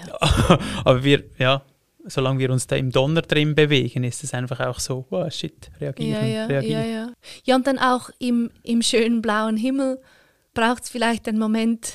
Ja. 0.06 0.58
Aber 0.84 1.04
wir, 1.04 1.24
ja, 1.38 1.62
solange 2.06 2.38
wir 2.38 2.50
uns 2.50 2.66
da 2.66 2.76
im 2.76 2.90
Donner 2.90 3.22
drin 3.22 3.54
bewegen, 3.54 4.04
ist 4.04 4.24
es 4.24 4.32
einfach 4.34 4.60
auch 4.60 4.78
so, 4.78 5.06
oh 5.10 5.28
shit, 5.30 5.70
reagieren, 5.80 6.22
ja, 6.22 6.26
ja, 6.26 6.46
reagieren. 6.46 6.82
Ja, 6.82 6.88
ja. 6.88 7.12
ja, 7.44 7.56
und 7.56 7.66
dann 7.66 7.78
auch 7.78 8.10
im, 8.18 8.50
im 8.62 8.82
schönen 8.82 9.22
blauen 9.22 9.56
Himmel 9.56 10.00
braucht 10.54 10.84
es 10.84 10.88
vielleicht 10.88 11.28
einen 11.28 11.38
Moment, 11.38 11.94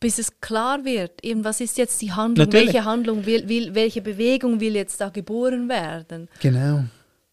bis 0.00 0.18
es 0.18 0.40
klar 0.40 0.84
wird, 0.84 1.22
eben 1.22 1.44
was 1.44 1.60
ist 1.60 1.76
jetzt 1.78 2.00
die 2.00 2.12
Handlung, 2.12 2.46
Natürlich. 2.46 2.72
welche 2.72 2.84
Handlung 2.86 3.26
will, 3.26 3.46
will, 3.48 3.74
welche 3.74 4.00
Bewegung 4.00 4.58
will 4.58 4.74
jetzt 4.74 5.00
da 5.00 5.10
geboren 5.10 5.68
werden. 5.68 6.28
Genau. 6.40 6.84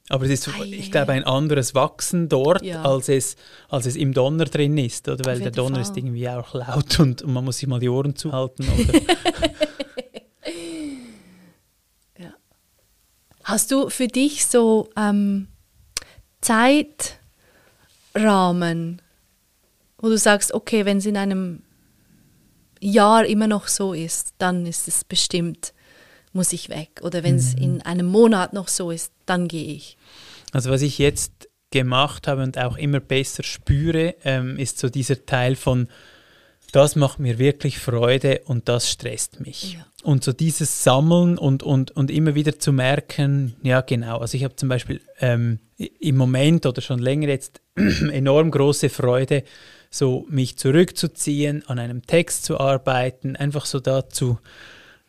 Aber 0.10 0.24
es 0.26 0.32
ist, 0.32 0.50
ich 0.64 0.92
glaube, 0.92 1.12
ein 1.14 1.24
anderes 1.26 1.76
Wachsen 1.76 2.30
dort, 2.30 2.62
Ja. 2.62 2.82
als, 2.84 3.10
es, 3.10 3.36
als 3.68 3.86
es 3.86 3.96
im 3.98 4.14
Donner 4.14 4.46
drin 4.46 4.78
ist, 4.78 5.08
oder? 5.10 5.26
Weil 5.26 5.40
der 5.40 5.52
Donner 5.52 5.76
Fall. 5.76 5.82
ist 5.82 5.98
irgendwie 5.98 6.30
auch 6.30 6.54
laut 6.54 6.98
und, 7.00 7.22
und 7.24 7.34
man 7.34 7.44
muss 7.44 7.58
sich 7.58 7.68
mal 7.68 7.80
die 7.80 7.90
Ohren 7.90 8.16
zuhalten. 8.16 8.66
Oder? 8.70 9.00
Hast 13.44 13.72
du 13.72 13.90
für 13.90 14.08
dich 14.08 14.46
so 14.46 14.90
ähm, 14.98 15.48
Zeitrahmen, 16.42 17.22
wo 20.00 20.10
du 20.10 20.18
sagst, 20.18 20.54
okay, 20.54 20.84
wenn 20.84 20.98
es 20.98 21.06
in 21.06 21.16
einem 21.16 21.64
Jahr 22.80 23.26
immer 23.26 23.48
noch 23.48 23.68
so 23.68 23.94
ist, 23.94 24.34
dann 24.38 24.66
ist 24.66 24.88
es 24.88 25.04
bestimmt, 25.04 25.74
muss 26.34 26.54
ich 26.54 26.70
weg. 26.70 27.02
Oder 27.02 27.24
wenn 27.24 27.36
es 27.36 27.54
in 27.54 27.82
einem 27.82 28.06
Monat 28.08 28.54
noch 28.54 28.68
so 28.68 28.92
ist, 28.92 29.12
dann 29.26 29.48
gehe 29.48 29.74
ich. 29.74 29.98
Also 30.52 30.70
was 30.70 30.82
ich 30.82 30.98
jetzt 30.98 31.50
gemacht 31.72 32.28
habe 32.28 32.44
und 32.44 32.58
auch 32.58 32.78
immer 32.78 33.00
besser 33.00 33.44
spüre, 33.44 34.16
ähm, 34.24 34.58
ist 34.58 34.80
so 34.80 34.90
dieser 34.90 35.26
Teil 35.26 35.56
von, 35.56 35.88
das 36.72 36.96
macht 36.96 37.20
mir 37.20 37.40
wirklich 37.40 37.80
Freude 37.80 38.42
und 38.46 38.70
das 38.70 38.90
stresst 38.90 39.40
mich. 39.40 39.74
Ja. 39.74 39.86
Und 40.04 40.24
so 40.24 40.32
dieses 40.34 40.84
Sammeln 40.84 41.38
und, 41.38 41.64
und, 41.64 41.92
und 41.92 42.12
immer 42.12 42.36
wieder 42.36 42.60
zu 42.60 42.72
merken, 42.72 43.56
ja 43.64 43.82
genau, 43.82 44.20
also 44.20 44.38
ich 44.38 44.44
habe 44.44 44.56
zum 44.56 44.70
Beispiel 44.70 45.02
ähm, 45.20 45.60
im 45.78 46.18
Moment 46.18 46.66
oder 46.66 46.82
schon 46.82 47.00
länger 47.00 47.30
jetzt 47.30 47.62
enorm 47.76 48.52
große 48.52 48.90
Freude, 48.90 49.44
so 49.90 50.26
mich 50.30 50.58
zurückzuziehen, 50.58 51.64
an 51.68 51.80
einem 51.80 52.06
Text 52.06 52.46
zu 52.46 52.60
arbeiten, 52.60 53.36
einfach 53.36 53.66
so 53.66 53.80
da 53.80 54.08
zu 54.10 54.40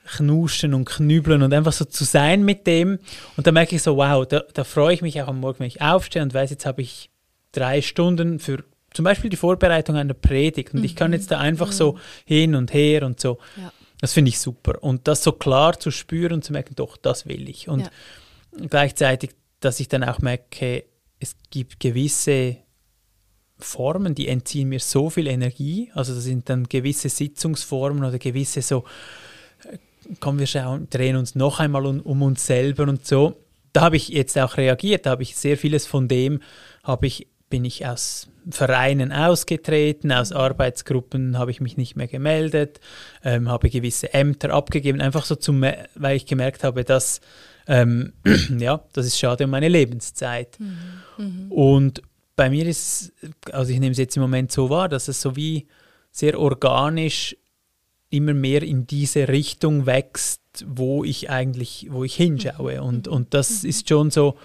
knuschen 0.07 0.73
und 0.75 0.87
knübeln 0.87 1.43
und 1.43 1.53
einfach 1.53 1.73
so 1.73 1.85
zu 1.85 2.05
sein 2.05 2.45
mit 2.45 2.67
dem. 2.67 2.99
Und 3.37 3.47
da 3.47 3.53
merke 3.53 3.77
ich 3.77 3.83
so, 3.83 3.97
wow, 3.97 4.27
da, 4.27 4.43
da 4.55 4.65
freue 4.65 4.95
ich 4.95 5.03
mich 5.03 5.21
auch 5.21 5.29
am 5.29 5.41
Morgen, 5.41 5.61
wenn 5.61 5.67
ich 5.67 5.83
aufstehe 5.83 6.23
und 6.23 6.33
weiß, 6.33 6.51
jetzt 6.51 6.65
habe 6.67 6.81
ich 6.83 7.11
drei 7.53 7.83
Stunden 7.83 8.39
für 8.39 8.65
zum 8.95 9.05
Beispiel 9.05 9.29
die 9.29 9.37
Vorbereitung 9.37 9.97
einer 9.97 10.15
Predigt 10.15 10.73
und 10.73 10.83
ich 10.83 10.97
kann 10.97 11.13
jetzt 11.13 11.31
da 11.31 11.39
einfach 11.39 11.73
so 11.73 11.99
hin 12.25 12.55
und 12.55 12.73
her 12.73 13.03
und 13.05 13.21
so. 13.21 13.39
Ja. 13.57 13.71
Das 14.01 14.13
finde 14.15 14.31
ich 14.31 14.39
super. 14.39 14.83
Und 14.83 15.07
das 15.09 15.23
so 15.23 15.33
klar 15.33 15.79
zu 15.79 15.91
spüren 15.91 16.35
und 16.35 16.45
zu 16.45 16.53
merken, 16.53 16.75
doch, 16.75 16.97
das 16.97 17.27
will 17.27 17.49
ich. 17.49 17.69
Und 17.69 17.81
Ja. 17.81 17.91
gleichzeitig, 18.71 19.31
dass 19.61 19.79
ich 19.81 19.89
dann 19.89 20.05
auch 20.05 20.21
merke, 20.21 20.85
es 21.21 21.37
gibt 21.51 21.81
gewisse 21.81 22.57
Formen, 23.59 24.15
die 24.15 24.29
entziehen 24.29 24.69
mir 24.69 24.81
so 24.81 25.11
viel 25.11 25.27
Energie. 25.27 25.91
Also 25.95 26.15
das 26.15 26.25
sind 26.25 26.49
dann 26.49 26.69
gewisse 26.69 27.09
Sitzungsformen 27.09 28.05
oder 28.05 28.19
gewisse 28.19 28.63
so, 28.63 28.85
äh, 29.71 29.79
kommen 30.21 30.39
wir 30.39 30.47
schauen, 30.47 30.89
drehen 30.91 31.17
uns 31.17 31.35
noch 31.35 31.61
einmal 31.61 31.87
um, 31.87 32.01
um 32.01 32.23
uns 32.23 32.47
selber 32.47 32.85
und 32.85 33.07
so. 33.07 33.37
Da 33.73 33.83
habe 33.83 33.97
ich 33.97 34.09
jetzt 34.09 34.39
auch 34.39 34.57
reagiert, 34.57 35.07
da 35.07 35.11
habe 35.11 35.23
ich 35.23 35.37
sehr 35.37 35.57
vieles 35.57 35.87
von 35.87 36.09
dem, 36.09 36.41
habe 36.83 37.07
ich, 37.07 37.29
bin 37.51 37.65
ich 37.65 37.87
aus 37.87 38.29
Vereinen 38.51 39.13
ausgetreten, 39.13 40.11
aus 40.11 40.33
Arbeitsgruppen 40.33 41.37
habe 41.37 41.51
ich 41.51 41.61
mich 41.61 41.77
nicht 41.77 41.97
mehr 41.97 42.07
gemeldet, 42.07 42.81
ähm, 43.23 43.49
habe 43.49 43.69
gewisse 43.69 44.15
Ämter 44.15 44.55
abgegeben, 44.55 45.01
einfach 45.01 45.25
so, 45.25 45.35
zum, 45.35 45.63
weil 45.95 46.17
ich 46.17 46.27
gemerkt 46.27 46.65
habe, 46.65 46.85
dass 46.85 47.21
ähm, 47.67 48.15
ja, 48.59 48.81
das 48.95 49.07
ist 49.07 49.19
schade 49.19 49.45
um 49.45 49.51
meine 49.51 49.69
Lebenszeit. 49.69 50.57
Und 51.51 52.03
bei 52.39 52.51
mir 52.51 52.67
ist, 52.69 53.13
also 53.51 53.73
ich 53.73 53.81
nehme 53.81 53.91
es 53.91 53.99
jetzt 53.99 54.17
im 54.17 54.23
Moment 54.23 54.53
so 54.53 54.71
wahr, 54.71 54.89
dass 54.89 55.09
es 55.09 55.21
so 55.21 55.35
wie 55.35 55.67
sehr 56.13 56.39
organisch 56.39 57.37
immer 58.11 58.33
mehr 58.33 58.63
in 58.63 58.87
diese 58.87 59.27
Richtung 59.27 59.87
wächst, 59.87 60.41
wo 60.65 61.03
ich 61.03 61.31
eigentlich, 61.31 61.89
wo 61.91 62.05
ich 62.05 62.15
hinschaue. 62.15 62.81
Und, 62.81 63.09
und 63.09 63.35
das 63.35 63.65
ist 63.65 63.89
schon 63.89 64.13
so, 64.13 64.39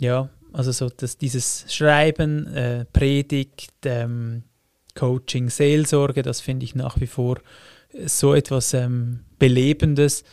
ja, 0.00 0.28
also 0.52 0.72
so, 0.72 0.88
dass 0.88 1.16
dieses 1.16 1.64
Schreiben, 1.72 2.48
äh, 2.48 2.84
Predigt, 2.86 3.72
ähm, 3.84 4.42
Coaching, 4.96 5.50
Seelsorge, 5.50 6.22
das 6.22 6.40
finde 6.40 6.64
ich 6.64 6.74
nach 6.74 7.00
wie 7.00 7.06
vor 7.06 7.38
so 8.04 8.34
etwas 8.34 8.74
ähm, 8.74 9.20
Belebendes. 9.38 10.24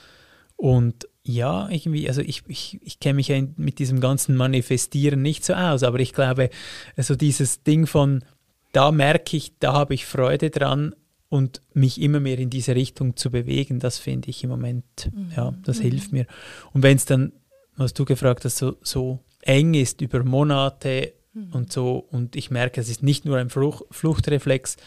Und 0.56 1.08
ja, 1.24 1.70
irgendwie, 1.70 2.08
also 2.08 2.22
ich, 2.22 2.44
ich, 2.48 2.80
ich 2.82 3.00
kenne 3.00 3.16
mich 3.16 3.28
ja 3.28 3.40
mit 3.56 3.80
diesem 3.80 4.00
ganzen 4.00 4.36
Manifestieren 4.36 5.22
nicht 5.22 5.46
so 5.46 5.54
aus, 5.54 5.84
aber 5.84 6.00
ich 6.00 6.14
glaube, 6.14 6.50
so 6.98 7.16
dieses 7.16 7.64
Ding 7.64 7.86
von, 7.86 8.24
da 8.72 8.92
merke 8.92 9.38
ich, 9.38 9.58
da 9.60 9.74
habe 9.74 9.94
ich 9.94 10.06
Freude 10.06 10.50
dran 10.50 10.96
und 11.30 11.62
mich 11.74 12.02
immer 12.02 12.20
mehr 12.20 12.40
in 12.40 12.50
diese 12.50 12.76
Richtung 12.76 13.16
zu 13.16 13.30
bewegen, 13.30 13.80
das 13.80 14.00
finde 14.00 14.30
ich 14.30 14.44
im 14.44 14.50
Moment, 14.50 15.12
ja, 15.36 15.54
das 15.64 15.80
hilft 15.80 16.12
mir. 16.12 16.26
Und 16.74 16.84
wenn 16.84 16.98
es 16.98 17.06
dann, 17.06 17.34
was 17.78 17.94
du 17.94 18.04
gefragt 18.04 18.44
hast, 18.44 18.58
so, 18.58 18.78
so 18.82 19.20
eng 19.42 19.76
ist 19.76 20.02
über 20.02 20.24
Monate 20.24 21.14
und 21.54 21.72
so, 21.72 22.06
und 22.12 22.36
ich 22.36 22.52
merke, 22.52 22.82
es 22.82 22.90
ist 22.90 23.04
nicht 23.04 23.26
nur 23.26 23.38
ein 23.38 23.50
Fluch, 23.50 23.84
Fluchtreflex, 23.92 24.78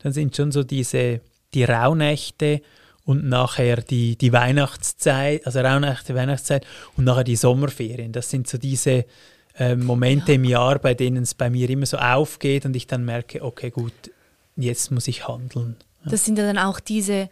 dann 0.00 0.12
sind 0.12 0.36
schon 0.36 0.52
so 0.52 0.62
diese, 0.62 1.20
die 1.54 1.64
Rauhnächte 1.64 2.60
und 3.10 3.24
nachher 3.28 3.78
die, 3.82 4.14
die 4.14 4.32
Weihnachtszeit, 4.32 5.44
also 5.44 5.58
Rauhnächte, 5.58 6.14
Weihnachtszeit 6.14 6.64
und 6.96 7.02
nachher 7.02 7.24
die 7.24 7.34
Sommerferien. 7.34 8.12
Das 8.12 8.30
sind 8.30 8.46
so 8.46 8.56
diese 8.56 9.04
äh, 9.58 9.74
Momente 9.74 10.34
im 10.34 10.44
Jahr, 10.44 10.78
bei 10.78 10.94
denen 10.94 11.24
es 11.24 11.34
bei 11.34 11.50
mir 11.50 11.68
immer 11.68 11.86
so 11.86 11.96
aufgeht 11.96 12.66
und 12.66 12.76
ich 12.76 12.86
dann 12.86 13.04
merke, 13.04 13.42
okay, 13.42 13.70
gut, 13.70 13.92
jetzt 14.54 14.92
muss 14.92 15.08
ich 15.08 15.26
handeln. 15.26 15.74
Das 16.04 16.24
sind 16.24 16.38
ja 16.38 16.44
dann 16.44 16.56
auch 16.56 16.78
diese 16.78 17.30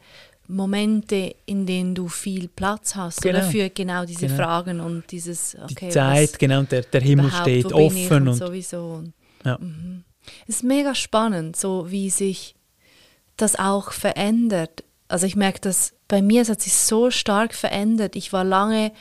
Momente, 0.49 1.37
in 1.47 1.64
denen 1.64 1.95
du 1.95 2.09
viel 2.09 2.49
Platz 2.49 2.97
hast 2.97 3.25
oder 3.25 3.38
Genau. 3.41 3.51
für 3.53 3.71
genau 3.71 4.05
diese 4.05 4.27
Genau. 4.27 4.37
Fragen 4.37 4.81
und 4.81 5.05
dieses 5.12 5.57
Die 5.69 5.75
okay, 5.75 5.91
Zeit, 5.91 6.33
was 6.33 6.38
genau, 6.38 6.59
und 6.59 6.73
der, 6.73 6.83
der 6.83 7.03
Himmel 7.03 7.31
steht 7.31 7.73
offen 7.73 8.27
und, 8.29 8.35
sowieso. 8.35 9.05
Ja. 9.45 9.59
Mhm. 9.61 10.03
Es 10.49 10.57
ist 10.57 10.64
mega 10.64 10.97
spannend, 10.97 11.55
so 11.55 11.88
wie 11.88 12.11
sich 12.11 12.57
das 13.37 13.57
auch 13.57 13.93
verändert. 13.93 14.83
Also 15.09 15.27
ich 15.27 15.37
merke 15.37 15.61
das 15.61 15.94
bei 16.07 16.23
mir, 16.23 16.42
es 16.42 16.49
hat 16.49 16.61
sich 16.61 16.75
so 16.75 17.11
stark 17.11 17.55
verändert. 17.55 18.16
Ich 18.16 18.33
war 18.33 18.44
lange 18.44 18.92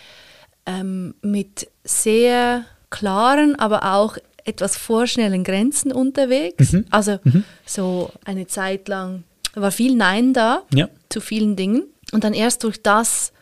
ähm, 0.65 1.15
mit 1.21 1.69
sehr 1.83 2.65
klaren, 2.89 3.57
aber 3.59 3.93
auch 3.93 4.17
etwas 4.45 4.77
vorschnellen 4.77 5.43
Grenzen 5.43 5.91
unterwegs. 5.91 6.73
Mhm. 6.73 6.85
Also 6.89 7.19
so 7.65 8.11
eine 8.25 8.47
Zeit 8.47 8.87
lang 8.87 9.23
war 9.55 9.71
viel 9.71 9.95
Nein 9.95 10.33
da 10.33 10.61
ja, 10.73 10.87
zu 11.09 11.19
vielen 11.19 11.55
Dingen. 11.55 11.83
Und 12.13 12.23
dann 12.23 12.33
erst 12.33 12.63
durch 12.63 12.81
das, 12.81 13.33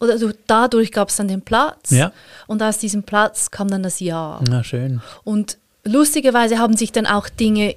oder 0.00 0.18
durch, 0.18 0.34
dadurch 0.46 0.92
gab 0.92 1.08
es 1.08 1.16
dann 1.16 1.28
den 1.28 1.40
Platz. 1.40 1.90
Ja. 1.90 2.12
Und 2.46 2.62
aus 2.62 2.78
diesem 2.78 3.02
Platz 3.04 3.50
kam 3.50 3.68
dann 3.68 3.82
das 3.82 4.00
Ja. 4.00 4.40
na 4.46 4.62
schön. 4.62 5.00
Und 5.24 5.56
lustigerweise 5.84 6.58
haben 6.58 6.76
sich 6.76 6.92
dann 6.92 7.06
auch 7.06 7.28
Dinge 7.28 7.74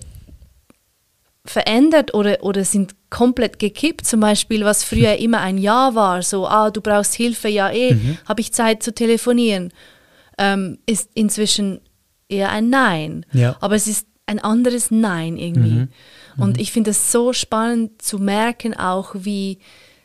verändert 1.50 2.14
oder, 2.14 2.44
oder 2.44 2.64
sind 2.64 2.96
komplett 3.10 3.60
gekippt. 3.60 4.06
Zum 4.06 4.20
Beispiel, 4.20 4.66
was 4.66 4.84
früher 4.84 5.18
immer 5.18 5.42
ein 5.42 5.58
Ja 5.58 5.96
war, 5.96 6.22
so, 6.22 6.48
ah, 6.48 6.72
du 6.72 6.82
brauchst 6.82 7.14
Hilfe, 7.14 7.48
ja 7.48 7.72
eh, 7.72 7.98
habe 8.28 8.42
ich 8.42 8.52
Zeit 8.54 8.84
zu 8.84 8.94
telefonieren, 8.94 9.72
ähm, 10.38 10.80
ist 10.86 11.10
inzwischen 11.14 11.82
eher 12.28 12.50
ein 12.52 12.70
Nein. 12.70 13.26
Ja. 13.32 13.58
Aber 13.62 13.76
es 13.76 13.88
ist 13.88 14.08
ein 14.26 14.40
anderes 14.40 14.92
Nein 14.92 15.38
irgendwie. 15.38 15.88
Und 16.38 16.60
ich 16.60 16.72
finde 16.72 16.92
es 16.92 17.12
so 17.12 17.32
spannend 17.32 18.02
zu 18.02 18.20
merken 18.20 18.74
auch, 18.74 19.16
wie 19.18 19.60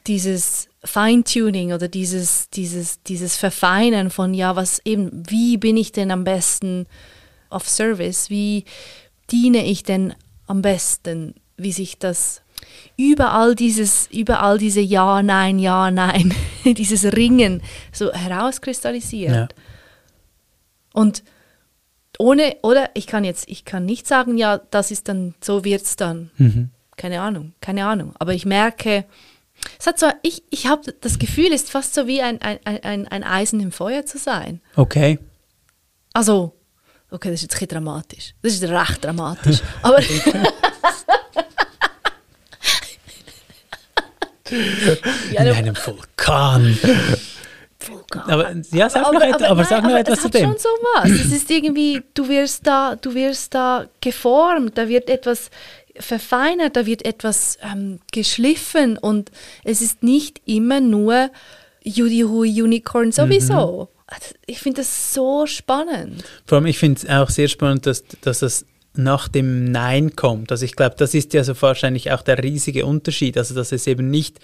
dieses 0.06 0.68
Feintuning 0.84 1.72
oder 1.72 1.88
dieses, 1.88 2.48
dieses, 2.50 3.02
dieses 3.02 3.36
Verfeinern 3.36 4.10
von, 4.10 4.34
ja, 4.34 4.56
was 4.56 4.80
eben, 4.84 5.22
wie 5.28 5.56
bin 5.56 5.76
ich 5.76 5.92
denn 5.92 6.10
am 6.10 6.24
besten 6.24 6.86
auf 7.48 7.68
Service? 7.68 8.30
Wie 8.30 8.64
diene 9.30 9.66
ich 9.66 9.82
denn 9.82 10.14
am 10.50 10.62
besten? 10.62 11.34
Wie 11.56 11.72
sich 11.72 11.98
das 11.98 12.42
überall 12.96 13.54
dieses, 13.54 14.08
überall 14.10 14.58
diese 14.58 14.80
Ja, 14.80 15.22
Nein, 15.22 15.58
Ja, 15.58 15.90
Nein, 15.90 16.34
dieses 16.64 17.04
Ringen 17.04 17.62
so 17.92 18.12
herauskristallisiert. 18.12 19.34
Ja. 19.34 19.48
Und 20.92 21.22
ohne, 22.18 22.56
oder 22.62 22.90
ich 22.94 23.06
kann 23.06 23.24
jetzt, 23.24 23.48
ich 23.48 23.64
kann 23.64 23.86
nicht 23.86 24.06
sagen, 24.06 24.36
ja, 24.36 24.60
das 24.70 24.90
ist 24.90 25.08
dann, 25.08 25.34
so 25.40 25.64
wird 25.64 25.82
es 25.82 25.96
dann. 25.96 26.30
Mhm. 26.36 26.70
Keine 26.96 27.22
Ahnung, 27.22 27.54
keine 27.60 27.86
Ahnung. 27.86 28.12
Aber 28.18 28.34
ich 28.34 28.44
merke, 28.44 29.06
es 29.78 29.86
hat 29.86 29.98
so, 29.98 30.06
ich, 30.22 30.42
ich 30.50 30.66
habe 30.66 30.92
das 31.00 31.18
Gefühl, 31.18 31.46
es 31.46 31.62
ist 31.62 31.70
fast 31.70 31.94
so 31.94 32.06
wie 32.06 32.20
ein, 32.20 32.42
ein, 32.42 32.58
ein, 32.64 33.08
ein 33.08 33.24
Eisen 33.24 33.60
im 33.60 33.72
Feuer 33.72 34.04
zu 34.04 34.18
sein. 34.18 34.60
Okay. 34.76 35.18
Also, 36.12 36.54
okay, 37.10 37.30
das 37.30 37.42
ist 37.42 37.52
jetzt 37.52 37.62
ein 37.62 37.68
dramatisch. 37.68 38.34
Das 38.42 38.52
ist 38.54 38.62
recht 38.62 39.04
dramatisch. 39.04 39.60
Aber 39.82 39.98
In 45.30 45.38
einem 45.38 45.76
Vulkan. 45.76 46.76
Aber, 48.10 48.54
ja, 48.72 48.90
sag 48.90 49.06
aber, 49.06 49.14
noch, 49.14 49.34
aber, 49.34 49.48
aber, 49.48 49.64
sag 49.64 49.84
noch 49.84 49.96
etwas 49.96 50.18
es 50.18 50.22
zu 50.22 50.26
hat 50.26 50.34
dem. 50.34 50.44
schon 50.44 50.58
so 50.58 50.68
was. 50.94 51.10
es 51.10 51.32
ist 51.32 51.50
irgendwie, 51.50 52.02
du 52.14 52.28
wirst 52.28 52.66
da, 52.66 52.96
du 52.96 53.14
wirst 53.14 53.54
da 53.54 53.86
geformt, 54.00 54.76
da 54.76 54.88
wird 54.88 55.08
etwas 55.08 55.50
verfeinert, 55.98 56.76
da 56.76 56.86
wird 56.86 57.04
etwas 57.04 57.56
ähm, 57.62 58.00
geschliffen 58.12 58.98
und 58.98 59.30
es 59.64 59.80
ist 59.80 60.02
nicht 60.02 60.42
immer 60.44 60.80
nur 60.80 61.30
Judy 61.82 62.22
Hui 62.22 62.62
Unicorn 62.62 63.12
sowieso. 63.12 63.88
Mhm. 63.92 63.99
Ich 64.46 64.60
finde 64.60 64.78
das 64.82 65.14
so 65.14 65.46
spannend. 65.46 66.24
Vor 66.46 66.56
allem, 66.56 66.66
ich 66.66 66.78
finde 66.78 67.00
es 67.00 67.08
auch 67.08 67.30
sehr 67.30 67.48
spannend, 67.48 67.86
dass, 67.86 68.04
dass 68.20 68.42
es 68.42 68.66
nach 68.94 69.28
dem 69.28 69.70
Nein 69.70 70.16
kommt. 70.16 70.50
Also 70.50 70.64
ich 70.64 70.74
glaube, 70.74 70.96
das 70.98 71.14
ist 71.14 71.32
ja 71.32 71.44
so 71.44 71.60
wahrscheinlich 71.60 72.10
auch 72.12 72.22
der 72.22 72.42
riesige 72.42 72.86
Unterschied. 72.86 73.38
Also 73.38 73.54
dass 73.54 73.72
es 73.72 73.86
eben 73.86 74.10
nicht 74.10 74.40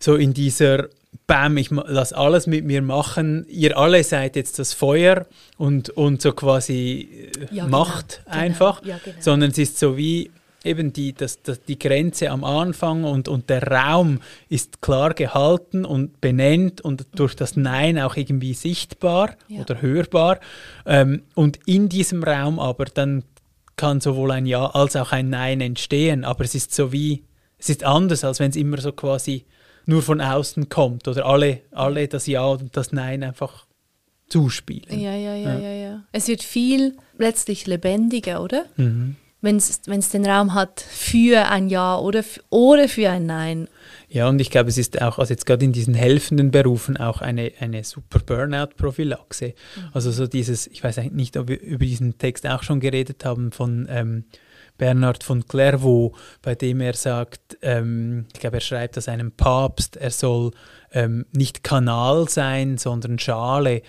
so 0.00 0.16
in 0.16 0.34
dieser 0.34 0.88
Bam, 1.26 1.56
ich 1.56 1.70
lasse 1.70 2.16
alles 2.16 2.46
mit 2.46 2.64
mir 2.64 2.82
machen, 2.82 3.44
ihr 3.48 3.76
alle 3.76 4.02
seid 4.04 4.36
jetzt 4.36 4.58
das 4.58 4.72
Feuer 4.72 5.26
und, 5.58 5.90
und 5.90 6.22
so 6.22 6.32
quasi 6.32 7.30
äh, 7.50 7.54
ja, 7.54 7.66
macht 7.66 8.22
genau, 8.24 8.36
einfach, 8.36 8.80
genau, 8.80 8.92
ja, 8.94 9.00
genau. 9.04 9.16
sondern 9.20 9.50
es 9.50 9.58
ist 9.58 9.78
so 9.78 9.96
wie 9.96 10.30
eben 10.64 10.92
die, 10.92 11.12
das, 11.12 11.42
das, 11.42 11.62
die 11.62 11.78
Grenze 11.78 12.30
am 12.30 12.44
Anfang 12.44 13.04
und, 13.04 13.28
und 13.28 13.48
der 13.48 13.62
Raum 13.62 14.20
ist 14.48 14.82
klar 14.82 15.14
gehalten 15.14 15.84
und 15.84 16.20
benennt 16.20 16.80
und 16.80 17.06
durch 17.14 17.34
das 17.34 17.56
Nein 17.56 17.98
auch 17.98 18.16
irgendwie 18.16 18.54
sichtbar 18.54 19.36
ja. 19.48 19.60
oder 19.60 19.80
hörbar. 19.80 20.40
Ähm, 20.86 21.22
und 21.34 21.58
in 21.66 21.88
diesem 21.88 22.22
Raum 22.22 22.58
aber 22.58 22.84
dann 22.86 23.24
kann 23.76 24.00
sowohl 24.00 24.32
ein 24.32 24.46
Ja 24.46 24.66
als 24.66 24.96
auch 24.96 25.12
ein 25.12 25.30
Nein 25.30 25.60
entstehen, 25.60 26.24
aber 26.24 26.44
es 26.44 26.54
ist 26.54 26.74
so 26.74 26.92
wie, 26.92 27.24
es 27.58 27.70
ist 27.70 27.84
anders, 27.84 28.24
als 28.24 28.38
wenn 28.38 28.50
es 28.50 28.56
immer 28.56 28.78
so 28.78 28.92
quasi 28.92 29.46
nur 29.86 30.02
von 30.02 30.20
außen 30.20 30.68
kommt 30.68 31.08
oder 31.08 31.24
alle, 31.24 31.62
alle 31.70 32.06
das 32.06 32.26
Ja 32.26 32.44
und 32.44 32.76
das 32.76 32.92
Nein 32.92 33.22
einfach 33.22 33.66
zuspielen. 34.28 35.00
Ja, 35.00 35.14
ja, 35.14 35.34
ja, 35.34 35.54
ja, 35.54 35.58
ja. 35.58 35.72
ja. 35.72 36.04
Es 36.12 36.28
wird 36.28 36.42
viel 36.42 36.96
letztlich 37.18 37.66
lebendiger, 37.66 38.42
oder? 38.42 38.66
Mhm. 38.76 39.16
Wenn 39.42 39.56
es 39.56 39.80
den 40.10 40.26
Raum 40.26 40.54
hat 40.54 40.80
für 40.80 41.48
ein 41.48 41.68
Ja 41.68 41.98
oder, 41.98 42.22
oder 42.50 42.88
für 42.88 43.08
ein 43.10 43.26
Nein. 43.26 43.68
Ja, 44.08 44.28
und 44.28 44.40
ich 44.40 44.50
glaube, 44.50 44.68
es 44.68 44.76
ist 44.76 45.00
auch, 45.00 45.18
also 45.18 45.32
jetzt 45.32 45.46
gerade 45.46 45.64
in 45.64 45.72
diesen 45.72 45.94
helfenden 45.94 46.50
Berufen 46.50 46.96
auch 46.96 47.20
eine, 47.20 47.52
eine 47.60 47.84
super 47.84 48.18
Burnout-Prophylaxe. 48.18 49.54
Mhm. 49.76 49.82
Also 49.92 50.10
so 50.10 50.26
dieses, 50.26 50.66
ich 50.66 50.82
weiß 50.82 50.98
eigentlich 50.98 51.12
nicht, 51.12 51.36
ob 51.36 51.48
wir 51.48 51.60
über 51.60 51.84
diesen 51.84 52.18
Text 52.18 52.46
auch 52.46 52.62
schon 52.62 52.80
geredet 52.80 53.24
haben, 53.24 53.52
von 53.52 53.86
ähm, 53.88 54.24
Bernhard 54.80 55.22
von 55.22 55.46
Clairvaux, 55.46 56.16
bei 56.42 56.54
dem 56.54 56.80
er 56.80 56.94
sagt, 56.94 57.58
ähm, 57.62 58.26
ich 58.32 58.40
glaube, 58.40 58.56
er 58.56 58.62
schreibt 58.62 58.96
das 58.96 59.08
einem 59.08 59.30
Papst, 59.30 59.96
er 59.96 60.10
soll 60.10 60.52
ähm, 60.90 61.26
nicht 61.32 61.62
Kanal 61.62 62.28
sein, 62.28 62.78
sondern 62.78 63.18
Schale. 63.18 63.82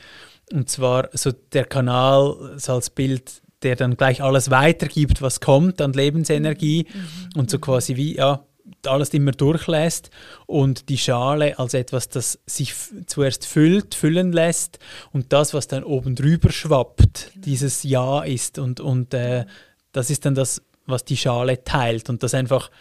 Und 0.52 0.70
zwar 0.70 1.10
so 1.14 1.32
der 1.32 1.66
Kanal 1.66 2.56
so 2.58 2.74
als 2.74 2.90
Bild, 2.90 3.42
der 3.64 3.76
dann 3.76 3.98
gleich 3.98 4.22
alles 4.22 4.50
weitergibt, 4.50 5.22
was 5.22 5.40
kommt 5.40 5.82
an 5.82 5.94
Lebensenergie 5.94 6.88
mhm. 6.92 7.40
und 7.40 7.50
so 7.50 7.60
quasi 7.60 7.96
wie, 7.96 8.16
ja, 8.16 8.44
alles 8.86 9.14
immer 9.14 9.32
durchlässt 9.32 10.10
und 10.46 10.90
die 10.90 10.98
Schale 10.98 11.60
als 11.60 11.74
etwas, 11.74 12.10
das 12.10 12.40
sich 12.46 12.74
zuerst 13.06 13.46
füllt, 13.46 13.96
füllen 13.96 14.32
lässt 14.32 14.80
und 15.12 15.34
das, 15.34 15.54
was 15.54 15.68
dann 15.68 15.84
oben 15.84 16.16
drüber 16.16 16.52
schwappt, 16.52 17.32
genau. 17.34 17.46
dieses 17.46 17.84
Ja 17.84 18.24
ist 18.24 18.60
und, 18.60 18.80
und 18.80 19.14
äh, 19.14 19.46
das 19.92 20.10
ist 20.10 20.26
dann 20.26 20.36
das, 20.36 20.62
was 20.86 21.06
die 21.06 21.18
Schale 21.18 21.64
teilt 21.64 22.10
und 22.10 22.24
das 22.24 22.34
einfach 22.34 22.72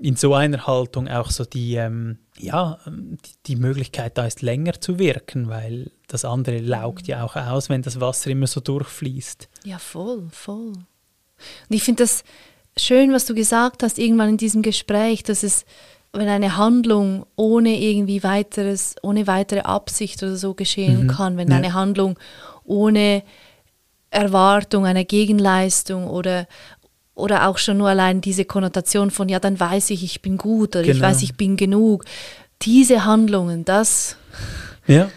in 0.00 0.16
so 0.16 0.34
einer 0.34 0.66
Haltung 0.66 1.08
auch 1.08 1.30
so 1.30 1.44
die, 1.44 1.74
ähm, 1.74 2.18
ja, 2.38 2.78
die, 2.86 3.32
die, 3.46 3.56
Möglichkeit 3.56 4.16
da 4.16 4.26
ist, 4.26 4.42
länger 4.42 4.80
zu 4.80 4.98
wirken, 4.98 5.48
weil 5.48 5.90
das 6.06 6.24
andere 6.24 6.58
laugt 6.58 7.08
ja 7.08 7.24
auch 7.24 7.36
aus, 7.36 7.68
wenn 7.68 7.82
das 7.82 8.00
Wasser 8.00 8.30
immer 8.30 8.46
so 8.46 8.60
durchfließt. 8.60 9.48
Ja, 9.64 9.78
voll, 9.78 10.28
voll. 10.30 10.72
Und 10.72 10.86
ich 11.68 11.82
finde 11.82 12.04
das 12.04 12.22
schön, 12.76 13.12
was 13.12 13.26
du 13.26 13.34
gesagt 13.34 13.82
hast, 13.82 13.98
irgendwann 13.98 14.30
in 14.30 14.36
diesem 14.36 14.62
Gespräch, 14.62 15.24
dass 15.24 15.42
es, 15.42 15.64
wenn 16.12 16.28
eine 16.28 16.56
Handlung 16.56 17.26
ohne 17.34 17.80
irgendwie 17.80 18.22
weiteres, 18.22 18.94
ohne 19.02 19.26
weitere 19.26 19.60
Absicht 19.60 20.22
oder 20.22 20.36
so 20.36 20.54
geschehen 20.54 21.04
mhm. 21.04 21.08
kann, 21.08 21.36
wenn 21.36 21.50
ja. 21.50 21.56
eine 21.56 21.74
Handlung 21.74 22.18
ohne 22.64 23.24
Erwartung, 24.10 24.86
eine 24.86 25.04
Gegenleistung 25.04 26.06
oder, 26.06 26.46
oder 27.18 27.48
auch 27.48 27.58
schon 27.58 27.78
nur 27.78 27.88
allein 27.88 28.20
diese 28.20 28.44
Konnotation 28.44 29.10
von, 29.10 29.28
ja, 29.28 29.40
dann 29.40 29.58
weiß 29.58 29.90
ich, 29.90 30.04
ich 30.04 30.22
bin 30.22 30.36
gut 30.38 30.76
oder 30.76 30.84
genau. 30.84 30.96
ich 30.96 31.02
weiß, 31.02 31.22
ich 31.22 31.36
bin 31.36 31.56
genug. 31.56 32.04
Diese 32.62 33.04
Handlungen, 33.04 33.64
das. 33.64 34.16
Ja. 34.86 35.10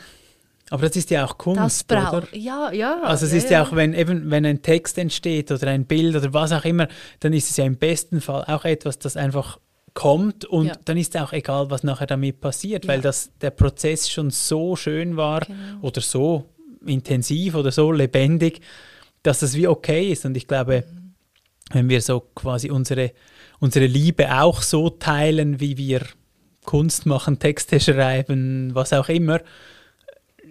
Aber 0.70 0.88
das 0.88 0.96
ist 0.96 1.10
ja 1.10 1.26
auch 1.26 1.38
Kunst, 1.38 1.60
das 1.60 1.84
braucht, 1.84 2.14
oder? 2.14 2.28
Ja, 2.38 2.72
ja. 2.72 3.02
Also 3.04 3.26
es 3.26 3.34
ja, 3.34 3.38
ist 3.38 3.50
ja, 3.50 3.60
ja 3.60 3.64
auch, 3.66 3.76
wenn 3.76 3.94
eben 3.94 4.32
wenn 4.32 4.46
ein 4.46 4.62
Text 4.62 4.98
entsteht 4.98 5.52
oder 5.52 5.68
ein 5.68 5.86
Bild 5.86 6.16
oder 6.16 6.34
was 6.34 6.52
auch 6.54 6.64
immer, 6.64 6.88
dann 7.20 7.34
ist 7.34 7.50
es 7.50 7.58
ja 7.58 7.66
im 7.66 7.76
besten 7.76 8.22
Fall 8.22 8.46
auch 8.48 8.64
etwas, 8.64 8.98
das 8.98 9.18
einfach 9.18 9.60
kommt 9.94 10.46
und 10.46 10.68
ja. 10.68 10.74
dann 10.86 10.96
ist 10.96 11.18
auch 11.18 11.34
egal, 11.34 11.70
was 11.70 11.84
nachher 11.84 12.08
damit 12.08 12.40
passiert, 12.40 12.88
weil 12.88 13.02
das 13.02 13.32
der 13.42 13.50
Prozess 13.50 14.10
schon 14.10 14.30
so 14.30 14.78
schön 14.78 15.18
war 15.18 15.42
genau. 15.42 15.58
oder 15.82 16.00
so 16.00 16.46
intensiv 16.86 17.56
oder 17.56 17.72
so 17.72 17.92
lebendig, 17.92 18.62
dass 19.24 19.42
das 19.42 19.56
wie 19.56 19.68
okay 19.68 20.10
ist. 20.10 20.26
Und 20.26 20.38
ich 20.38 20.48
glaube, 20.48 20.86
mhm 20.90 21.01
wenn 21.74 21.90
wir 21.90 22.02
so 22.02 22.20
quasi 22.20 22.70
unsere, 22.70 23.12
unsere 23.60 23.86
Liebe 23.86 24.42
auch 24.42 24.62
so 24.62 24.90
teilen, 24.90 25.60
wie 25.60 25.78
wir 25.78 26.02
Kunst 26.66 27.06
machen, 27.06 27.40
Texte 27.40 27.80
schreiben, 27.80 28.74
was 28.74 28.94
auch 28.94 29.10
immer, 29.10 29.42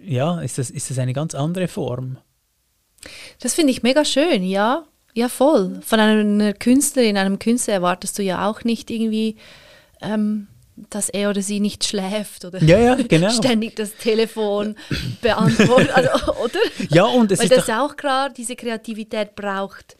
ja, 0.03 0.41
ist 0.41 0.57
das, 0.57 0.69
ist 0.69 0.89
das 0.89 0.99
eine 0.99 1.13
ganz 1.13 1.35
andere 1.35 1.67
Form. 1.67 2.17
Das 3.39 3.53
finde 3.53 3.71
ich 3.71 3.83
mega 3.83 4.05
schön, 4.05 4.43
ja. 4.43 4.85
Ja, 5.13 5.27
voll. 5.27 5.81
Von 5.83 5.99
einer 5.99 6.53
Künstlerin, 6.53 7.17
einem 7.17 7.39
Künstler 7.39 7.73
erwartest 7.73 8.17
du 8.17 8.23
ja 8.23 8.47
auch 8.47 8.63
nicht 8.63 8.89
irgendwie, 8.89 9.35
ähm, 10.01 10.47
dass 10.89 11.09
er 11.09 11.29
oder 11.29 11.41
sie 11.41 11.59
nicht 11.59 11.83
schläft 11.83 12.45
oder 12.45 12.63
ja, 12.63 12.79
ja, 12.79 12.95
genau. 12.95 13.29
ständig 13.31 13.75
das 13.75 13.95
Telefon 13.95 14.75
beantwortet, 15.21 15.91
also, 15.93 16.33
oder? 16.43 16.59
Ja, 16.89 17.05
und 17.05 17.31
es 17.31 17.39
Weil 17.39 17.47
ist 17.47 17.67
das 17.67 17.69
auch 17.69 17.95
klar, 17.97 18.29
diese 18.29 18.55
Kreativität 18.55 19.35
braucht 19.35 19.97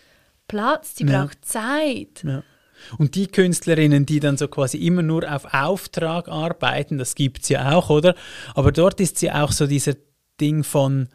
Platz, 0.52 0.98
sie 0.98 1.06
ja. 1.06 1.24
braucht 1.24 1.46
Zeit. 1.46 2.24
Ja. 2.26 2.44
Und 2.98 3.16
die 3.16 3.28
Künstlerinnen, 3.28 4.06
die 4.06 4.20
dann 4.20 4.36
so 4.36 4.50
quasi 4.50 4.78
immer 4.80 5.02
nur 5.02 5.34
auf 5.34 5.54
Auftrag 5.54 6.28
arbeiten, 6.28 6.98
das 6.98 7.16
gibt 7.16 7.44
es 7.44 7.50
ja 7.50 7.72
auch, 7.72 7.90
oder? 7.90 8.16
Aber 8.54 8.74
dort 8.74 9.00
ist 9.00 9.22
ja 9.22 9.44
auch 9.44 9.54
so 9.54 9.66
dieser 9.66 9.94
Ding 10.42 10.66
von, 10.66 11.08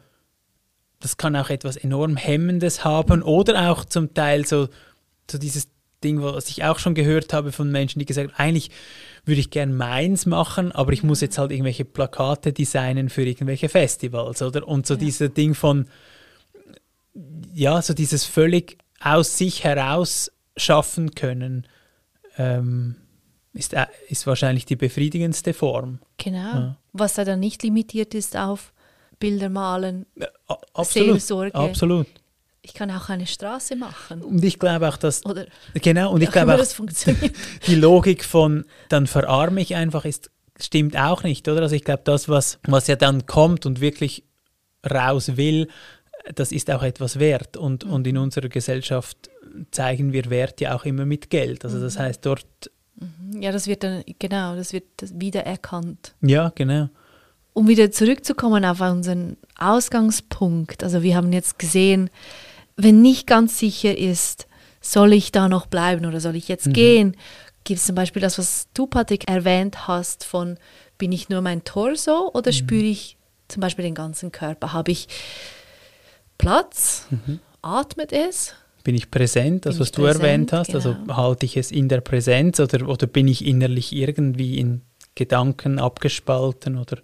das 0.99 1.17
kann 1.17 1.35
auch 1.35 1.51
etwas 1.51 1.77
enorm 1.77 2.15
Hemmendes 2.15 2.83
haben 2.83 3.21
oder 3.21 3.69
auch 3.69 3.85
zum 3.85 4.15
Teil 4.15 4.47
so, 4.47 4.69
so 5.29 5.37
dieses 5.37 5.67
Ding, 6.03 6.19
was 6.19 6.49
ich 6.49 6.63
auch 6.63 6.79
schon 6.79 6.95
gehört 6.95 7.31
habe 7.31 7.51
von 7.51 7.71
Menschen, 7.71 7.99
die 7.99 8.05
gesagt 8.05 8.31
haben, 8.31 8.39
eigentlich 8.39 8.71
würde 9.25 9.41
ich 9.41 9.51
gern 9.51 9.75
meins 9.75 10.25
machen, 10.25 10.71
aber 10.71 10.93
ich 10.93 11.03
muss 11.03 11.21
jetzt 11.21 11.37
halt 11.37 11.51
irgendwelche 11.51 11.85
Plakate 11.85 12.53
designen 12.53 13.09
für 13.09 13.23
irgendwelche 13.23 13.69
Festivals, 13.69 14.41
oder? 14.41 14.67
Und 14.67 14.87
so 14.87 14.95
ja. 14.95 14.99
dieser 14.99 15.29
Ding 15.29 15.53
von, 15.53 15.85
ja, 17.53 17.83
so 17.83 17.93
dieses 17.93 18.25
völlig 18.25 18.77
aus 18.99 19.37
sich 19.37 19.63
heraus 19.63 20.31
schaffen 20.55 21.13
können, 21.13 21.67
ähm, 22.37 22.95
ist, 23.53 23.73
äh, 23.73 23.85
ist 24.09 24.27
wahrscheinlich 24.27 24.65
die 24.65 24.75
befriedigendste 24.75 25.53
Form. 25.53 25.99
Genau. 26.17 26.37
Ja. 26.37 26.77
Was 26.93 27.15
da 27.15 27.25
dann 27.25 27.39
nicht 27.39 27.63
limitiert 27.63 28.13
ist 28.13 28.35
auf 28.35 28.73
Bilder 29.19 29.49
malen, 29.49 30.05
ja, 30.15 30.27
absolut, 30.73 31.21
Seelsorge. 31.21 31.55
Absolut. 31.55 32.07
Ich 32.61 32.73
kann 32.73 32.91
auch 32.91 33.09
eine 33.09 33.25
Straße 33.25 33.75
machen. 33.75 34.21
Und 34.21 34.43
ich 34.43 34.59
glaube 34.59 34.87
auch, 34.89 34.97
dass. 34.97 35.25
Oder 35.25 35.45
genau, 35.73 36.11
und 36.11 36.21
ich 36.21 36.31
glaube 36.31 36.55
auch, 36.55 36.65
die 37.67 37.75
Logik 37.75 38.25
von 38.25 38.65
dann 38.89 39.07
verarme 39.07 39.61
ich 39.61 39.75
einfach 39.75 40.05
ist, 40.05 40.29
stimmt 40.59 40.97
auch 40.97 41.23
nicht, 41.23 41.47
oder? 41.47 41.61
Also 41.61 41.75
ich 41.75 41.83
glaube, 41.83 42.01
das, 42.03 42.29
was, 42.29 42.59
was 42.67 42.87
ja 42.87 42.95
dann 42.95 43.25
kommt 43.25 43.65
und 43.65 43.79
wirklich 43.79 44.23
raus 44.89 45.37
will, 45.37 45.67
das 46.35 46.51
ist 46.51 46.69
auch 46.71 46.83
etwas 46.83 47.19
wert. 47.19 47.57
Und, 47.57 47.85
mhm. 47.85 47.93
und 47.93 48.07
in 48.07 48.17
unserer 48.17 48.49
Gesellschaft 48.49 49.29
zeigen 49.71 50.13
wir 50.13 50.29
Wert 50.29 50.61
ja 50.61 50.75
auch 50.75 50.85
immer 50.85 51.05
mit 51.05 51.29
Geld. 51.29 51.65
Also 51.65 51.79
das 51.79 51.95
mhm. 51.95 51.99
heißt 51.99 52.25
dort. 52.25 52.45
Mhm. 52.95 53.41
Ja, 53.41 53.51
das 53.51 53.67
wird 53.67 53.83
dann, 53.83 54.03
genau, 54.19 54.55
das 54.55 54.73
wird 54.73 54.85
wieder 55.13 55.45
erkannt. 55.45 56.15
Ja, 56.21 56.51
genau. 56.55 56.89
Um 57.53 57.67
wieder 57.67 57.91
zurückzukommen 57.91 58.65
auf 58.65 58.81
unseren 58.81 59.37
Ausgangspunkt. 59.57 60.83
Also 60.83 61.01
wir 61.01 61.15
haben 61.15 61.33
jetzt 61.33 61.57
gesehen, 61.57 62.09
wenn 62.75 63.01
nicht 63.01 63.25
ganz 63.25 63.57
sicher 63.57 63.97
ist, 63.97 64.47
soll 64.79 65.13
ich 65.13 65.31
da 65.31 65.49
noch 65.49 65.65
bleiben 65.65 66.05
oder 66.05 66.19
soll 66.19 66.35
ich 66.35 66.47
jetzt 66.47 66.67
mhm. 66.67 66.73
gehen? 66.73 67.17
Gibt 67.63 67.79
es 67.79 67.85
zum 67.85 67.95
Beispiel 67.95 68.21
das, 68.21 68.37
was 68.37 68.67
du, 68.73 68.85
Patrick, 68.87 69.27
erwähnt 69.27 69.87
hast, 69.87 70.23
von 70.23 70.57
bin 70.97 71.11
ich 71.11 71.29
nur 71.29 71.41
mein 71.41 71.63
Torso 71.63 72.31
oder 72.33 72.51
mhm. 72.51 72.55
spüre 72.55 72.85
ich 72.85 73.17
zum 73.47 73.61
Beispiel 73.61 73.83
den 73.83 73.95
ganzen 73.95 74.31
Körper? 74.31 74.73
Habe 74.73 74.91
ich 74.91 75.07
Platz? 76.37 77.07
Mhm. 77.09 77.39
Atmet 77.61 78.11
es? 78.11 78.53
Bin 78.83 78.95
ich 78.95 79.11
präsent, 79.11 79.65
das, 79.65 79.79
was 79.79 79.91
du 79.91 80.03
präsent, 80.03 80.23
erwähnt 80.23 80.53
hast? 80.53 80.73
Also 80.73 80.93
genau. 80.93 81.01
Also 81.01 81.17
halte 81.17 81.45
ich 81.45 81.57
es 81.57 81.71
in 81.71 81.89
der 81.89 82.01
Präsenz 82.01 82.59
oder, 82.59 82.87
oder 82.87 83.07
bin 83.07 83.27
ich 83.27 83.45
innerlich 83.45 83.93
irgendwie 83.93 84.57
in 84.57 84.81
Gedanken 85.15 85.79
abgespalten 85.79 86.77
oder 86.77 86.97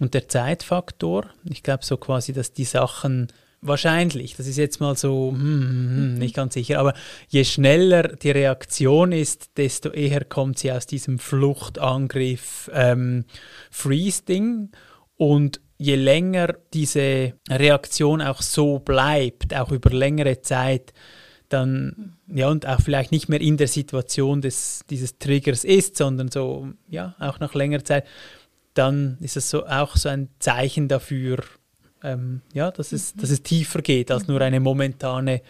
und 0.00 0.14
der 0.14 0.28
Zeitfaktor. 0.28 1.26
Ich 1.44 1.62
glaube 1.62 1.84
so 1.84 1.96
quasi, 1.96 2.32
dass 2.32 2.52
die 2.52 2.64
Sachen 2.64 3.28
wahrscheinlich, 3.60 4.36
das 4.36 4.46
ist 4.46 4.56
jetzt 4.56 4.80
mal 4.80 4.96
so 4.96 5.30
hm, 5.32 5.40
hm, 5.40 5.96
hm, 5.96 6.14
nicht 6.14 6.34
ganz 6.34 6.54
sicher, 6.54 6.78
aber 6.78 6.94
je 7.28 7.44
schneller 7.44 8.16
die 8.16 8.30
Reaktion 8.30 9.12
ist, 9.12 9.50
desto 9.58 9.90
eher 9.90 10.24
kommt 10.24 10.58
sie 10.58 10.72
aus 10.72 10.86
diesem 10.86 11.18
Fluchtangriff 11.18 12.70
ähm, 12.72 13.26
Freeze-Ding 13.70 14.70
und 15.16 15.60
je 15.80 15.94
länger 15.94 16.56
diese 16.74 17.32
Reaktion 17.48 18.20
auch 18.20 18.42
so 18.42 18.80
bleibt, 18.80 19.54
auch 19.54 19.72
über 19.72 19.88
längere 19.88 20.42
Zeit, 20.42 20.92
dann, 21.48 22.16
ja, 22.28 22.48
und 22.48 22.66
auch 22.66 22.82
vielleicht 22.82 23.12
nicht 23.12 23.30
mehr 23.30 23.40
in 23.40 23.56
der 23.56 23.66
Situation 23.66 24.42
des, 24.42 24.82
dieses 24.90 25.18
Triggers 25.18 25.64
ist, 25.64 25.96
sondern 25.96 26.30
so, 26.30 26.68
ja, 26.88 27.16
auch 27.18 27.40
nach 27.40 27.54
längerer 27.54 27.82
Zeit, 27.82 28.06
dann 28.74 29.16
ist 29.20 29.38
es 29.38 29.48
so, 29.48 29.66
auch 29.66 29.96
so 29.96 30.10
ein 30.10 30.28
Zeichen 30.38 30.86
dafür, 30.86 31.38
ähm, 32.04 32.42
ja, 32.52 32.70
dass, 32.70 32.92
es, 32.92 33.14
dass 33.14 33.30
es 33.30 33.42
tiefer 33.42 33.80
geht 33.80 34.10
als 34.10 34.28
nur 34.28 34.42
eine 34.42 34.60
momentane 34.60 35.40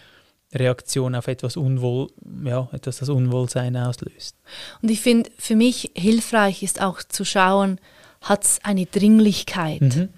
Reaktion 0.54 1.16
auf 1.16 1.26
etwas 1.26 1.56
Unwohl, 1.56 2.06
ja, 2.44 2.68
etwas, 2.70 2.98
das 2.98 3.08
Unwohlsein 3.08 3.76
auslöst. 3.76 4.36
Und 4.80 4.92
ich 4.92 5.00
finde, 5.00 5.28
für 5.38 5.56
mich 5.56 5.90
hilfreich 5.96 6.62
ist 6.62 6.80
auch 6.80 7.02
zu 7.02 7.24
schauen, 7.24 7.80
hat 8.20 8.44
es 8.44 8.58
eine 8.62 8.86
Dringlichkeit? 8.86 9.80
Mhm. 9.80 10.08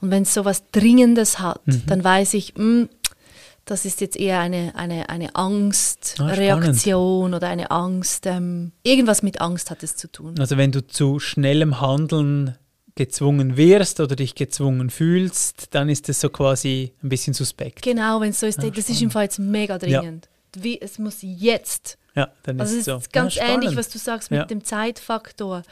Und 0.00 0.10
wenn 0.10 0.22
es 0.22 0.34
so 0.34 0.40
etwas 0.40 0.70
Dringendes 0.70 1.38
hat, 1.38 1.66
mhm. 1.66 1.82
dann 1.86 2.04
weiß 2.04 2.34
ich, 2.34 2.54
mh, 2.56 2.62
hm, 2.62 2.88
das 3.64 3.84
ist 3.84 4.00
jetzt 4.00 4.16
eher 4.16 4.40
eine, 4.40 4.74
eine, 4.74 5.08
eine 5.08 5.36
Angstreaktion 5.36 7.32
ah, 7.32 7.36
oder 7.36 7.48
eine 7.48 7.70
Angst. 7.70 8.26
Ähm, 8.26 8.72
irgendwas 8.82 9.22
mit 9.22 9.40
Angst 9.40 9.70
hat 9.70 9.82
es 9.82 9.94
zu 9.94 10.10
tun. 10.10 10.34
Also 10.38 10.56
wenn 10.56 10.72
du 10.72 10.84
zu 10.84 11.20
schnellem 11.20 11.80
Handeln 11.80 12.56
gezwungen 12.94 13.56
wirst 13.56 14.00
oder 14.00 14.16
dich 14.16 14.34
gezwungen 14.34 14.90
fühlst, 14.90 15.68
dann 15.74 15.88
ist 15.88 16.08
das 16.08 16.20
so 16.20 16.28
quasi 16.28 16.92
ein 17.02 17.08
bisschen 17.08 17.34
suspekt. 17.34 17.82
Genau, 17.82 18.20
wenn 18.20 18.30
es 18.30 18.40
so 18.40 18.46
ist, 18.46 18.62
ja, 18.62 18.68
das 18.68 18.88
ist 18.88 19.00
im 19.00 19.10
Fall 19.10 19.24
jetzt 19.24 19.38
mega 19.38 19.78
dringend. 19.78 20.28
Ja. 20.56 20.62
Wie, 20.62 20.80
es 20.80 20.98
muss 20.98 21.18
jetzt. 21.20 21.98
Ja, 22.14 22.30
dann 22.42 22.60
also 22.60 22.74
ist 22.74 22.88
es 22.88 22.94
ist 22.94 23.04
so. 23.04 23.08
ganz 23.12 23.36
ja, 23.36 23.44
ähnlich, 23.46 23.74
was 23.76 23.88
du 23.88 23.98
sagst 23.98 24.30
mit 24.30 24.50
dem 24.50 24.64
Zeitfaktor. 24.64 25.62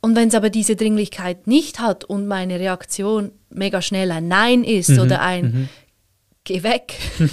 Und 0.00 0.16
wenn 0.16 0.28
es 0.28 0.34
aber 0.34 0.50
diese 0.50 0.76
Dringlichkeit 0.76 1.46
nicht 1.46 1.78
hat 1.78 2.04
und 2.04 2.26
meine 2.26 2.58
Reaktion 2.58 3.32
mega 3.50 3.82
schnell 3.82 4.10
ein 4.10 4.28
Nein 4.28 4.64
ist 4.64 4.90
mhm, 4.90 4.98
oder 5.00 5.20
ein 5.20 5.44
mhm. 5.44 5.68
Geh 6.42 6.62
weg, 6.62 6.98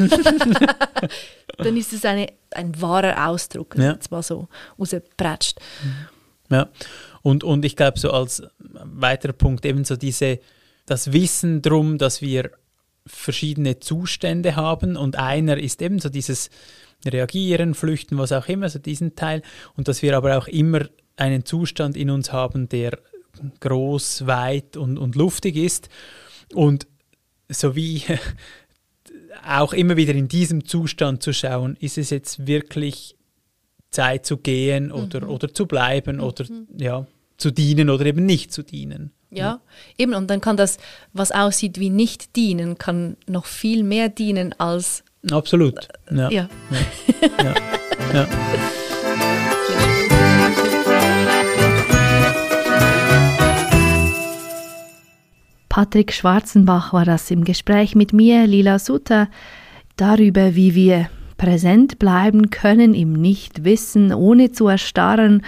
dann 1.57 1.78
ist 1.78 1.93
es 1.93 2.03
eine, 2.03 2.28
ein 2.51 2.80
wahrer 2.82 3.30
Ausdruck, 3.30 3.78
ja. 3.78 3.93
jetzt 3.93 4.11
mal 4.11 4.22
so 4.22 4.49
rausgepratscht. 4.78 5.59
Ja, 6.49 6.70
und, 7.22 7.45
und 7.45 7.63
ich 7.63 7.78
glaube, 7.78 7.97
so 7.97 8.11
als 8.11 8.43
weiterer 8.59 9.32
Punkt 9.32 9.65
eben 9.65 9.86
so 9.86 9.95
diese, 9.95 10.39
das 10.86 11.13
Wissen 11.13 11.61
darum, 11.61 11.97
dass 11.97 12.22
wir 12.22 12.51
verschiedene 13.05 13.80
Zustände 13.80 14.57
haben 14.57 14.97
und 14.97 15.18
einer 15.18 15.57
ist 15.57 15.82
eben 15.82 15.99
so 15.99 16.09
dieses 16.09 16.49
Reagieren, 17.05 17.76
Flüchten, 17.76 18.18
was 18.18 18.34
auch 18.34 18.47
immer, 18.47 18.68
so 18.68 18.80
diesen 18.80 19.15
Teil 19.15 19.41
und 19.78 19.88
dass 19.88 20.01
wir 20.01 20.18
aber 20.18 20.38
auch 20.38 20.47
immer 20.47 20.82
einen 21.18 21.45
Zustand 21.45 21.97
in 21.97 22.09
uns 22.09 22.32
haben, 22.32 22.70
der 22.70 22.97
groß, 23.59 24.26
weit 24.28 24.78
und, 24.78 24.97
und 24.97 25.15
luftig 25.15 25.55
ist. 25.55 25.89
Und 26.53 26.88
so 27.49 27.76
wie 27.76 28.03
auch 29.45 29.74
immer 29.74 29.97
wieder 29.97 30.13
in 30.13 30.28
diesem 30.28 30.65
Zustand 30.65 31.22
zu 31.22 31.34
schauen, 31.34 31.76
ist 31.80 31.97
es 31.97 32.09
jetzt 32.09 32.47
wirklich 32.47 33.15
Zeit 33.89 34.26
zu 34.26 34.38
gehen 34.38 34.91
oder, 34.91 35.22
mhm. 35.22 35.30
oder 35.30 35.53
zu 35.53 35.65
bleiben 35.65 36.18
mhm. 36.18 36.24
oder 36.24 36.45
ja, 36.78 37.07
zu 37.38 37.51
dienen 37.51 37.89
oder 37.89 38.05
eben 38.05 38.26
nicht 38.26 38.51
zu 38.51 38.63
dienen. 38.63 39.11
Ja, 39.30 39.38
ja, 39.38 39.61
eben. 39.97 40.13
Und 40.13 40.30
dann 40.30 40.39
kann 40.39 40.55
das, 40.55 40.78
was 41.13 41.32
aussieht 41.32 41.80
wie 41.80 41.89
nicht 41.89 42.36
dienen, 42.36 42.78
kann 42.78 43.18
noch 43.28 43.45
viel 43.45 43.84
mehr 43.84 44.07
dienen 44.07 44.53
als. 44.57 45.03
Absolut. 45.30 45.88
Ja. 46.09 46.30
ja. 46.30 46.49
ja. 47.43 47.55
ja. 48.13 48.28
Patrick 55.78 56.11
Schwarzenbach 56.11 56.91
war 56.91 57.05
das 57.05 57.30
im 57.30 57.43
Gespräch 57.43 57.93
mit 57.93 58.11
mir, 58.11 58.47
Lila 58.47 58.80
Sutter, 58.80 59.30
darüber, 59.95 60.55
wie 60.55 60.73
wir 60.73 61.07
präsent 61.38 61.99
bleiben 61.99 62.49
können 62.49 62.95
im 62.95 63.13
Nichtwissen, 63.13 64.11
ohne 64.11 64.51
zu 64.51 64.67
erstarren, 64.69 65.43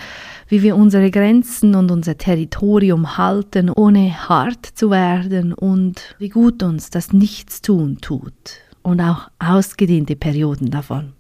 wie 0.48 0.62
wir 0.62 0.76
unsere 0.76 1.10
Grenzen 1.10 1.74
und 1.74 1.90
unser 1.90 2.20
Territorium 2.20 3.18
halten, 3.18 3.72
ohne 3.72 4.30
hart 4.30 4.68
zu 4.68 4.92
werden 4.92 5.52
und 5.52 6.16
wie 6.20 6.30
gut 6.30 6.62
uns 6.62 6.92
das 6.92 7.12
Nichtstun 7.12 7.98
tut 7.98 8.60
und 8.84 9.02
auch 9.02 9.32
ausgedehnte 9.40 10.16
Perioden 10.16 10.70
davon. 10.70 11.14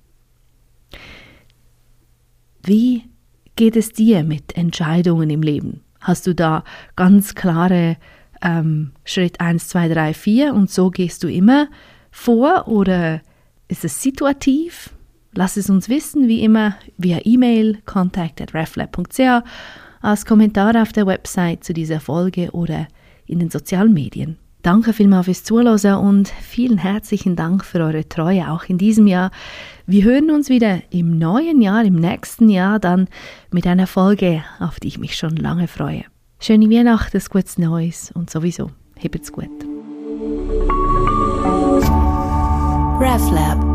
Wie 2.61 3.05
geht 3.55 3.75
es 3.75 3.91
dir 3.91 4.23
mit 4.23 4.55
Entscheidungen 4.55 5.31
im 5.31 5.41
Leben? 5.41 5.81
Hast 5.99 6.27
du 6.27 6.35
da 6.35 6.63
ganz 6.95 7.33
klare 7.33 7.97
ähm, 8.41 8.91
Schritt 9.05 9.39
1, 9.39 9.67
2, 9.69 9.89
3, 9.89 10.13
4 10.13 10.53
und 10.53 10.69
so 10.69 10.89
gehst 10.89 11.23
du 11.23 11.27
immer 11.27 11.67
vor 12.11 12.67
oder 12.67 13.21
ist 13.67 13.85
es 13.85 14.01
situativ? 14.01 14.91
Lass 15.33 15.57
es 15.57 15.69
uns 15.69 15.89
wissen, 15.89 16.27
wie 16.27 16.43
immer, 16.43 16.75
via 16.97 17.19
E-Mail 17.23 17.79
contact.reflab.ch, 17.85 19.43
als 20.01 20.25
Kommentar 20.25 20.81
auf 20.81 20.91
der 20.91 21.05
Website 21.05 21.63
zu 21.63 21.73
dieser 21.73 21.99
Folge 21.99 22.51
oder 22.51 22.87
in 23.25 23.39
den 23.39 23.51
sozialen 23.51 23.93
Medien. 23.93 24.37
Danke 24.61 24.91
vielmals 24.91 25.25
fürs 25.25 25.43
Zuhören 25.45 25.95
und 25.99 26.27
vielen 26.27 26.79
herzlichen 26.79 27.35
Dank 27.37 27.63
für 27.63 27.79
eure 27.79 28.09
Treue 28.09 28.51
auch 28.51 28.65
in 28.65 28.77
diesem 28.77 29.07
Jahr. 29.07 29.31
Wir 29.85 30.03
hören 30.03 30.31
uns 30.31 30.49
wieder 30.49 30.81
im 30.89 31.17
neuen 31.17 31.61
Jahr, 31.61 31.85
im 31.85 31.95
nächsten 31.95 32.49
Jahr 32.49 32.79
dann 32.79 33.07
mit 33.51 33.65
einer 33.65 33.87
Folge, 33.87 34.43
auf 34.59 34.79
die 34.79 34.89
ich 34.89 34.99
mich 34.99 35.15
schon 35.15 35.37
lange 35.37 35.67
freue. 35.67 36.03
Schöne 36.41 36.69
Weihnachten, 36.69 37.17
ein 37.17 37.23
gutes 37.29 37.57
Neues 37.57 38.11
und 38.13 38.29
sowieso, 38.29 38.71
habt's 39.03 39.31
gut. 39.31 39.49
RefLab 43.01 43.68